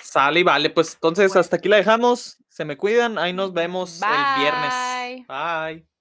Sale 0.00 0.40
y 0.40 0.42
vale, 0.42 0.70
pues 0.70 0.94
entonces 0.94 1.28
Bueno. 1.30 1.40
hasta 1.40 1.56
aquí 1.56 1.68
la 1.68 1.76
dejamos. 1.76 2.38
Se 2.54 2.64
me 2.64 2.76
cuidan, 2.76 3.18
ahí 3.18 3.32
nos 3.32 3.52
vemos 3.52 4.00
el 4.00 4.40
viernes. 4.40 5.26
Bye. 5.26 5.26
Bye. 5.26 5.93